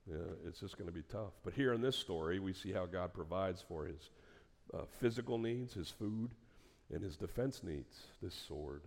Yeah, 0.09 0.17
it's 0.47 0.59
just 0.59 0.77
going 0.77 0.87
to 0.87 0.93
be 0.93 1.03
tough. 1.11 1.33
But 1.43 1.53
here 1.53 1.73
in 1.73 1.81
this 1.81 1.95
story, 1.95 2.39
we 2.39 2.53
see 2.53 2.71
how 2.71 2.85
God 2.85 3.13
provides 3.13 3.63
for 3.67 3.85
his 3.85 4.09
uh, 4.73 4.83
physical 4.99 5.37
needs, 5.37 5.73
his 5.73 5.89
food, 5.89 6.31
and 6.93 7.03
his 7.03 7.17
defense 7.17 7.61
needs 7.63 8.03
this 8.21 8.35
sword. 8.47 8.83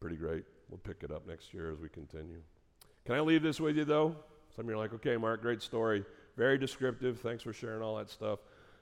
Pretty 0.00 0.16
great. 0.16 0.44
We'll 0.68 0.78
pick 0.78 1.02
it 1.02 1.10
up 1.10 1.26
next 1.26 1.54
year 1.54 1.70
as 1.70 1.78
we 1.78 1.88
continue. 1.88 2.42
Can 3.06 3.14
I 3.14 3.20
leave 3.20 3.42
this 3.42 3.60
with 3.60 3.76
you, 3.76 3.84
though? 3.84 4.16
Some 4.56 4.66
of 4.66 4.70
you 4.70 4.74
are 4.74 4.78
like, 4.78 4.92
okay, 4.94 5.16
Mark, 5.16 5.40
great 5.40 5.62
story. 5.62 6.04
Very 6.36 6.58
descriptive. 6.58 7.20
Thanks 7.20 7.42
for 7.42 7.52
sharing 7.52 7.82
all 7.82 7.96
that 7.96 8.10
stuff. 8.10 8.40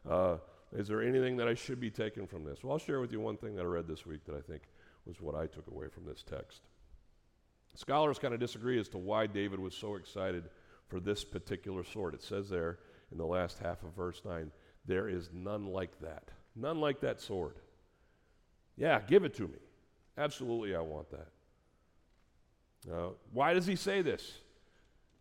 Uh, 0.09 0.37
is 0.77 0.87
there 0.89 1.03
anything 1.03 1.37
that 1.39 1.49
I 1.49 1.55
should 1.55 1.81
be 1.81 1.91
taking 1.91 2.27
from 2.27 2.45
this? 2.45 2.63
Well, 2.63 2.73
I'll 2.73 2.79
share 2.79 3.01
with 3.01 3.13
you 3.13 3.21
one 3.21 3.37
thing 3.37 3.57
that 3.57 3.63
I 3.63 3.67
read 3.67 3.89
this 3.89 4.07
week 4.07 4.25
that 4.27 4.37
I 4.37 4.41
think 4.41 4.63
was 5.05 5.21
what 5.21 5.35
I 5.35 5.47
took 5.47 5.67
away 5.67 5.89
from 5.89 6.05
this 6.05 6.23
text. 6.23 6.61
Scholars 7.75 8.19
kind 8.19 8.35
of 8.35 8.41
disagree 8.41 8.79
as 8.79 8.89
to 8.89 8.99
why 8.99 9.27
David 9.27 9.59
was 9.59 9.75
so 9.75 9.97
excited 9.97 10.45
for 10.89 11.01
this 11.01 11.25
particular 11.25 11.85
sword. 11.85 12.15
It 12.15 12.23
says 12.23 12.49
there 12.49 12.79
in 13.11 13.19
the 13.19 13.27
last 13.27 13.59
half 13.59 13.83
of 13.83 13.95
verse 13.95 14.23
9, 14.25 14.51
there 14.87 15.09
is 15.09 15.31
none 15.33 15.67
like 15.67 15.99
that. 16.01 16.31
None 16.57 16.81
like 16.81 17.01
that 17.01 17.21
sword. 17.21 17.57
Yeah, 18.77 19.01
give 19.07 19.25
it 19.25 19.35
to 19.35 19.43
me. 19.43 19.59
Absolutely, 20.17 20.75
I 20.75 20.81
want 20.81 21.09
that. 21.11 21.29
Uh, 22.93 23.11
why 23.33 23.55
does 23.55 23.67
he 23.67 23.77
say 23.77 24.03
this? 24.03 24.33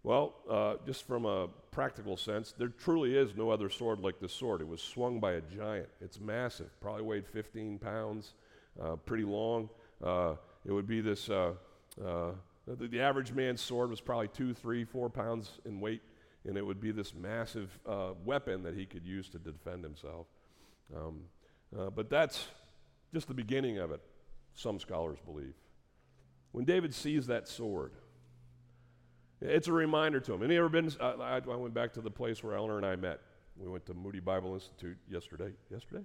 Well, 0.03 0.35
uh, 0.49 0.75
just 0.85 1.05
from 1.05 1.25
a 1.25 1.49
practical 1.71 2.15
sense, 2.15 2.53
there 2.57 2.69
truly 2.69 3.17
is 3.17 3.35
no 3.35 3.49
other 3.49 3.69
sword 3.69 3.99
like 3.99 4.19
this 4.19 4.31
sword. 4.31 4.62
It 4.62 4.67
was 4.67 4.81
swung 4.81 5.19
by 5.19 5.33
a 5.33 5.41
giant. 5.41 5.89
It's 5.99 6.19
massive, 6.19 6.69
probably 6.79 7.03
weighed 7.03 7.27
15 7.27 7.79
pounds, 7.79 8.33
uh, 8.81 8.95
pretty 8.95 9.25
long. 9.25 9.69
Uh, 10.01 10.35
it 10.65 10.71
would 10.71 10.88
be 10.88 11.01
this, 11.01 11.29
uh, 11.29 11.53
uh, 12.03 12.31
the, 12.65 12.88
the, 12.88 13.01
average 13.01 13.33
man's 13.33 13.59
sword 13.59 13.89
was 13.89 13.99
probably 13.99 14.29
two, 14.29 14.53
three, 14.53 14.85
four 14.85 15.09
pounds 15.09 15.59
in 15.65 15.81
weight, 15.81 16.01
and 16.47 16.57
it 16.57 16.65
would 16.65 16.79
be 16.79 16.91
this 16.91 17.13
massive 17.13 17.77
weapon 18.23 18.63
that 18.63 18.75
he 18.75 18.85
could 18.85 19.05
use 19.05 19.27
to 19.29 19.38
defend 19.38 19.83
himself. 19.83 20.27
Um, 20.95 21.23
uh, 21.77 21.89
but 21.89 22.09
that's 22.09 22.47
just 23.13 23.27
the 23.27 23.33
beginning 23.33 23.77
of 23.79 23.91
it, 23.91 24.01
some 24.53 24.79
scholars 24.79 25.19
believe. 25.25 25.53
When 26.51 26.65
David 26.65 26.95
sees 26.95 27.27
that 27.27 27.47
sword, 27.47 27.91
it's 29.41 29.67
a 29.67 29.73
reminder 29.73 30.19
to 30.19 30.34
him. 30.34 30.43
Any 30.43 30.58
ever 30.58 30.69
been? 30.69 30.91
I, 30.99 31.41
I, 31.45 31.56
went 31.56 31.73
back 31.73 31.93
to 31.93 32.02
the 32.02 32.12
place 32.12 32.43
where 32.43 32.56
Eleanor 32.56 32.78
and 32.78 32.86
I 32.86 32.95
met. 32.95 33.21
We 33.58 33.67
went 33.67 33.86
to 33.88 33.93
Moody 33.93 34.19
Bible 34.19 34.54
Institute 34.54 34.97
yesterday. 35.10 35.52
Yesterday? 35.71 36.04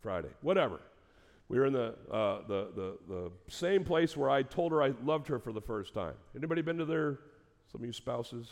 Friday. 0.00 0.30
Whatever. 0.40 0.80
We 1.48 1.58
were 1.58 1.66
in 1.66 1.72
the, 1.72 1.94
uh, 2.10 2.46
the, 2.46 2.68
the, 2.74 2.98
the 3.08 3.32
same 3.48 3.84
place 3.84 4.16
where 4.16 4.30
I 4.30 4.42
told 4.42 4.72
her 4.72 4.82
I 4.82 4.92
loved 5.04 5.28
her 5.28 5.38
for 5.38 5.52
the 5.52 5.60
first 5.60 5.94
time. 5.94 6.14
Anybody 6.36 6.62
been 6.62 6.78
to 6.78 6.84
there? 6.84 7.18
Some 7.72 7.82
of 7.82 7.86
you 7.86 7.92
spouses? 7.92 8.48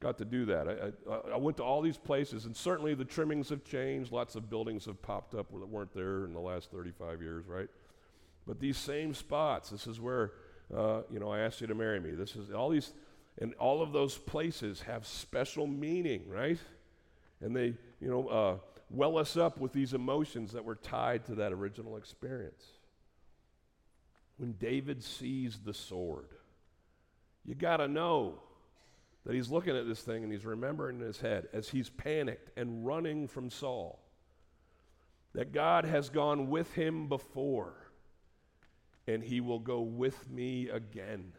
got 0.00 0.18
to 0.18 0.24
do 0.24 0.44
that. 0.46 0.68
I, 0.68 1.12
I, 1.12 1.34
I, 1.34 1.36
went 1.36 1.56
to 1.56 1.64
all 1.64 1.82
these 1.82 1.96
places, 1.96 2.44
and 2.44 2.56
certainly 2.56 2.94
the 2.94 3.04
trimmings 3.04 3.48
have 3.48 3.64
changed. 3.64 4.12
Lots 4.12 4.36
of 4.36 4.48
buildings 4.48 4.84
have 4.84 5.00
popped 5.02 5.34
up 5.34 5.50
that 5.50 5.68
weren't 5.68 5.92
there 5.92 6.24
in 6.24 6.32
the 6.32 6.40
last 6.40 6.70
35 6.70 7.20
years, 7.20 7.46
right? 7.46 7.68
But 8.46 8.60
these 8.60 8.76
same 8.76 9.12
spots, 9.12 9.70
this 9.70 9.86
is 9.86 10.00
where, 10.00 10.32
uh, 10.74 11.02
you 11.10 11.18
know, 11.18 11.30
I 11.30 11.40
asked 11.40 11.60
you 11.60 11.66
to 11.66 11.74
marry 11.74 12.00
me. 12.00 12.10
This 12.10 12.36
is 12.36 12.50
all 12.50 12.70
these, 12.70 12.92
and 13.40 13.54
all 13.54 13.82
of 13.82 13.92
those 13.92 14.18
places 14.18 14.82
have 14.82 15.06
special 15.06 15.66
meaning, 15.66 16.28
right? 16.28 16.58
And 17.40 17.54
they, 17.54 17.74
you 18.00 18.08
know, 18.08 18.28
uh, 18.28 18.56
well 18.90 19.18
us 19.18 19.36
up 19.36 19.58
with 19.58 19.72
these 19.72 19.94
emotions 19.94 20.52
that 20.52 20.64
were 20.64 20.74
tied 20.74 21.26
to 21.26 21.36
that 21.36 21.52
original 21.52 21.96
experience. 21.96 22.64
When 24.36 24.52
David 24.52 25.02
sees 25.02 25.58
the 25.64 25.74
sword, 25.74 26.28
you 27.44 27.54
got 27.54 27.78
to 27.78 27.88
know 27.88 28.40
that 29.24 29.34
he's 29.34 29.50
looking 29.50 29.76
at 29.76 29.86
this 29.86 30.00
thing 30.00 30.22
and 30.22 30.32
he's 30.32 30.44
remembering 30.44 31.00
in 31.00 31.06
his 31.06 31.20
head 31.20 31.48
as 31.52 31.68
he's 31.68 31.90
panicked 31.90 32.56
and 32.58 32.86
running 32.86 33.26
from 33.26 33.50
Saul 33.50 34.00
that 35.34 35.52
God 35.52 35.84
has 35.84 36.08
gone 36.08 36.48
with 36.48 36.72
him 36.74 37.08
before 37.08 37.74
and 39.08 39.24
he 39.24 39.40
will 39.40 39.58
go 39.58 39.80
with 39.80 40.30
me 40.30 40.68
again. 40.68 41.32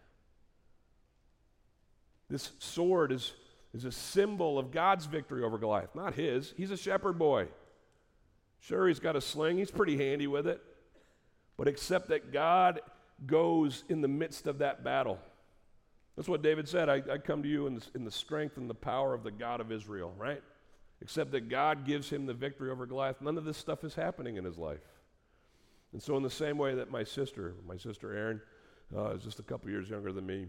This 2.27 2.51
sword 2.57 3.11
is, 3.11 3.33
is 3.75 3.85
a 3.85 3.91
symbol 3.91 4.57
of 4.57 4.71
God's 4.71 5.05
victory 5.05 5.43
over 5.43 5.59
Goliath, 5.59 5.93
not 5.93 6.15
his. 6.15 6.51
He's 6.57 6.71
a 6.71 6.77
shepherd 6.77 7.19
boy. 7.19 7.47
Sure, 8.59 8.87
he's 8.87 8.99
got 8.99 9.15
a 9.15 9.21
sling, 9.21 9.59
he's 9.59 9.71
pretty 9.71 9.97
handy 9.97 10.25
with 10.25 10.47
it. 10.47 10.61
But 11.57 11.67
except 11.67 12.09
that 12.09 12.33
God 12.33 12.81
goes 13.25 13.83
in 13.87 14.01
the 14.01 14.07
midst 14.07 14.47
of 14.47 14.57
that 14.59 14.83
battle. 14.83 15.19
That's 16.15 16.27
what 16.27 16.41
David 16.41 16.67
said. 16.67 16.89
I, 16.89 17.03
I 17.11 17.17
come 17.19 17.43
to 17.43 17.49
you 17.49 17.67
in 17.67 17.75
the, 17.75 17.85
in 17.93 18.03
the 18.03 18.11
strength 18.11 18.57
and 18.57 18.69
the 18.69 18.73
power 18.73 19.13
of 19.13 19.23
the 19.23 19.31
God 19.31 19.61
of 19.61 19.71
Israel, 19.71 20.13
right? 20.17 20.41
Except 21.01 21.31
that 21.31 21.49
God 21.49 21.85
gives 21.85 22.09
him 22.09 22.25
the 22.25 22.33
victory 22.33 22.71
over 22.71 22.87
Goliath. 22.87 23.21
None 23.21 23.37
of 23.37 23.45
this 23.45 23.57
stuff 23.57 23.83
is 23.83 23.93
happening 23.93 24.37
in 24.37 24.43
his 24.43 24.57
life. 24.57 24.81
And 25.93 26.01
so, 26.01 26.15
in 26.17 26.23
the 26.23 26.29
same 26.29 26.57
way 26.57 26.75
that 26.75 26.91
my 26.91 27.03
sister, 27.03 27.55
my 27.67 27.77
sister 27.77 28.13
Erin, 28.15 28.41
uh, 28.95 29.11
is 29.15 29.23
just 29.23 29.39
a 29.39 29.43
couple 29.43 29.69
years 29.69 29.89
younger 29.89 30.11
than 30.11 30.25
me, 30.25 30.47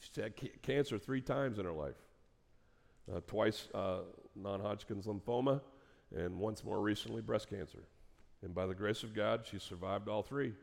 she's 0.00 0.16
had 0.16 0.36
ca- 0.36 0.52
cancer 0.62 0.98
three 0.98 1.20
times 1.20 1.58
in 1.58 1.64
her 1.64 1.72
life. 1.72 1.96
uh, 3.12 3.20
twice 3.26 3.68
uh, 3.74 4.00
non 4.36 4.60
Hodgkin's 4.60 5.06
lymphoma, 5.06 5.60
and 6.14 6.38
once 6.38 6.64
more 6.64 6.80
recently 6.80 7.22
breast 7.22 7.48
cancer. 7.48 7.82
And 8.42 8.54
by 8.54 8.66
the 8.66 8.74
grace 8.74 9.02
of 9.02 9.14
God, 9.14 9.44
she 9.50 9.58
survived 9.58 10.08
all 10.08 10.22
three. 10.22 10.54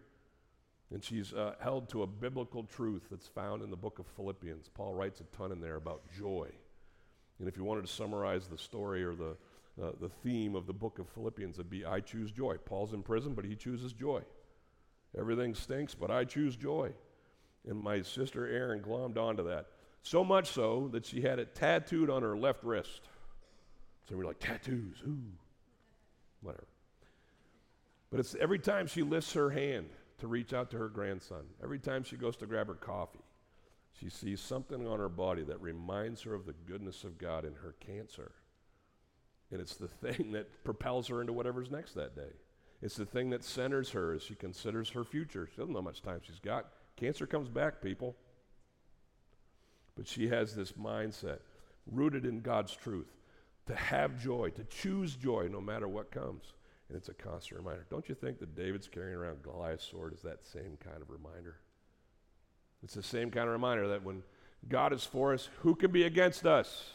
And 0.92 1.04
she's 1.04 1.34
uh, 1.34 1.56
held 1.60 1.90
to 1.90 2.04
a 2.04 2.08
biblical 2.08 2.64
truth 2.64 3.04
that's 3.12 3.28
found 3.28 3.62
in 3.62 3.70
the 3.70 3.76
book 3.76 4.00
of 4.00 4.08
Philippians. 4.16 4.70
Paul 4.74 4.94
writes 4.94 5.20
a 5.20 5.26
ton 5.38 5.52
in 5.52 5.60
there 5.60 5.76
about 5.76 6.02
joy. 6.18 6.50
And 7.40 7.48
if 7.48 7.58
you 7.58 7.64
wanted 7.66 7.86
to 7.86 7.92
summarize 7.92 8.48
the 8.48 8.58
story 8.58 9.04
or 9.04 9.14
the, 9.14 9.36
uh, 9.82 9.92
the 10.00 10.10
theme 10.10 10.56
of 10.56 10.66
the 10.66 10.74
book 10.74 11.00
of 11.00 11.08
Philippians, 11.10 11.56
it'd 11.56 11.70
be 11.70 11.86
I 11.86 12.00
choose 12.00 12.32
joy. 12.32 12.58
Paul's 12.58 12.94
in 12.94 13.04
prison, 13.04 13.34
but 13.34 13.46
he 13.46 13.56
chooses 13.56 13.94
joy. 13.94 14.22
Everything 15.18 15.54
stinks, 15.54 15.96
but 15.96 16.12
I 16.12 16.26
choose 16.26 16.56
joy. 16.56 16.92
And 17.68 17.82
my 17.82 18.02
sister 18.02 18.48
Erin 18.48 18.82
glommed 18.82 19.18
onto 19.18 19.44
that. 19.44 19.68
So 20.02 20.24
much 20.24 20.50
so 20.52 20.90
that 20.94 21.06
she 21.06 21.22
had 21.22 21.40
it 21.40 21.54
tattooed 21.54 22.10
on 22.10 22.24
her 22.24 22.38
left 22.38 22.64
wrist. 22.64 23.02
So 24.08 24.16
we're 24.16 24.26
like, 24.26 24.40
tattoos, 24.40 25.02
ooh, 25.06 25.20
whatever. 26.42 26.68
But 28.10 28.22
it's 28.22 28.36
every 28.40 28.60
time 28.60 28.88
she 28.88 29.04
lifts 29.04 29.34
her 29.34 29.50
hand 29.50 29.90
to 30.20 30.28
reach 30.28 30.54
out 30.54 30.72
to 30.72 30.78
her 30.78 30.88
grandson, 30.88 31.44
every 31.62 31.80
time 31.80 32.04
she 32.04 32.16
goes 32.16 32.38
to 32.38 32.46
grab 32.46 32.68
her 32.68 32.76
coffee, 32.76 33.20
she 34.00 34.10
sees 34.10 34.40
something 34.40 34.88
on 34.88 35.00
her 35.00 35.10
body 35.10 35.44
that 35.44 35.62
reminds 35.62 36.22
her 36.22 36.34
of 36.34 36.46
the 36.46 36.54
goodness 36.68 37.04
of 37.04 37.18
God 37.18 37.44
in 37.44 37.54
her 37.56 37.76
cancer. 37.80 38.32
And 39.52 39.62
it's 39.62 39.76
the 39.76 39.88
thing 40.12 40.32
that 40.32 40.64
propels 40.64 41.08
her 41.08 41.22
into 41.22 41.34
whatever's 41.34 41.72
next 41.72 41.94
that 41.94 42.16
day. 42.16 42.34
It's 42.82 42.96
the 42.96 43.06
thing 43.06 43.32
that 43.32 43.44
centers 43.44 43.92
her 43.92 44.14
as 44.14 44.22
she 44.22 44.36
considers 44.36 44.90
her 44.92 45.04
future. 45.04 45.48
She 45.50 45.58
doesn't 45.58 45.74
know 45.74 45.80
how 45.80 45.86
much 45.86 46.02
time 46.02 46.22
she's 46.24 46.40
got. 46.40 46.68
Cancer 46.96 47.26
comes 47.26 47.50
back, 47.50 47.82
people. 47.82 48.16
But 49.96 50.08
she 50.08 50.28
has 50.28 50.56
this 50.56 50.74
mindset 50.74 51.40
rooted 51.92 52.26
in 52.26 52.42
God's 52.42 52.76
truth 52.76 53.08
to 53.66 53.76
have 53.76 54.22
joy, 54.22 54.50
to 54.52 54.64
choose 54.66 55.16
joy 55.16 55.50
no 55.52 55.60
matter 55.60 55.88
what 55.88 56.12
comes. 56.12 56.54
And 56.90 56.98
it's 56.98 57.10
a 57.10 57.14
constant 57.14 57.60
reminder. 57.60 57.86
Don't 57.90 58.08
you 58.08 58.16
think 58.16 58.40
that 58.40 58.56
David's 58.56 58.88
carrying 58.88 59.16
around 59.16 59.44
Goliath's 59.44 59.90
sword 59.90 60.14
is 60.14 60.22
that 60.22 60.46
same 60.46 60.78
kind 60.84 61.02
of 61.02 61.10
reminder? 61.10 61.58
It's 62.84 62.94
the 62.94 63.04
same 63.04 63.32
kind 63.32 63.48
of 63.48 63.54
reminder 63.54 63.88
that 63.90 64.04
when 64.04 64.24
God 64.70 64.94
is 64.94 65.04
for 65.04 65.34
us, 65.34 65.50
who 65.60 65.76
can 65.76 65.92
be 65.92 66.04
against 66.04 66.46
us? 66.46 66.92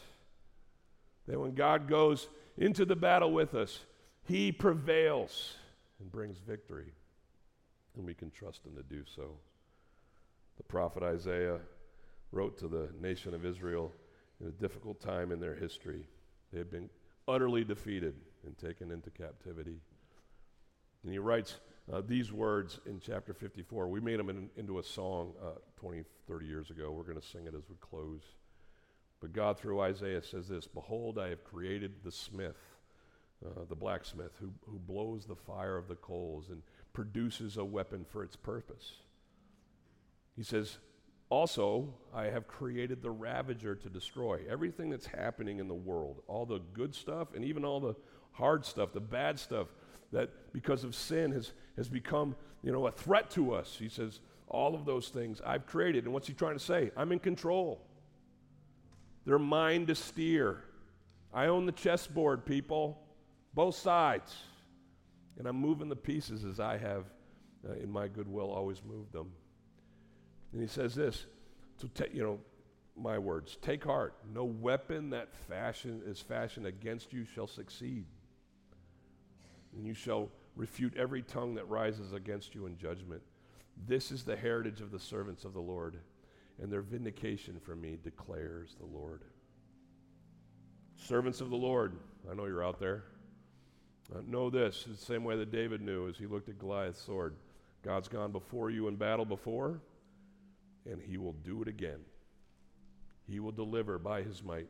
That 1.27 1.39
when 1.39 1.53
God 1.53 1.87
goes 1.87 2.27
into 2.57 2.85
the 2.85 2.95
battle 2.95 3.31
with 3.31 3.55
us, 3.55 3.79
he 4.25 4.51
prevails 4.51 5.55
and 5.99 6.11
brings 6.11 6.37
victory. 6.39 6.93
And 7.95 8.05
we 8.05 8.13
can 8.13 8.31
trust 8.31 8.65
him 8.65 8.75
to 8.75 8.83
do 8.83 9.03
so. 9.15 9.37
The 10.57 10.63
prophet 10.63 11.03
Isaiah 11.03 11.59
wrote 12.31 12.57
to 12.59 12.67
the 12.67 12.89
nation 12.99 13.33
of 13.33 13.45
Israel 13.45 13.91
in 14.41 14.47
a 14.47 14.51
difficult 14.51 14.99
time 14.99 15.31
in 15.31 15.39
their 15.39 15.55
history. 15.55 16.07
They 16.51 16.57
had 16.57 16.71
been 16.71 16.89
utterly 17.27 17.63
defeated 17.63 18.15
and 18.45 18.57
taken 18.57 18.91
into 18.91 19.09
captivity. 19.09 19.79
And 21.03 21.11
he 21.11 21.19
writes 21.19 21.57
uh, 21.91 22.01
these 22.05 22.31
words 22.31 22.79
in 22.85 22.99
chapter 22.99 23.33
54. 23.33 23.87
We 23.87 23.99
made 23.99 24.19
them 24.19 24.29
in, 24.29 24.49
into 24.57 24.79
a 24.79 24.83
song 24.83 25.33
uh, 25.41 25.59
20, 25.77 26.03
30 26.27 26.45
years 26.45 26.69
ago. 26.69 26.91
We're 26.91 27.03
going 27.03 27.19
to 27.19 27.27
sing 27.27 27.45
it 27.45 27.53
as 27.55 27.63
we 27.69 27.75
close. 27.79 28.21
But 29.23 29.31
God, 29.31 29.57
through 29.57 29.79
Isaiah, 29.79 30.21
says 30.21 30.49
this 30.49 30.67
Behold, 30.67 31.17
I 31.17 31.29
have 31.29 31.45
created 31.45 31.93
the 32.03 32.11
smith, 32.11 32.57
uh, 33.43 33.61
the 33.69 33.75
blacksmith, 33.75 34.33
who, 34.37 34.49
who 34.69 34.77
blows 34.77 35.23
the 35.25 35.35
fire 35.37 35.77
of 35.77 35.87
the 35.87 35.95
coals 35.95 36.49
and 36.49 36.61
produces 36.91 37.55
a 37.55 37.63
weapon 37.63 38.05
for 38.11 38.21
its 38.21 38.35
purpose. 38.35 38.95
He 40.35 40.43
says, 40.43 40.77
also, 41.29 41.93
I 42.13 42.25
have 42.25 42.49
created 42.49 43.01
the 43.01 43.11
ravager 43.11 43.75
to 43.75 43.89
destroy 43.89 44.41
everything 44.49 44.89
that's 44.89 45.07
happening 45.07 45.59
in 45.59 45.69
the 45.69 45.73
world, 45.73 46.21
all 46.27 46.45
the 46.45 46.59
good 46.73 46.93
stuff 46.93 47.29
and 47.33 47.45
even 47.45 47.63
all 47.63 47.79
the 47.79 47.95
hard 48.33 48.65
stuff, 48.65 48.91
the 48.91 48.99
bad 48.99 49.39
stuff 49.39 49.67
that 50.11 50.51
because 50.51 50.83
of 50.83 50.95
sin 50.95 51.31
has, 51.31 51.53
has 51.77 51.87
become, 51.87 52.35
you 52.61 52.73
know, 52.73 52.87
a 52.87 52.91
threat 52.91 53.31
to 53.31 53.53
us. 53.53 53.77
He 53.79 53.87
says, 53.87 54.19
all 54.49 54.75
of 54.75 54.83
those 54.83 55.07
things 55.07 55.41
I've 55.45 55.65
created. 55.65 56.03
And 56.03 56.13
what's 56.13 56.27
he 56.27 56.33
trying 56.33 56.57
to 56.57 56.63
say? 56.63 56.91
I'm 56.97 57.13
in 57.13 57.19
control. 57.19 57.87
They're 59.25 59.39
mine 59.39 59.85
to 59.87 59.95
steer. 59.95 60.63
I 61.33 61.47
own 61.47 61.65
the 61.65 61.71
chessboard, 61.71 62.45
people, 62.45 62.99
both 63.53 63.75
sides. 63.75 64.35
And 65.37 65.47
I'm 65.47 65.55
moving 65.55 65.89
the 65.89 65.95
pieces 65.95 66.45
as 66.45 66.59
I 66.59 66.77
have, 66.77 67.05
uh, 67.67 67.73
in 67.73 67.91
my 67.91 68.07
goodwill, 68.07 68.51
always 68.51 68.81
moved 68.83 69.13
them. 69.13 69.31
And 70.51 70.61
he 70.61 70.67
says 70.67 70.93
this, 70.93 71.25
to 71.79 71.87
take, 71.89 72.13
you 72.13 72.23
know, 72.23 72.39
my 72.95 73.17
words, 73.17 73.57
take 73.61 73.83
heart. 73.83 74.13
No 74.31 74.43
weapon 74.43 75.09
that 75.09 75.33
fashion 75.49 76.01
is 76.05 76.19
fashioned 76.19 76.67
against 76.67 77.11
you 77.11 77.25
shall 77.25 77.47
succeed. 77.47 78.05
And 79.75 79.87
you 79.87 79.95
shall 79.95 80.29
refute 80.55 80.95
every 80.95 81.23
tongue 81.23 81.55
that 81.55 81.67
rises 81.67 82.13
against 82.13 82.53
you 82.53 82.67
in 82.67 82.77
judgment. 82.77 83.23
This 83.87 84.11
is 84.11 84.23
the 84.23 84.35
heritage 84.35 84.81
of 84.81 84.91
the 84.91 84.99
servants 84.99 85.45
of 85.45 85.53
the 85.53 85.61
Lord, 85.61 85.97
and 86.61 86.71
their 86.71 86.81
vindication 86.81 87.59
from 87.59 87.81
me 87.81 87.97
declares 88.03 88.75
the 88.79 88.85
Lord. 88.85 89.21
Servants 90.95 91.41
of 91.41 91.49
the 91.49 91.55
Lord, 91.55 91.97
I 92.29 92.35
know 92.35 92.45
you're 92.45 92.63
out 92.63 92.79
there. 92.79 93.03
Uh, 94.13 94.19
know 94.27 94.49
this, 94.49 94.85
the 94.87 94.95
same 94.95 95.23
way 95.23 95.35
that 95.37 95.51
David 95.51 95.81
knew 95.81 96.07
as 96.07 96.17
he 96.17 96.25
looked 96.25 96.49
at 96.49 96.59
Goliath's 96.59 97.01
sword. 97.01 97.35
God's 97.83 98.07
gone 98.07 98.31
before 98.31 98.69
you 98.69 98.87
in 98.87 98.95
battle 98.95 99.25
before, 99.25 99.81
and 100.89 101.01
he 101.01 101.17
will 101.17 101.33
do 101.43 101.61
it 101.61 101.67
again. 101.67 101.99
He 103.27 103.39
will 103.39 103.51
deliver 103.51 103.97
by 103.97 104.21
his 104.21 104.43
might 104.43 104.67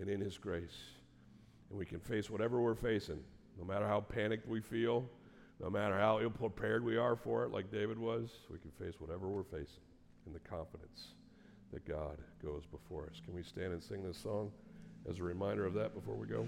and 0.00 0.08
in 0.08 0.20
his 0.20 0.38
grace. 0.38 0.76
And 1.70 1.78
we 1.78 1.84
can 1.84 2.00
face 2.00 2.30
whatever 2.30 2.60
we're 2.60 2.74
facing, 2.74 3.20
no 3.58 3.64
matter 3.64 3.86
how 3.86 4.00
panicked 4.00 4.48
we 4.48 4.60
feel, 4.60 5.04
no 5.60 5.68
matter 5.68 5.98
how 5.98 6.20
ill 6.20 6.30
prepared 6.30 6.84
we 6.84 6.96
are 6.96 7.16
for 7.16 7.44
it, 7.44 7.50
like 7.50 7.70
David 7.70 7.98
was, 7.98 8.30
we 8.50 8.58
can 8.58 8.70
face 8.70 9.00
whatever 9.00 9.28
we're 9.28 9.42
facing 9.42 9.85
in 10.26 10.32
the 10.32 10.40
confidence 10.40 11.14
that 11.72 11.86
God 11.86 12.18
goes 12.42 12.64
before 12.66 13.06
us. 13.06 13.20
Can 13.24 13.34
we 13.34 13.42
stand 13.42 13.72
and 13.72 13.82
sing 13.82 14.02
this 14.02 14.18
song 14.18 14.50
as 15.08 15.18
a 15.18 15.22
reminder 15.22 15.66
of 15.66 15.74
that 15.74 15.94
before 15.94 16.14
we 16.14 16.26
go? 16.26 16.46